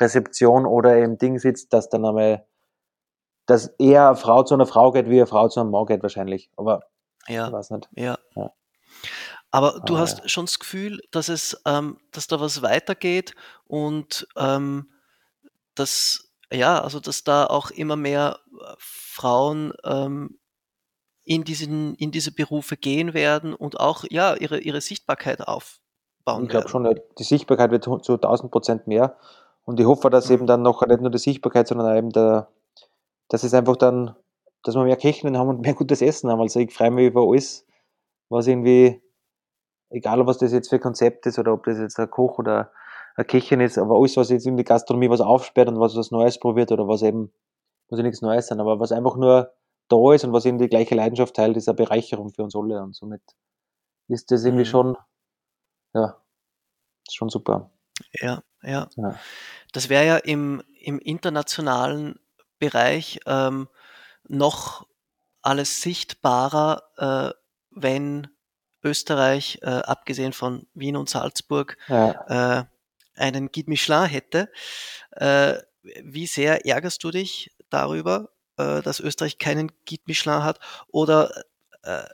Rezeption 0.00 0.64
oder 0.66 0.98
im 0.98 1.18
Ding 1.18 1.38
sitzt, 1.38 1.72
dass 1.72 1.88
dann 1.88 2.04
einmal, 2.04 2.44
dass 3.48 3.68
eher 3.78 4.08
eine 4.08 4.16
Frau 4.16 4.44
zu 4.44 4.54
einer 4.54 4.66
Frau 4.66 4.92
geht, 4.92 5.08
wie 5.08 5.16
eine 5.18 5.26
Frau 5.26 5.48
zu 5.48 5.60
einem 5.60 5.70
Mann 5.70 5.86
geht 5.86 6.02
wahrscheinlich. 6.02 6.50
Aber 6.56 6.82
ich 7.26 7.34
ja, 7.34 7.50
weiß 7.50 7.70
nicht. 7.70 7.88
ja. 7.96 8.18
Ja. 8.36 8.52
Aber 9.50 9.80
du 9.86 9.96
Ah, 9.96 10.00
hast 10.00 10.20
ja. 10.20 10.28
schon 10.28 10.44
das 10.46 10.58
Gefühl, 10.58 11.00
dass 11.10 11.28
es, 11.30 11.60
ähm, 11.66 11.98
dass 12.12 12.26
da 12.26 12.40
was 12.40 12.62
weitergeht 12.62 13.34
und 13.66 14.28
ähm, 14.36 14.90
dass, 15.74 16.30
ja, 16.52 16.80
also 16.82 17.00
dass 17.00 17.24
da 17.24 17.46
auch 17.46 17.70
immer 17.70 17.96
mehr 17.96 18.40
äh, 18.52 18.74
Frauen 18.78 19.72
ähm, 19.84 20.38
in 21.24 21.44
diesen, 21.44 21.94
in 21.94 22.10
diese 22.10 22.32
Berufe 22.32 22.76
gehen 22.76 23.14
werden 23.14 23.54
und 23.54 23.80
auch 23.80 24.04
ja 24.10 24.34
ihre, 24.34 24.58
ihre 24.58 24.80
Sichtbarkeit 24.82 25.46
aufbauen 25.46 26.44
Ich 26.44 26.48
glaube 26.50 26.68
schon, 26.68 26.84
ja, 26.84 26.92
die 27.18 27.24
Sichtbarkeit 27.24 27.70
wird 27.70 27.84
zu 27.84 28.14
1000 28.14 28.50
Prozent 28.50 28.86
mehr. 28.86 29.16
Und 29.64 29.80
ich 29.80 29.86
hoffe, 29.86 30.10
dass 30.10 30.28
Mhm. 30.28 30.34
eben 30.34 30.46
dann 30.46 30.62
noch 30.62 30.84
nicht 30.86 31.00
nur 31.00 31.10
die 31.10 31.18
Sichtbarkeit, 31.18 31.68
sondern 31.68 31.96
eben 31.96 32.10
der, 32.10 32.48
dass 33.28 33.42
es 33.44 33.54
einfach 33.54 33.76
dann, 33.76 34.14
dass 34.62 34.74
wir 34.74 34.84
mehr 34.84 34.96
Köchinnen 34.96 35.36
haben 35.38 35.48
und 35.48 35.60
mehr 35.60 35.74
gutes 35.74 36.02
Essen 36.02 36.30
haben. 36.30 36.40
Also 36.40 36.60
ich 36.60 36.72
freue 36.72 36.90
mich 36.90 37.06
über 37.08 37.22
alles, 37.22 37.66
was 38.28 38.46
irgendwie, 38.46 39.02
egal 39.90 40.26
was 40.26 40.38
das 40.38 40.52
jetzt 40.52 40.68
für 40.68 40.76
ein 40.76 40.82
Konzept 40.82 41.26
ist 41.26 41.38
oder 41.38 41.52
ob 41.52 41.64
das 41.64 41.78
jetzt 41.78 41.98
ein 41.98 42.10
Koch 42.10 42.38
oder 42.38 42.72
eine 43.16 43.24
Köchin 43.24 43.60
ist, 43.60 43.78
aber 43.78 43.96
alles, 43.96 44.16
was 44.16 44.30
jetzt 44.30 44.46
in 44.46 44.56
die 44.56 44.64
Gastronomie 44.64 45.10
was 45.10 45.20
aufsperrt 45.20 45.68
und 45.68 45.80
was 45.80 45.96
was 45.96 46.10
Neues 46.10 46.38
probiert 46.38 46.72
oder 46.72 46.86
was 46.88 47.02
eben, 47.02 47.32
muss 47.88 47.98
ja 47.98 48.04
nichts 48.04 48.22
Neues 48.22 48.46
sein, 48.48 48.60
aber 48.60 48.78
was 48.80 48.92
einfach 48.92 49.16
nur 49.16 49.52
da 49.88 50.12
ist 50.14 50.24
und 50.24 50.32
was 50.32 50.44
eben 50.44 50.58
die 50.58 50.68
gleiche 50.68 50.94
Leidenschaft 50.94 51.34
teilt, 51.34 51.56
ist 51.56 51.68
eine 51.68 51.76
Bereicherung 51.76 52.30
für 52.30 52.42
uns 52.44 52.54
alle 52.54 52.82
und 52.82 52.94
somit 52.94 53.22
ist 54.08 54.30
das 54.30 54.44
irgendwie 54.44 54.64
Mhm. 54.64 54.68
schon, 54.68 54.96
ja, 55.94 56.16
schon 57.10 57.28
super. 57.28 57.70
Ja, 58.20 58.42
ja. 58.62 58.88
Ja. 58.96 59.14
Das 59.72 59.88
wäre 59.88 60.06
ja 60.06 60.16
im, 60.18 60.62
im 60.80 60.98
internationalen 60.98 62.18
Bereich 62.58 63.20
ähm, 63.26 63.68
noch 64.28 64.86
alles 65.42 65.82
sichtbarer, 65.82 66.82
äh, 66.96 67.30
wenn 67.70 68.28
Österreich, 68.82 69.58
äh, 69.62 69.66
abgesehen 69.66 70.32
von 70.32 70.66
Wien 70.74 70.96
und 70.96 71.08
Salzburg, 71.08 71.76
Ja. 71.88 72.60
äh, 72.60 72.64
einen 73.14 73.50
Guide 73.50 73.70
Michelin 73.70 74.06
hätte. 74.06 74.50
Äh, 75.12 75.54
wie 75.82 76.26
sehr 76.26 76.66
ärgerst 76.66 77.02
du 77.02 77.10
dich 77.10 77.50
darüber, 77.70 78.30
äh, 78.56 78.82
dass 78.82 79.00
Österreich 79.00 79.38
keinen 79.38 79.72
Guide 79.88 80.02
Michelin 80.06 80.44
hat? 80.44 80.60
Oder 80.88 81.44
äh, 81.82 82.04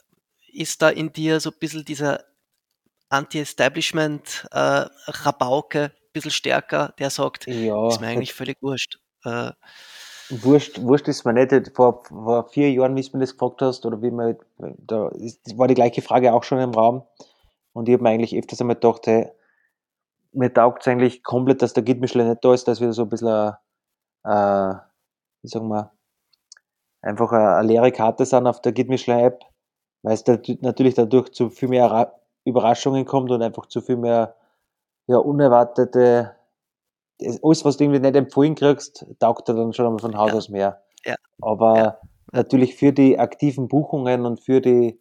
ist 0.53 0.81
da 0.83 0.89
in 0.89 1.13
dir 1.13 1.41
so 1.41 1.51
ein 1.51 1.59
bisschen 1.59 1.85
dieser 1.85 2.25
Anti-Establishment-Rabauke, 3.09 5.93
bisschen 6.13 6.31
stärker, 6.31 6.95
der 6.99 7.11
sagt, 7.11 7.47
Ja, 7.47 7.89
ist 7.89 8.01
mir 8.01 8.07
eigentlich 8.09 8.35
völlig 8.35 8.63
wurscht. 8.63 8.99
Wurscht, 10.31 10.81
wurscht 10.83 11.09
ist 11.09 11.25
mir 11.25 11.33
nicht. 11.35 11.73
Vor, 11.75 12.03
vor 12.05 12.49
vier 12.49 12.71
Jahren, 12.73 12.97
wie 12.97 13.03
du 13.03 13.17
mir 13.17 13.21
das 13.21 13.33
gefragt 13.33 13.61
hast, 13.63 13.85
oder 13.85 14.01
wie 14.03 14.11
man, 14.11 14.37
da 14.59 15.09
ist, 15.09 15.59
war 15.59 15.69
die 15.69 15.75
gleiche 15.75 16.03
Frage 16.03 16.33
auch 16.33 16.45
schon 16.45 16.61
im 16.61 16.71
Raum. 16.71 17.03
Und 17.73 17.89
ich 17.89 17.95
habe 17.95 18.03
mir 18.03 18.11
eigentlich 18.11 18.37
öfters 18.37 18.61
einmal 18.61 18.77
gedacht, 18.77 19.07
hey, 19.07 19.31
mir 20.33 20.53
taugt 20.53 20.83
es 20.83 20.89
eigentlich 20.89 21.23
komplett, 21.23 21.63
dass 21.63 21.75
der 21.75 21.83
Michelin 21.83 22.29
nicht 22.29 22.45
da 22.45 22.55
ist, 22.55 22.67
dass 22.67 22.81
wir 22.81 22.93
so 22.93 23.03
ein 23.03 23.09
bisschen, 23.09 23.53
äh, 24.25 24.75
wie 25.43 25.49
sagen 25.49 25.69
wir, 25.69 25.93
einfach 27.03 27.33
eine, 27.33 27.57
eine 27.57 27.69
leere 27.69 27.93
Karte 27.93 28.25
sind 28.25 28.47
auf 28.47 28.61
der 28.61 28.73
Git 28.73 28.89
Michelin 28.89 29.21
App, 29.21 29.45
weil 30.03 30.15
es 30.15 30.25
natürlich 30.61 30.95
dadurch 30.95 31.33
zu 31.33 31.51
viel 31.51 31.69
mehr 31.69 32.15
Überraschungen 32.45 33.05
kommt 33.05 33.31
und 33.31 33.43
einfach 33.43 33.67
zu 33.67 33.81
viel 33.81 33.97
mehr 33.97 34.37
ja, 35.07 35.19
unerwartete 35.19 36.35
alles, 37.43 37.65
was 37.65 37.77
du 37.77 37.85
irgendwie 37.85 38.01
nicht 38.01 38.17
empfohlen 38.17 38.55
kriegst, 38.55 39.07
taugt 39.19 39.49
dir 39.49 39.55
dann 39.55 39.73
schon 39.73 39.87
einmal 39.87 40.01
von 40.01 40.17
Haus 40.17 40.31
ja. 40.31 40.37
aus 40.37 40.49
mehr. 40.49 40.83
Ja. 41.05 41.17
Aber 41.41 41.77
ja. 41.79 41.99
natürlich 42.33 42.77
für 42.77 42.93
die 42.93 43.19
aktiven 43.19 43.69
Buchungen 43.69 44.27
und 44.27 44.41
für 44.41 44.61
die 44.61 45.01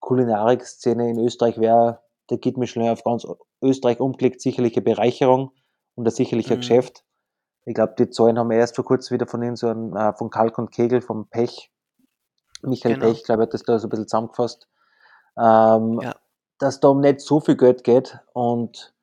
Kulinarik-Szene 0.00 1.10
in 1.10 1.18
Österreich 1.18 1.58
wäre 1.58 2.00
der 2.30 2.38
Git 2.38 2.56
Michelin 2.56 2.88
auf 2.88 3.04
ganz 3.04 3.26
Österreich 3.62 4.00
umgelegt 4.00 4.40
sicherlich 4.40 4.76
eine 4.76 4.82
Bereicherung 4.82 5.52
und 5.94 6.06
ein 6.06 6.10
sicherlicher 6.10 6.54
mhm. 6.54 6.60
Geschäft. 6.60 7.04
Ich 7.66 7.74
glaube, 7.74 7.94
die 7.98 8.08
Zahlen 8.08 8.38
haben 8.38 8.50
wir 8.50 8.56
erst 8.56 8.76
vor 8.76 8.84
kurzem 8.84 9.14
wieder 9.14 9.26
von 9.26 9.42
ihnen, 9.42 9.56
so 9.56 9.68
ein, 9.68 9.94
äh, 9.94 10.14
von 10.14 10.30
Kalk 10.30 10.58
und 10.58 10.70
Kegel, 10.72 11.02
vom 11.02 11.28
Pech. 11.28 11.70
Michael 12.62 12.94
genau. 12.94 13.06
Pech, 13.06 13.24
glaube 13.24 13.42
ich, 13.42 13.46
hat 13.46 13.54
das 13.54 13.62
da 13.62 13.78
so 13.78 13.86
ein 13.86 13.90
bisschen 13.90 14.08
zusammengefasst. 14.08 14.68
Ähm, 15.38 16.00
ja. 16.00 16.14
Dass 16.58 16.80
da 16.80 16.88
um 16.88 17.00
nicht 17.00 17.20
so 17.20 17.40
viel 17.40 17.56
Geld 17.56 17.84
geht 17.84 18.18
und 18.32 18.94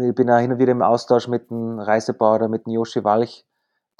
ich 0.00 0.14
bin 0.14 0.30
auch 0.30 0.38
hin 0.38 0.52
und 0.52 0.58
wieder 0.58 0.72
im 0.72 0.82
Austausch 0.82 1.28
mit 1.28 1.50
dem 1.50 1.78
Reisebauer 1.78 2.36
oder 2.36 2.48
mit 2.48 2.66
dem 2.66 2.72
Joshi 2.72 3.04
Walch, 3.04 3.44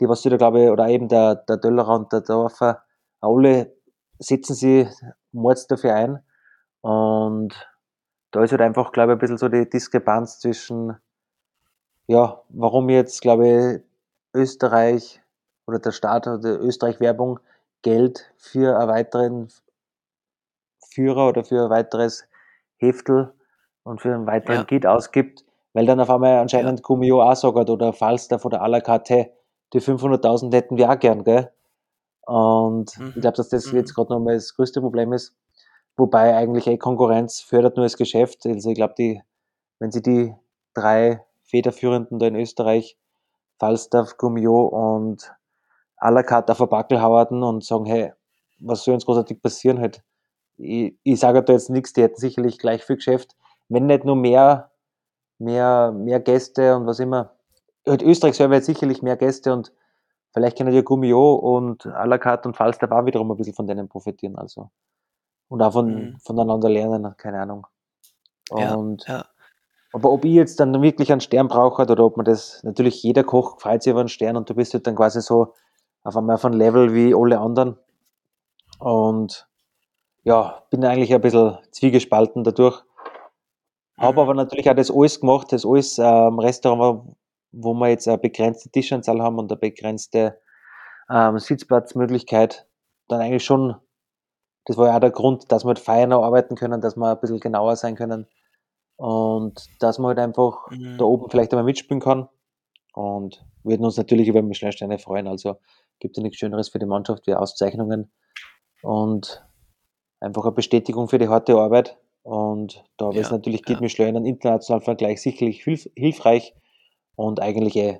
die 0.00 0.08
was 0.08 0.22
da 0.22 0.36
glaube 0.36 0.64
ich, 0.64 0.70
oder 0.70 0.88
eben 0.88 1.08
der, 1.08 1.36
der 1.36 1.56
Döllerer 1.56 1.94
und 1.94 2.12
der 2.12 2.20
Dorfer, 2.20 2.82
alle 3.20 3.74
setzen 4.18 4.54
sie 4.54 4.88
mords 5.32 5.66
dafür 5.66 5.94
ein. 5.94 6.24
Und 6.80 7.54
da 8.30 8.42
ist 8.42 8.50
halt 8.50 8.60
einfach, 8.60 8.92
glaube 8.92 9.12
ich, 9.12 9.16
ein 9.16 9.18
bisschen 9.20 9.38
so 9.38 9.48
die 9.48 9.68
Diskrepanz 9.68 10.40
zwischen, 10.40 10.96
ja, 12.06 12.42
warum 12.48 12.88
jetzt, 12.88 13.22
glaube 13.22 13.48
ich, 13.48 13.82
Österreich 14.34 15.22
oder 15.66 15.78
der 15.78 15.92
Staat 15.92 16.26
oder 16.26 16.60
Österreich-Werbung 16.60 17.40
Geld 17.82 18.32
für 18.36 18.78
einen 18.78 18.88
weiteren 18.88 19.48
Führer 20.90 21.28
oder 21.28 21.44
für 21.44 21.64
ein 21.64 21.70
weiteres 21.70 22.26
Heftel 22.76 23.32
und 23.82 24.00
für 24.00 24.14
einen 24.14 24.26
weiteren 24.26 24.58
ja. 24.58 24.64
Kit 24.64 24.86
ausgibt, 24.86 25.44
weil 25.74 25.86
dann 25.86 26.00
auf 26.00 26.08
einmal 26.08 26.38
anscheinend. 26.38 26.82
Kumio 26.82 27.20
auch 27.20 27.34
sagt 27.34 27.68
oder 27.68 27.92
Falstaff 27.92 28.44
oder 28.46 28.62
à 28.62 28.68
la 28.68 28.80
carte, 28.80 29.32
die 29.74 29.80
500.000 29.80 30.54
hätten 30.54 30.78
wir 30.78 30.90
auch 30.90 30.98
gern, 30.98 31.24
gell? 31.24 31.50
Und 32.26 32.98
mhm. 32.98 33.12
ich 33.14 33.20
glaube, 33.20 33.36
dass 33.36 33.50
das 33.50 33.70
mhm. 33.70 33.78
jetzt 33.78 33.94
gerade 33.94 34.12
nochmal 34.12 34.34
das 34.34 34.54
größte 34.54 34.80
Problem 34.80 35.12
ist. 35.12 35.36
Wobei 35.96 36.34
eigentlich 36.34 36.66
eh 36.66 36.78
Konkurrenz 36.78 37.40
fördert 37.40 37.76
nur 37.76 37.84
das 37.84 37.96
Geschäft. 37.96 38.46
Also 38.46 38.70
ich 38.70 38.76
glaube, 38.76 38.94
die, 38.96 39.20
wenn 39.78 39.90
sie 39.90 40.00
die 40.00 40.34
drei 40.72 41.24
Federführenden 41.42 42.18
da 42.18 42.26
in 42.26 42.36
Österreich, 42.36 42.96
Falstaff, 43.58 44.16
Gummio 44.16 44.66
und 44.66 45.30
à 45.98 46.10
la 46.10 46.22
carte 46.22 46.52
auf 46.52 46.58
der 46.58 46.66
Backel 46.66 47.02
hauerten 47.02 47.42
und 47.42 47.64
sagen, 47.64 47.84
hey, 47.86 48.12
was 48.58 48.84
soll 48.84 48.94
uns 48.94 49.04
großartig 49.04 49.42
passieren 49.42 49.80
halt? 49.80 50.02
Ich, 50.56 50.94
ich 51.02 51.20
sage 51.20 51.42
da 51.42 51.52
jetzt 51.52 51.70
nichts, 51.70 51.92
die 51.92 52.02
hätten 52.02 52.16
sicherlich 52.16 52.58
gleich 52.58 52.84
viel 52.84 52.96
Geschäft. 52.96 53.36
Wenn 53.68 53.86
nicht 53.86 54.04
nur 54.04 54.16
mehr 54.16 54.70
mehr, 55.38 55.92
mehr 55.92 56.20
Gäste 56.20 56.76
und 56.76 56.86
was 56.86 57.00
immer. 57.00 57.32
Halt 57.86 58.02
Österreich 58.02 58.36
selber 58.36 58.56
hat 58.56 58.64
sicherlich 58.64 59.02
mehr 59.02 59.16
Gäste 59.16 59.52
und 59.52 59.72
vielleicht 60.32 60.56
können 60.56 60.72
ja 60.72 60.82
Gummio 60.82 61.34
und 61.34 61.86
à 61.86 62.06
la 62.06 62.18
carte 62.18 62.48
und 62.48 62.56
Falstaff 62.56 62.90
auch 62.90 63.06
wiederum 63.06 63.30
ein 63.30 63.36
bisschen 63.36 63.54
von 63.54 63.66
denen 63.66 63.88
profitieren. 63.88 64.36
Also. 64.36 64.70
Und 65.48 65.62
auch 65.62 65.72
von, 65.72 65.94
mhm. 65.94 66.16
voneinander 66.18 66.68
lernen, 66.70 67.14
keine 67.16 67.40
Ahnung. 67.40 67.66
Und, 68.50 69.06
ja, 69.06 69.16
ja. 69.18 69.24
Aber 69.92 70.10
ob 70.10 70.24
ich 70.24 70.32
jetzt 70.32 70.58
dann 70.58 70.82
wirklich 70.82 71.12
einen 71.12 71.20
Stern 71.20 71.46
brauche 71.46 71.82
oder 71.82 72.04
ob 72.04 72.16
man 72.16 72.24
das, 72.24 72.62
natürlich 72.64 73.00
jeder 73.02 73.22
Koch 73.22 73.60
freut 73.60 73.82
sich 73.82 73.92
über 73.92 74.00
einen 74.00 74.08
Stern 74.08 74.36
und 74.36 74.50
du 74.50 74.54
bist 74.54 74.74
halt 74.74 74.86
dann 74.88 74.96
quasi 74.96 75.20
so 75.20 75.54
auf 76.02 76.16
einmal 76.16 76.34
auf 76.34 76.44
einem 76.44 76.58
Level 76.58 76.94
wie 76.94 77.14
alle 77.14 77.38
anderen. 77.38 77.78
Und 78.80 79.48
ja, 80.24 80.62
bin 80.70 80.84
eigentlich 80.84 81.14
ein 81.14 81.20
bisschen 81.20 81.58
zwiegespalten 81.70 82.42
dadurch. 82.42 82.82
Habe 83.98 84.20
aber 84.20 84.34
natürlich 84.34 84.68
auch 84.68 84.74
das 84.74 84.90
alles 84.90 85.20
gemacht, 85.20 85.52
das 85.52 85.64
alles 85.64 85.98
ähm, 85.98 86.38
Restaurant, 86.38 87.16
wo 87.52 87.74
wir 87.74 87.88
jetzt 87.88 88.08
eine 88.08 88.18
begrenzte 88.18 88.68
Tischanzahl 88.70 89.22
haben 89.22 89.38
und 89.38 89.50
eine 89.50 89.58
begrenzte 89.58 90.40
ähm, 91.08 91.38
Sitzplatzmöglichkeit, 91.38 92.66
dann 93.08 93.20
eigentlich 93.20 93.44
schon, 93.44 93.76
das 94.64 94.76
war 94.76 94.88
ja 94.88 94.96
auch 94.96 95.00
der 95.00 95.10
Grund, 95.10 95.52
dass 95.52 95.64
wir 95.64 95.68
halt 95.68 95.78
feiner 95.78 96.18
arbeiten 96.22 96.56
können, 96.56 96.80
dass 96.80 96.96
wir 96.96 97.12
ein 97.12 97.20
bisschen 97.20 97.38
genauer 97.38 97.76
sein 97.76 97.94
können 97.94 98.26
und 98.96 99.64
dass 99.80 99.98
man 99.98 100.08
halt 100.08 100.18
einfach 100.18 100.70
mhm. 100.70 100.98
da 100.98 101.04
oben 101.04 101.30
vielleicht 101.30 101.52
einmal 101.52 101.64
mitspielen 101.64 102.00
kann 102.00 102.28
und 102.94 103.44
wir 103.62 103.72
würden 103.72 103.84
uns 103.84 103.96
natürlich 103.96 104.28
über 104.28 104.42
Michelin-Sterne 104.42 104.98
freuen, 104.98 105.28
also 105.28 105.56
gibt 106.00 106.16
es 106.16 106.22
nichts 106.22 106.38
Schöneres 106.38 106.68
für 106.68 106.78
die 106.78 106.86
Mannschaft 106.86 107.26
wie 107.26 107.34
Auszeichnungen 107.34 108.10
und 108.82 109.44
einfach 110.20 110.42
eine 110.44 110.52
Bestätigung 110.52 111.08
für 111.08 111.18
die 111.18 111.28
harte 111.28 111.56
Arbeit 111.56 111.96
und 112.24 112.82
da 112.96 113.10
ja, 113.10 113.20
ist 113.20 113.30
natürlich 113.30 113.62
geht 113.62 113.80
ja. 113.80 113.82
mir 113.82 114.08
in 114.08 114.16
einem 114.16 114.24
internationalen 114.24 114.82
Vergleich 114.82 115.20
sicherlich 115.20 115.62
hilf 115.62 115.88
hilfreich 115.94 116.54
und 117.16 117.38
eigentlich 117.38 117.76
eh 117.76 117.98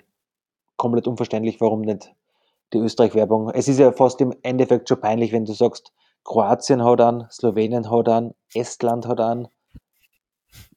komplett 0.79 1.07
unverständlich, 1.07 1.61
warum 1.61 1.83
nicht 1.83 2.15
die 2.73 2.79
Österreich-Werbung. 2.79 3.51
Es 3.51 3.69
ist 3.69 3.79
ja 3.79 3.93
fast 3.93 4.23
im 4.23 4.35
Endeffekt 4.43 4.89
schon 4.89 4.99
peinlich, 4.99 5.31
wenn 5.33 5.45
du 5.45 5.53
sagst, 5.53 5.93
Kroatien 6.25 6.83
hat 6.83 7.03
an, 7.03 7.29
Slowenien 7.31 7.91
hat 7.91 8.09
an, 8.09 8.33
Estland 8.55 9.07
hat 9.07 9.21
an, 9.21 9.49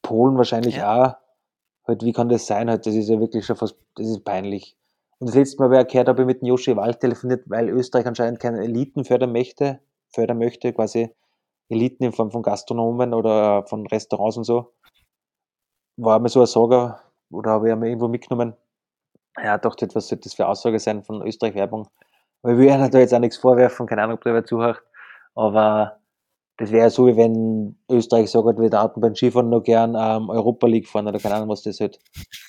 Polen 0.02 0.36
wahrscheinlich 0.36 0.76
ja. 0.76 1.06
auch. 1.06 1.14
Halt, 1.86 2.04
wie 2.04 2.12
kann 2.12 2.28
das 2.28 2.46
sein? 2.46 2.68
Halt, 2.68 2.84
das 2.84 2.94
ist 2.94 3.08
ja 3.08 3.18
wirklich 3.18 3.46
schon 3.46 3.56
fast, 3.56 3.76
das 3.94 4.08
ist 4.08 4.24
peinlich. 4.24 4.76
Und 5.20 5.28
das 5.28 5.36
letzte 5.36 5.62
Mal, 5.62 5.70
wer 5.70 5.86
gehört 5.86 6.08
habe, 6.08 6.20
ich 6.20 6.26
mit 6.26 6.42
Joshi 6.42 6.76
Wald 6.76 7.00
telefoniert, 7.00 7.44
weil 7.46 7.70
Österreich 7.70 8.06
anscheinend 8.06 8.40
keine 8.40 8.62
Eliten 8.62 9.06
fördern 9.06 9.32
möchte, 9.32 9.80
fördern 10.10 10.36
möchte, 10.36 10.74
quasi 10.74 11.14
Eliten 11.68 12.04
in 12.04 12.12
Form 12.12 12.30
von 12.30 12.42
Gastronomen 12.42 13.14
oder 13.14 13.64
von 13.66 13.86
Restaurants 13.86 14.36
und 14.36 14.44
so. 14.44 14.72
War 15.96 16.18
mir 16.18 16.28
so 16.28 16.40
ein 16.40 16.46
Sorge 16.46 16.96
oder 17.30 17.50
habe 17.50 17.70
ich 17.70 17.76
mir 17.76 17.88
irgendwo 17.88 18.08
mitgenommen. 18.08 18.54
Ja, 19.42 19.58
dachte, 19.58 19.88
was 19.94 20.08
sollte 20.08 20.24
das 20.24 20.34
für 20.34 20.48
Aussage 20.48 20.78
sein 20.78 21.02
von 21.02 21.22
Österreich-Werbung? 21.22 21.88
Aber 22.42 22.52
ich 22.52 22.58
will 22.58 22.66
ja 22.66 22.88
da 22.88 22.98
jetzt 22.98 23.14
auch 23.14 23.18
nichts 23.18 23.36
vorwerfen, 23.36 23.86
keine 23.86 24.02
Ahnung, 24.02 24.16
ob 24.16 24.24
der 24.24 24.44
zuhört, 24.44 24.82
aber 25.34 26.00
das 26.56 26.72
wäre 26.72 26.90
so, 26.90 27.06
wie 27.06 27.16
wenn 27.16 27.78
Österreich 27.88 28.30
sagt, 28.30 28.58
wir 28.58 28.70
daten 28.70 29.00
beim 29.00 29.14
Skifahren 29.14 29.48
nur 29.48 29.62
gern 29.62 29.94
ähm, 29.96 30.28
Europa 30.28 30.66
League 30.66 30.88
fahren 30.88 31.06
oder 31.06 31.20
keine 31.20 31.36
Ahnung, 31.36 31.50
was 31.50 31.62
das 31.62 31.78
halt. 31.78 32.00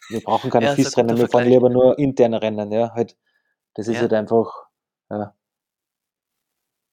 Wir 0.09 0.21
brauchen 0.21 0.49
keine 0.49 0.67
ja, 0.67 0.73
FIS-Rennen, 0.73 1.17
wir 1.17 1.27
fahren 1.27 1.45
lieber 1.45 1.69
nur 1.69 1.97
interne 1.99 2.41
Rennen, 2.41 2.71
ja, 2.71 2.91
halt. 2.93 3.15
Das 3.75 3.87
ist 3.87 3.95
ja. 3.95 4.01
halt 4.01 4.13
einfach, 4.13 4.67
ja, 5.11 5.35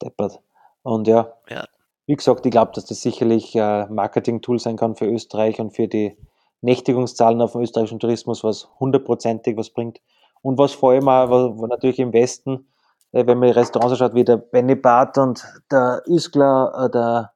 deppert. 0.03 0.43
Und 0.83 1.09
ja, 1.09 1.33
ja 1.49 1.65
wie 2.07 2.17
gesagt, 2.17 2.47
ich 2.47 2.53
glaube, 2.53 2.73
dass 2.75 2.87
das 2.87 3.03
sicherlich 3.03 3.61
ein 3.61 3.93
Marketing-Tool 3.93 4.59
sein 4.59 4.77
kann 4.77 4.95
für 4.95 5.07
Österreich 5.07 5.61
und 5.61 5.75
für 5.75 5.89
die 5.89 6.17
Nächtigungszahlen 6.61 7.41
auf 7.43 7.53
dem 7.53 7.63
österreichischen 7.63 7.99
Tourismus, 7.99 8.45
was 8.45 8.69
hundertprozentig 8.79 9.57
was 9.57 9.71
bringt. 9.71 10.01
Und 10.41 10.59
was 10.59 10.73
vor 10.73 10.93
allem 10.93 11.09
auch, 11.09 11.67
natürlich 11.67 11.99
im 11.99 12.13
Westen, 12.13 12.69
äh, 13.13 13.27
wenn 13.27 13.39
man 13.39 13.51
Restaurants 13.51 13.93
anschaut, 13.93 14.15
wie 14.15 14.25
der 14.25 14.37
Benny 14.37 14.77
Bart 14.77 15.19
und 15.19 15.45
der 15.71 16.03
Üskler 16.07 16.73
äh, 16.87 16.91
der, 16.91 17.33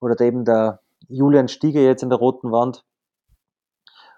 oder 0.00 0.14
der 0.16 0.26
eben 0.26 0.44
der 0.44 0.80
Julian 1.08 1.48
Stieger 1.48 1.80
jetzt 1.80 2.02
in 2.02 2.08
der 2.08 2.18
Roten 2.18 2.50
Wand 2.50 2.84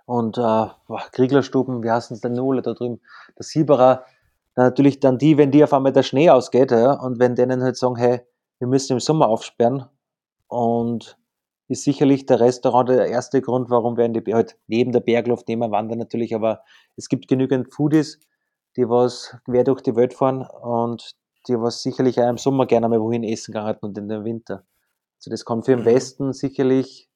und 0.04 0.38
äh, 0.38 0.66
Krieglerstuben, 1.12 1.82
wie 1.82 1.90
heißen 1.90 2.14
es 2.14 2.20
denn 2.20 2.34
Null 2.34 2.62
da 2.62 2.74
drüben, 2.74 3.00
der 3.36 3.44
Sieberer, 3.44 4.04
natürlich 4.54 5.00
dann 5.00 5.18
die, 5.18 5.36
wenn 5.36 5.50
die 5.50 5.64
auf 5.64 5.72
einmal 5.72 5.92
der 5.92 6.04
Schnee 6.04 6.30
ausgeht, 6.30 6.70
ja, 6.70 6.92
und 6.92 7.18
wenn 7.18 7.34
denen 7.34 7.62
halt 7.62 7.76
sagen, 7.76 7.96
hey, 7.96 8.20
wir 8.58 8.68
müssen 8.68 8.94
im 8.94 9.00
Sommer 9.00 9.28
aufsperren, 9.28 9.86
und 10.48 11.18
ist 11.68 11.84
sicherlich 11.84 12.26
der 12.26 12.40
Restaurant 12.40 12.88
der 12.88 13.06
erste 13.06 13.42
Grund, 13.42 13.70
warum 13.70 13.96
werden 13.96 14.12
die 14.12 14.34
halt 14.34 14.56
neben 14.68 14.92
der 14.92 15.00
Bergluft 15.00 15.48
nehmen 15.48 15.70
wandern 15.70 15.98
natürlich, 15.98 16.34
aber 16.34 16.62
es 16.96 17.08
gibt 17.08 17.26
genügend 17.28 17.72
Foodies, 17.72 18.20
die 18.76 18.88
was 18.88 19.36
quer 19.44 19.64
durch 19.64 19.82
die 19.82 19.96
Welt 19.96 20.14
fahren 20.14 20.42
und 20.46 21.16
die 21.48 21.58
was 21.58 21.82
sicherlich 21.82 22.20
auch 22.20 22.28
im 22.28 22.38
Sommer 22.38 22.66
gerne 22.66 22.88
mal 22.88 23.00
wohin 23.00 23.24
essen 23.24 23.52
gegangen 23.52 23.78
und 23.80 23.98
in 23.98 24.08
den 24.08 24.24
Winter. 24.24 24.64
Also 25.18 25.30
das 25.30 25.44
kann 25.44 25.62
für 25.62 25.72
den 25.72 25.80
mhm. 25.80 25.86
Westen 25.86 26.32
sicherlich 26.32 27.08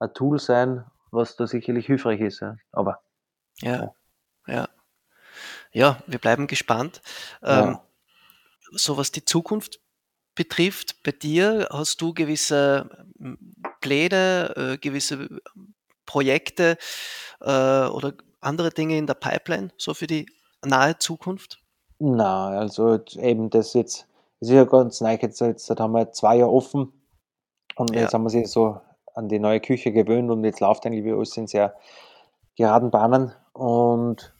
ein 0.00 0.12
Tool 0.12 0.38
sein, 0.38 0.84
was 1.10 1.36
da 1.36 1.46
sicherlich 1.46 1.86
hilfreich 1.86 2.20
ist. 2.20 2.40
Ja. 2.40 2.56
Aber 2.72 3.00
ja, 3.60 3.94
ja. 4.46 4.68
Ja, 5.72 5.98
wir 6.06 6.18
bleiben 6.18 6.46
gespannt. 6.46 7.02
Ja. 7.42 7.68
Ähm, 7.68 7.78
so 8.72 8.96
was 8.96 9.12
die 9.12 9.24
Zukunft 9.24 9.80
betrifft, 10.34 11.02
bei 11.02 11.12
dir 11.12 11.68
hast 11.70 12.00
du 12.00 12.12
gewisse 12.14 12.88
hm, 13.18 13.38
Pläne, 13.80 14.52
äh, 14.56 14.78
gewisse 14.78 15.28
Projekte 16.06 16.76
äh, 17.40 17.86
oder 17.86 18.14
andere 18.40 18.70
Dinge 18.70 18.96
in 18.98 19.06
der 19.06 19.14
Pipeline, 19.14 19.70
so 19.76 19.94
für 19.94 20.06
die 20.06 20.26
nahe 20.64 20.98
Zukunft? 20.98 21.60
Na, 21.98 22.48
also 22.48 22.98
eben 23.16 23.50
das 23.50 23.74
jetzt, 23.74 24.06
ist 24.40 24.50
ja 24.50 24.64
ganz 24.64 25.00
neu, 25.00 25.16
jetzt, 25.20 25.40
jetzt 25.40 25.70
haben 25.70 25.92
wir 25.92 26.12
zwei 26.12 26.36
Jahre 26.36 26.52
offen 26.52 26.92
und 27.76 27.94
Ja. 27.94 28.02
jetzt 28.02 28.14
haben 28.14 28.24
wir 28.24 28.30
sich 28.30 28.48
so 28.48 28.80
an 29.14 29.28
die 29.28 29.38
neue 29.38 29.60
Küche 29.60 29.92
gewöhnt 29.92 30.30
und 30.30 30.44
jetzt 30.44 30.60
läuft 30.60 30.84
eigentlich 30.84 31.04
wie 31.04 31.12
alles 31.12 31.36
in 31.36 31.46
sehr 31.46 31.74
geraden 32.56 32.90
Bahnen 32.90 33.32
und 33.52 34.33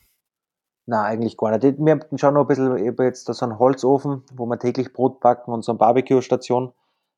na, 0.87 1.03
eigentlich 1.05 1.37
gar 1.37 1.51
nicht. 1.57 1.79
Wir 1.79 1.93
haben 1.93 2.19
schon 2.19 2.35
noch 2.35 2.43
ein 2.43 2.47
bisschen, 2.47 2.77
ich 2.77 2.89
habe 2.89 3.05
jetzt 3.05 3.29
da 3.29 3.35
so 3.35 3.47
einen 3.47 3.59
Holzofen, 3.59 4.23
wo 4.35 4.47
wir 4.47 4.59
täglich 4.59 4.93
Brot 4.93 5.21
backen 5.21 5.51
und 5.53 5.63
so 5.65 5.73
eine 5.73 5.79
Barbecue-Station. 5.79 6.73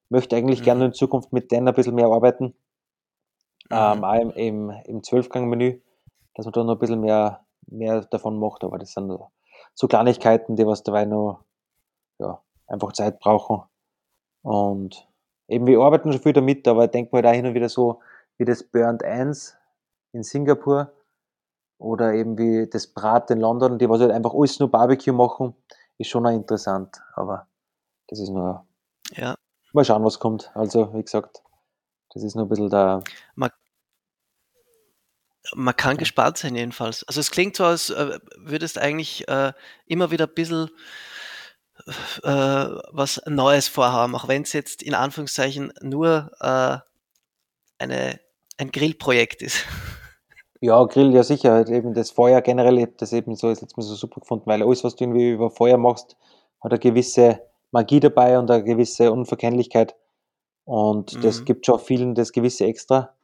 Möchte 0.09 0.37
eigentlich 0.37 0.61
Mhm. 0.61 0.65
gerne 0.65 0.85
in 0.87 0.93
Zukunft 0.93 1.33
mit 1.33 1.51
denen 1.51 1.67
ein 1.69 1.75
bisschen 1.75 1.95
mehr 1.97 2.07
arbeiten. 2.07 2.55
Ähm, 3.71 3.99
Mhm. 3.99 4.05
auch 4.05 4.15
im, 4.21 4.31
im, 4.31 4.71
im 4.85 5.03
Zwölfgang-Menü, 5.03 5.81
dass 6.35 6.47
man 6.47 6.53
da 6.53 6.63
noch 6.65 6.75
ein 6.75 6.79
bisschen 6.79 7.01
mehr, 7.01 7.45
mehr 7.67 8.03
davon 8.03 8.39
macht, 8.39 8.63
aber 8.63 8.79
das 8.79 8.93
sind 8.93 9.09
so- 9.09 9.31
so 9.75 9.89
Kleinigkeiten, 9.89 10.55
die 10.57 10.67
was 10.67 10.83
dabei 10.85 11.05
noch 11.05 11.41
ja, 12.19 12.41
einfach 12.69 12.93
Zeit 12.93 13.19
brauchen. 13.19 13.63
Und 14.43 15.09
eben, 15.49 15.67
wir 15.67 15.81
arbeiten 15.81 16.13
schon 16.13 16.23
viel 16.23 16.33
damit, 16.33 16.67
aber 16.69 16.85
ich 16.85 16.91
denke 16.93 17.11
mal 17.15 17.23
da 17.23 17.31
hin 17.33 17.47
und 17.47 17.55
wieder 17.55 17.69
so 17.69 18.01
wie 18.39 18.45
das 18.45 18.63
Burnt 18.63 19.03
1 19.03 19.57
in 20.13 20.23
Singapur 20.23 20.93
oder 21.79 22.15
eben 22.15 22.39
wie 22.39 22.69
das 22.69 22.87
Brat 22.87 23.31
in 23.31 23.41
London, 23.41 23.79
die 23.79 23.89
was 23.89 24.01
halt 24.01 24.13
einfach 24.13 24.33
alles 24.35 24.59
nur 24.59 24.71
Barbecue 24.71 25.13
machen, 25.13 25.55
ist 25.99 26.09
schon 26.09 26.27
auch 26.27 26.31
interessant. 26.33 26.97
Aber 27.15 27.47
das 28.09 28.19
ist 28.19 28.31
nur, 28.31 28.67
Ja, 29.13 29.37
mal 29.73 29.85
schauen, 29.85 30.05
was 30.05 30.19
kommt. 30.19 30.51
Also, 30.55 30.95
wie 30.95 31.03
gesagt, 31.03 31.43
das 32.13 32.23
ist 32.23 32.35
nur 32.35 32.47
ein 32.47 32.49
bisschen 32.49 32.71
der, 32.71 33.03
man 35.55 35.77
kann 35.77 35.97
gespannt 35.97 36.39
sein 36.39 36.57
jedenfalls. 36.57 37.05
Also 37.05 37.21
es 37.21 37.31
klingt 37.31 37.57
so, 37.57 37.65
als 37.65 37.91
äh, 37.91 38.19
würdest 38.37 38.79
eigentlich 38.79 39.29
äh, 39.29 39.53
immer 39.87 40.11
wieder 40.11 40.27
ein 40.27 40.35
bisschen 40.35 40.71
äh, 42.23 42.31
was 42.31 43.21
Neues 43.27 43.69
vorhaben, 43.69 44.15
auch 44.15 44.29
wenn 44.29 44.43
es 44.43 44.53
jetzt 44.53 44.83
in 44.83 44.95
Anführungszeichen 44.95 45.73
nur 45.81 46.33
äh, 46.41 46.79
eine, 47.79 48.21
ein 48.59 48.73
Grillprojekt 48.73 49.43
ist. 49.43 49.65
Ja, 50.61 50.85
Grill, 50.85 51.13
ja 51.15 51.23
sicher. 51.23 51.53
Halt 51.53 51.69
eben 51.69 51.95
das 51.95 52.11
Feuer 52.11 52.41
generell, 52.41 52.79
ich 52.79 52.85
hab 52.85 52.99
das 52.99 53.13
eben 53.13 53.35
so, 53.37 53.51
ist 53.51 53.63
jetzt 53.63 53.77
mal 53.77 53.83
so 53.83 53.95
super 53.95 54.21
gefunden, 54.21 54.47
weil 54.47 54.63
alles, 54.63 54.85
was 54.85 54.97
du 54.97 55.05
irgendwie 55.05 55.31
über 55.31 55.51
Feuer 55.51 55.77
machst, 55.79 56.17
hat 56.63 56.73
eine 56.73 56.79
gewisse 56.79 57.41
Magie 57.73 58.01
dabei 58.01 58.39
und 58.39 58.51
eine 58.51 58.65
gewisse 58.65 59.13
Unverkennlichkeit. 59.13 59.95
Und 60.65 61.25
das 61.25 61.41
Mhm. 61.41 61.45
gibt 61.45 61.67
schon 61.67 61.81
vielen 61.81 62.15
das 62.15 62.33
gewisse 62.33 62.67
Extra. 62.67 63.15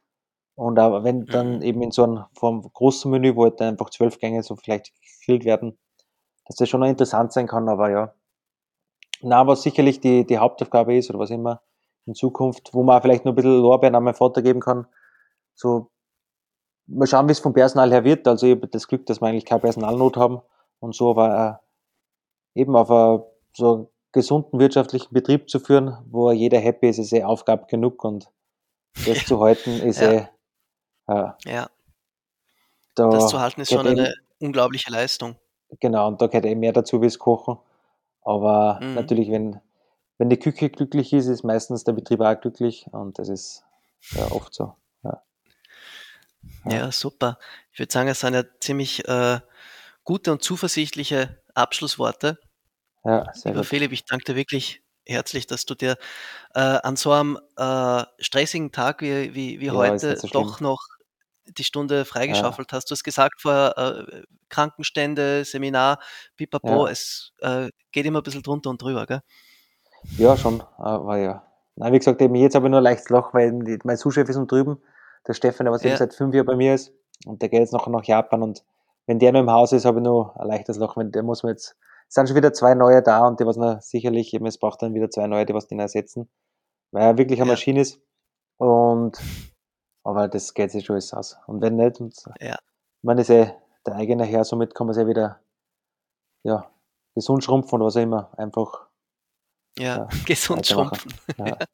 Und 0.55 0.79
aber 0.79 1.03
wenn 1.03 1.29
dann 1.29 1.57
Mhm. 1.57 1.61
eben 1.63 1.81
in 1.83 1.91
so 1.91 2.03
einem 2.03 2.25
vom 2.35 2.63
großen 2.73 3.11
Menü, 3.11 3.35
wo 3.35 3.43
halt 3.45 3.61
einfach 3.61 3.89
zwölf 3.91 4.19
Gänge 4.19 4.43
so 4.43 4.55
vielleicht 4.57 4.93
gefüllt 5.01 5.45
werden, 5.45 5.77
dass 6.47 6.57
das 6.57 6.69
schon 6.69 6.81
noch 6.81 6.87
interessant 6.89 7.33
sein 7.33 7.47
kann, 7.47 7.69
aber 7.69 7.89
ja. 7.91 8.13
Na, 9.21 9.47
was 9.47 9.63
sicherlich 9.63 9.99
die, 10.01 10.25
die 10.25 10.37
Hauptaufgabe 10.37 10.95
ist 10.95 11.09
oder 11.09 11.17
was 11.19 11.29
immer 11.31 11.61
in 12.05 12.13
Zukunft, 12.15 12.73
wo 12.73 12.83
man 12.83 13.01
vielleicht 13.01 13.25
noch 13.25 13.31
ein 13.31 13.35
bisschen 13.35 13.61
Lorbeeren 13.61 13.95
an 13.95 14.03
meinen 14.03 14.13
Vater 14.15 14.41
geben 14.41 14.59
kann, 14.59 14.85
so 15.55 15.89
mal 16.87 17.07
schauen, 17.07 17.27
wie 17.27 17.31
es 17.31 17.39
vom 17.39 17.53
Personal 17.53 17.91
her 17.91 18.03
wird. 18.03 18.27
Also 18.27 18.45
ich 18.47 18.55
habe 18.55 18.67
das 18.67 18.87
Glück, 18.87 19.05
dass 19.05 19.21
wir 19.21 19.27
eigentlich 19.27 19.45
keine 19.45 19.61
Personalnot 19.61 20.17
haben 20.17 20.41
und 20.79 20.95
so, 20.95 21.11
aber 21.11 21.61
äh, 22.55 22.61
eben 22.61 22.75
auf 22.75 22.89
einen, 22.91 23.23
so 23.55 23.73
einen 23.73 23.87
gesunden 24.11 24.59
wirtschaftlichen 24.59 25.13
Betrieb 25.13 25.49
zu 25.49 25.59
führen, 25.59 25.97
wo 26.09 26.31
jeder 26.31 26.59
happy 26.59 26.89
ist, 26.89 26.99
ist 26.99 27.13
eh 27.13 27.23
Aufgabe 27.23 27.65
genug 27.67 28.03
und 28.03 28.29
das 29.05 29.17
zu 29.25 29.39
halten 29.39 29.79
ist 29.81 30.01
Ja. 30.01 30.11
eh, 30.11 30.27
äh, 31.07 31.31
Ja, 31.45 31.69
da 32.95 33.09
das 33.09 33.27
zu 33.29 33.39
halten 33.39 33.61
ist 33.61 33.71
schon 33.71 33.85
eben- 33.87 33.99
eine 33.99 34.13
unglaubliche 34.39 34.91
Leistung. 34.91 35.35
Genau, 35.79 36.07
und 36.07 36.21
da 36.21 36.27
gehört 36.27 36.45
eh 36.45 36.53
mehr 36.55 36.73
dazu 36.73 37.01
wie 37.01 37.07
das 37.07 37.17
Kochen. 37.17 37.57
Aber 38.21 38.79
Mhm. 38.81 38.93
natürlich, 38.93 39.31
wenn, 39.31 39.59
wenn 40.19 40.29
die 40.29 40.37
Küche 40.37 40.69
glücklich 40.69 41.11
ist, 41.13 41.25
ist 41.27 41.43
meistens 41.43 41.83
der 41.83 41.93
Betrieb 41.93 42.21
auch 42.21 42.39
glücklich 42.39 42.85
und 42.91 43.17
das 43.17 43.27
ist 43.29 43.65
ja 44.11 44.31
oft 44.31 44.53
so. 44.53 44.75
Ja. 46.65 46.71
Ja. 46.71 46.77
Ja, 46.77 46.91
super. 46.91 47.39
Ich 47.71 47.79
würde 47.79 47.91
sagen, 47.91 48.09
es 48.09 48.19
sind 48.19 48.33
ja 48.33 48.43
ziemlich 48.59 49.07
äh, 49.07 49.39
gute 50.03 50.31
und 50.31 50.43
zuversichtliche 50.43 51.41
Abschlussworte. 51.53 52.37
Ja, 53.03 53.31
sehr 53.33 53.51
Lieber 53.51 53.61
gut. 53.61 53.69
Philipp, 53.69 53.91
ich 53.91 54.05
danke 54.05 54.25
dir 54.25 54.35
wirklich 54.35 54.81
herzlich, 55.05 55.47
dass 55.47 55.65
du 55.65 55.75
dir 55.75 55.97
äh, 56.55 56.59
an 56.59 56.95
so 56.95 57.11
einem 57.11 57.37
äh, 57.57 58.03
stressigen 58.19 58.71
Tag 58.71 59.01
wie, 59.01 59.35
wie, 59.35 59.59
wie 59.59 59.65
Ja, 59.65 59.73
heute 59.73 60.17
so 60.17 60.27
doch 60.27 60.61
noch 60.61 60.79
die 61.45 61.63
Stunde 61.65 62.05
freigeschaufelt 62.05 62.71
hast. 62.71 62.89
Du 62.89 62.93
hast 62.93 63.03
gesagt 63.03 63.41
vorher, 63.41 63.77
äh, 63.77 64.23
Krankenstände, 64.49 65.43
Seminar, 65.43 65.99
pipapo, 66.37 66.85
Ja. 66.85 66.91
es 66.91 67.33
äh, 67.39 67.69
geht 67.91 68.05
immer 68.05 68.21
ein 68.21 68.23
bisschen 68.23 68.43
drunter 68.43 68.69
und 68.69 68.81
drüber, 68.81 69.05
gell? 69.05 69.21
Ja, 70.17 70.37
schon, 70.37 70.61
aber 70.77 71.17
ja. 71.17 71.45
Nein, 71.75 71.91
wie 71.91 71.97
gesagt, 71.97 72.21
eben 72.21 72.35
jetzt 72.35 72.55
habe 72.55 72.67
ich 72.67 72.71
nur 72.71 72.79
ein 72.79 72.83
leichtes 72.83 73.09
Loch, 73.09 73.33
weil 73.33 73.51
mein 73.83 73.97
Sous-Chef 73.97 74.29
ist 74.29 74.35
unten 74.35 74.47
drüben, 74.47 74.81
der 75.27 75.33
Stefan, 75.33 75.65
der 75.65 75.73
was 75.73 75.83
Ja. 75.83 75.89
eben 75.89 75.97
seit 75.97 76.13
fünf 76.13 76.33
Jahren 76.35 76.45
bei 76.45 76.55
mir 76.55 76.73
ist 76.75 76.93
und 77.25 77.41
der 77.41 77.49
geht 77.49 77.59
jetzt 77.61 77.73
nachher 77.73 77.89
nach 77.91 78.03
Japan 78.03 78.43
und 78.43 78.63
wenn 79.05 79.19
der 79.19 79.31
noch 79.33 79.41
im 79.41 79.51
Haus 79.51 79.71
ist, 79.73 79.85
habe 79.85 79.99
ich 79.99 80.03
nur 80.03 80.39
ein 80.39 80.47
leichtes 80.47 80.77
Loch, 80.77 80.95
wenn 80.97 81.11
der 81.11 81.23
muss 81.23 81.43
man 81.43 81.51
jetzt, 81.51 81.75
es 82.07 82.15
sind 82.15 82.27
schon 82.27 82.35
wieder 82.37 82.53
zwei 82.53 82.73
neue 82.73 83.01
da 83.01 83.27
und 83.27 83.39
die 83.39 83.45
was 83.45 83.57
noch 83.57 83.81
sicherlich, 83.81 84.33
eben 84.33 84.45
es 84.45 84.57
braucht 84.57 84.81
dann 84.81 84.93
wieder 84.93 85.09
zwei 85.09 85.27
neue, 85.27 85.45
die 85.45 85.53
was 85.53 85.67
den 85.67 85.79
ersetzen, 85.79 86.29
weil 86.91 87.03
er 87.03 87.17
wirklich 87.17 87.39
eine 87.39 87.47
Ja. 87.49 87.53
Maschine 87.53 87.81
ist 87.81 88.01
und 88.57 89.19
aber 90.05 90.27
das 90.27 90.53
geht 90.53 90.71
sich 90.71 90.85
schon 90.85 90.95
alles 90.95 91.13
aus. 91.13 91.37
Und 91.47 91.61
wenn 91.61 91.77
nicht, 91.77 91.99
und 92.01 92.13
Ja. 92.41 92.57
man 93.03 93.17
ist 93.17 93.29
eh 93.29 93.53
der 93.85 93.95
eigene 93.95 94.25
Herr, 94.25 94.43
somit 94.43 94.75
kann 94.75 94.87
man 94.87 94.93
sich 94.93 95.03
eh 95.03 95.07
wieder 95.07 95.39
ja, 96.43 96.69
gesund 97.15 97.43
schrumpfen 97.43 97.75
oder 97.77 97.85
was 97.85 97.95
auch 97.97 98.01
immer. 98.01 98.31
Einfach 98.37 98.87
Ja, 99.77 99.97
Ja, 99.97 100.07
gesund 100.25 100.65
schrumpfen. 100.67 101.13
Ja. 101.37 101.57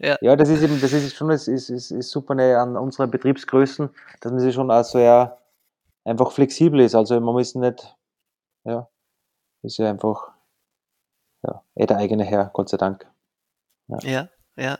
Ja. 0.00 0.16
ja, 0.20 0.36
das 0.36 0.48
ist 0.48 0.62
eben, 0.62 0.80
das 0.80 0.92
ist 0.92 1.16
schon, 1.16 1.28
es 1.32 1.48
ist, 1.48 1.70
ist, 1.70 1.90
ist 1.90 2.10
super 2.10 2.36
ne, 2.36 2.56
an 2.56 2.76
unseren 2.76 3.10
Betriebsgrößen, 3.10 3.90
dass 4.20 4.30
man 4.30 4.40
sich 4.40 4.54
schon 4.54 4.70
auch 4.70 4.84
so 4.84 5.00
ja 5.00 5.36
einfach 6.04 6.30
flexibel 6.30 6.78
ist. 6.78 6.94
Also 6.94 7.18
man 7.20 7.34
muss 7.34 7.56
nicht, 7.56 7.96
ja, 8.62 8.88
ist 9.62 9.76
ja 9.78 9.90
einfach 9.90 10.30
ja, 11.42 11.64
eh 11.74 11.86
der 11.86 11.96
eigene 11.96 12.22
Herr, 12.22 12.50
Gott 12.52 12.68
sei 12.68 12.76
Dank. 12.76 13.10
Ja, 14.02 14.28
ja. 14.56 14.78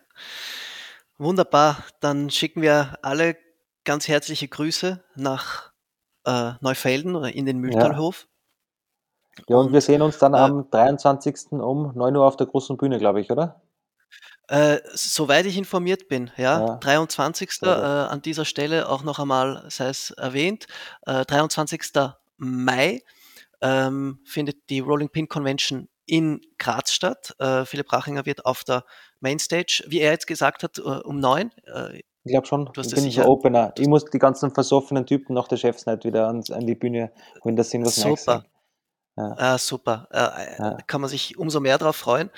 Wunderbar. 1.16 1.84
Dann 2.00 2.30
schicken 2.30 2.62
wir 2.62 2.98
alle 3.02 3.36
ganz 3.84 4.06
herzliche 4.06 4.46
Grüße 4.46 5.02
nach 5.16 5.72
äh, 6.26 6.52
Neufelden 6.60 7.16
oder 7.16 7.34
in 7.34 7.46
den 7.46 7.58
Mühltalhof. 7.58 8.28
Ja, 9.48 9.56
und, 9.56 9.68
wir 9.72 9.76
Und, 9.76 9.80
sehen 9.82 10.02
uns 10.02 10.18
dann 10.18 10.34
äh, 10.34 10.38
am 10.38 10.68
23. 10.70 11.52
um 11.52 11.92
9 11.94 12.16
Uhr 12.16 12.24
auf 12.26 12.36
der 12.36 12.46
großen 12.46 12.76
Bühne, 12.76 12.98
glaube 12.98 13.20
ich, 13.20 13.30
oder? 13.30 13.60
Äh, 14.48 14.78
soweit 14.94 15.44
ich 15.46 15.58
informiert 15.58 16.08
bin, 16.08 16.30
ja, 16.38 16.60
Ja. 16.66 16.76
23. 16.76 17.50
Äh, 17.62 17.66
an 17.68 18.22
dieser 18.22 18.44
Stelle 18.46 18.88
auch 18.88 19.02
noch 19.04 19.18
einmal, 19.18 19.64
sei 19.68 19.88
es 19.88 20.10
erwähnt, 20.12 20.66
äh, 21.06 21.24
23. 21.26 21.82
Mai 22.38 23.02
ähm, 23.60 24.20
findet 24.24 24.70
die 24.70 24.80
Rolling 24.80 25.10
Pin 25.10 25.28
Convention 25.28 25.88
in 26.06 26.40
Graz 26.58 26.92
statt. 26.92 27.34
Äh, 27.38 27.64
Philipp 27.66 27.92
Rachinger 27.92 28.24
wird 28.24 28.46
auf 28.46 28.64
der 28.64 28.84
Mainstage, 29.20 29.84
wie 29.88 29.98
er 30.00 30.12
jetzt 30.12 30.26
gesagt 30.26 30.62
hat, 30.62 30.78
äh, 30.78 30.82
um 30.82 31.18
neun. 31.20 31.50
Äh, 31.66 31.98
Ich 32.24 32.30
glaube 32.32 32.46
schon. 32.46 32.66
Du 32.66 32.72
hast 32.80 32.86
ich 32.86 32.92
das 32.94 33.02
bin 33.02 33.10
sicher- 33.10 33.24
so 33.24 33.28
Opener. 33.30 33.72
Ich 33.76 33.86
muss 33.88 34.04
die 34.06 34.18
ganzen 34.18 34.50
versoffenen 34.54 35.04
Typen 35.04 35.34
nach 35.34 35.48
der 35.48 35.56
Chefsnight 35.58 36.04
wieder 36.04 36.28
an, 36.28 36.42
an 36.52 36.66
die 36.66 36.74
Bühne 36.74 37.10
holen, 37.44 37.56
dass 37.56 37.68
sie 37.70 37.82
was 37.84 37.96
Super. 37.96 38.16
sehen. 38.40 38.44
Ja. 39.18 39.34
Ah, 39.36 39.58
super. 39.58 40.06
Äh, 40.12 40.58
Ja. 40.62 40.76
Kann 40.86 41.00
man 41.00 41.10
sich 41.10 41.36
umso 41.38 41.58
mehr 41.60 41.76
darauf 41.78 41.96
freuen. 41.96 42.30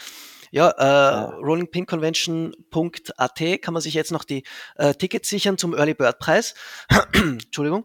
Ja, 0.51 0.70
äh, 0.70 0.85
Ja. 0.85 1.24
rollingpinconvention.at 1.37 3.62
kann 3.62 3.74
man 3.74 3.83
sich 3.83 3.95
jetzt 3.95 4.12
noch 4.12 4.24
die 4.24 4.45
äh, 4.76 4.95
Tickets 4.95 5.28
sichern 5.28 5.59
zum 5.59 5.74
Early 5.76 5.95
Bird 5.95 6.18
Preis. 6.18 6.55
Entschuldigung. 7.12 7.85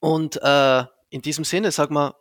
Und 0.00 0.40
äh, 0.42 0.84
in 1.10 1.20
diesem 1.22 1.44
Sinne 1.44 1.70
sagen 1.72 1.94
wir 1.94 2.14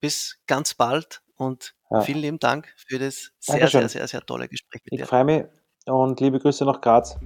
bis 0.00 0.38
ganz 0.46 0.74
bald 0.74 1.22
und 1.36 1.74
Ja. 1.90 2.00
vielen 2.02 2.18
lieben 2.20 2.38
Dank 2.38 2.68
für 2.76 2.98
das 2.98 3.30
sehr, 3.40 3.54
Dankeschön. 3.56 3.80
sehr, 3.82 3.88
sehr, 3.88 4.08
sehr 4.08 4.20
tolle 4.26 4.48
Gespräch 4.48 4.82
mit 4.84 4.92
Ich 4.92 5.00
dir. 5.00 5.06
freue 5.06 5.24
mich 5.24 5.44
und 5.86 6.20
liebe 6.20 6.38
Grüße 6.38 6.64
nach 6.64 6.80
Graz. 6.80 7.16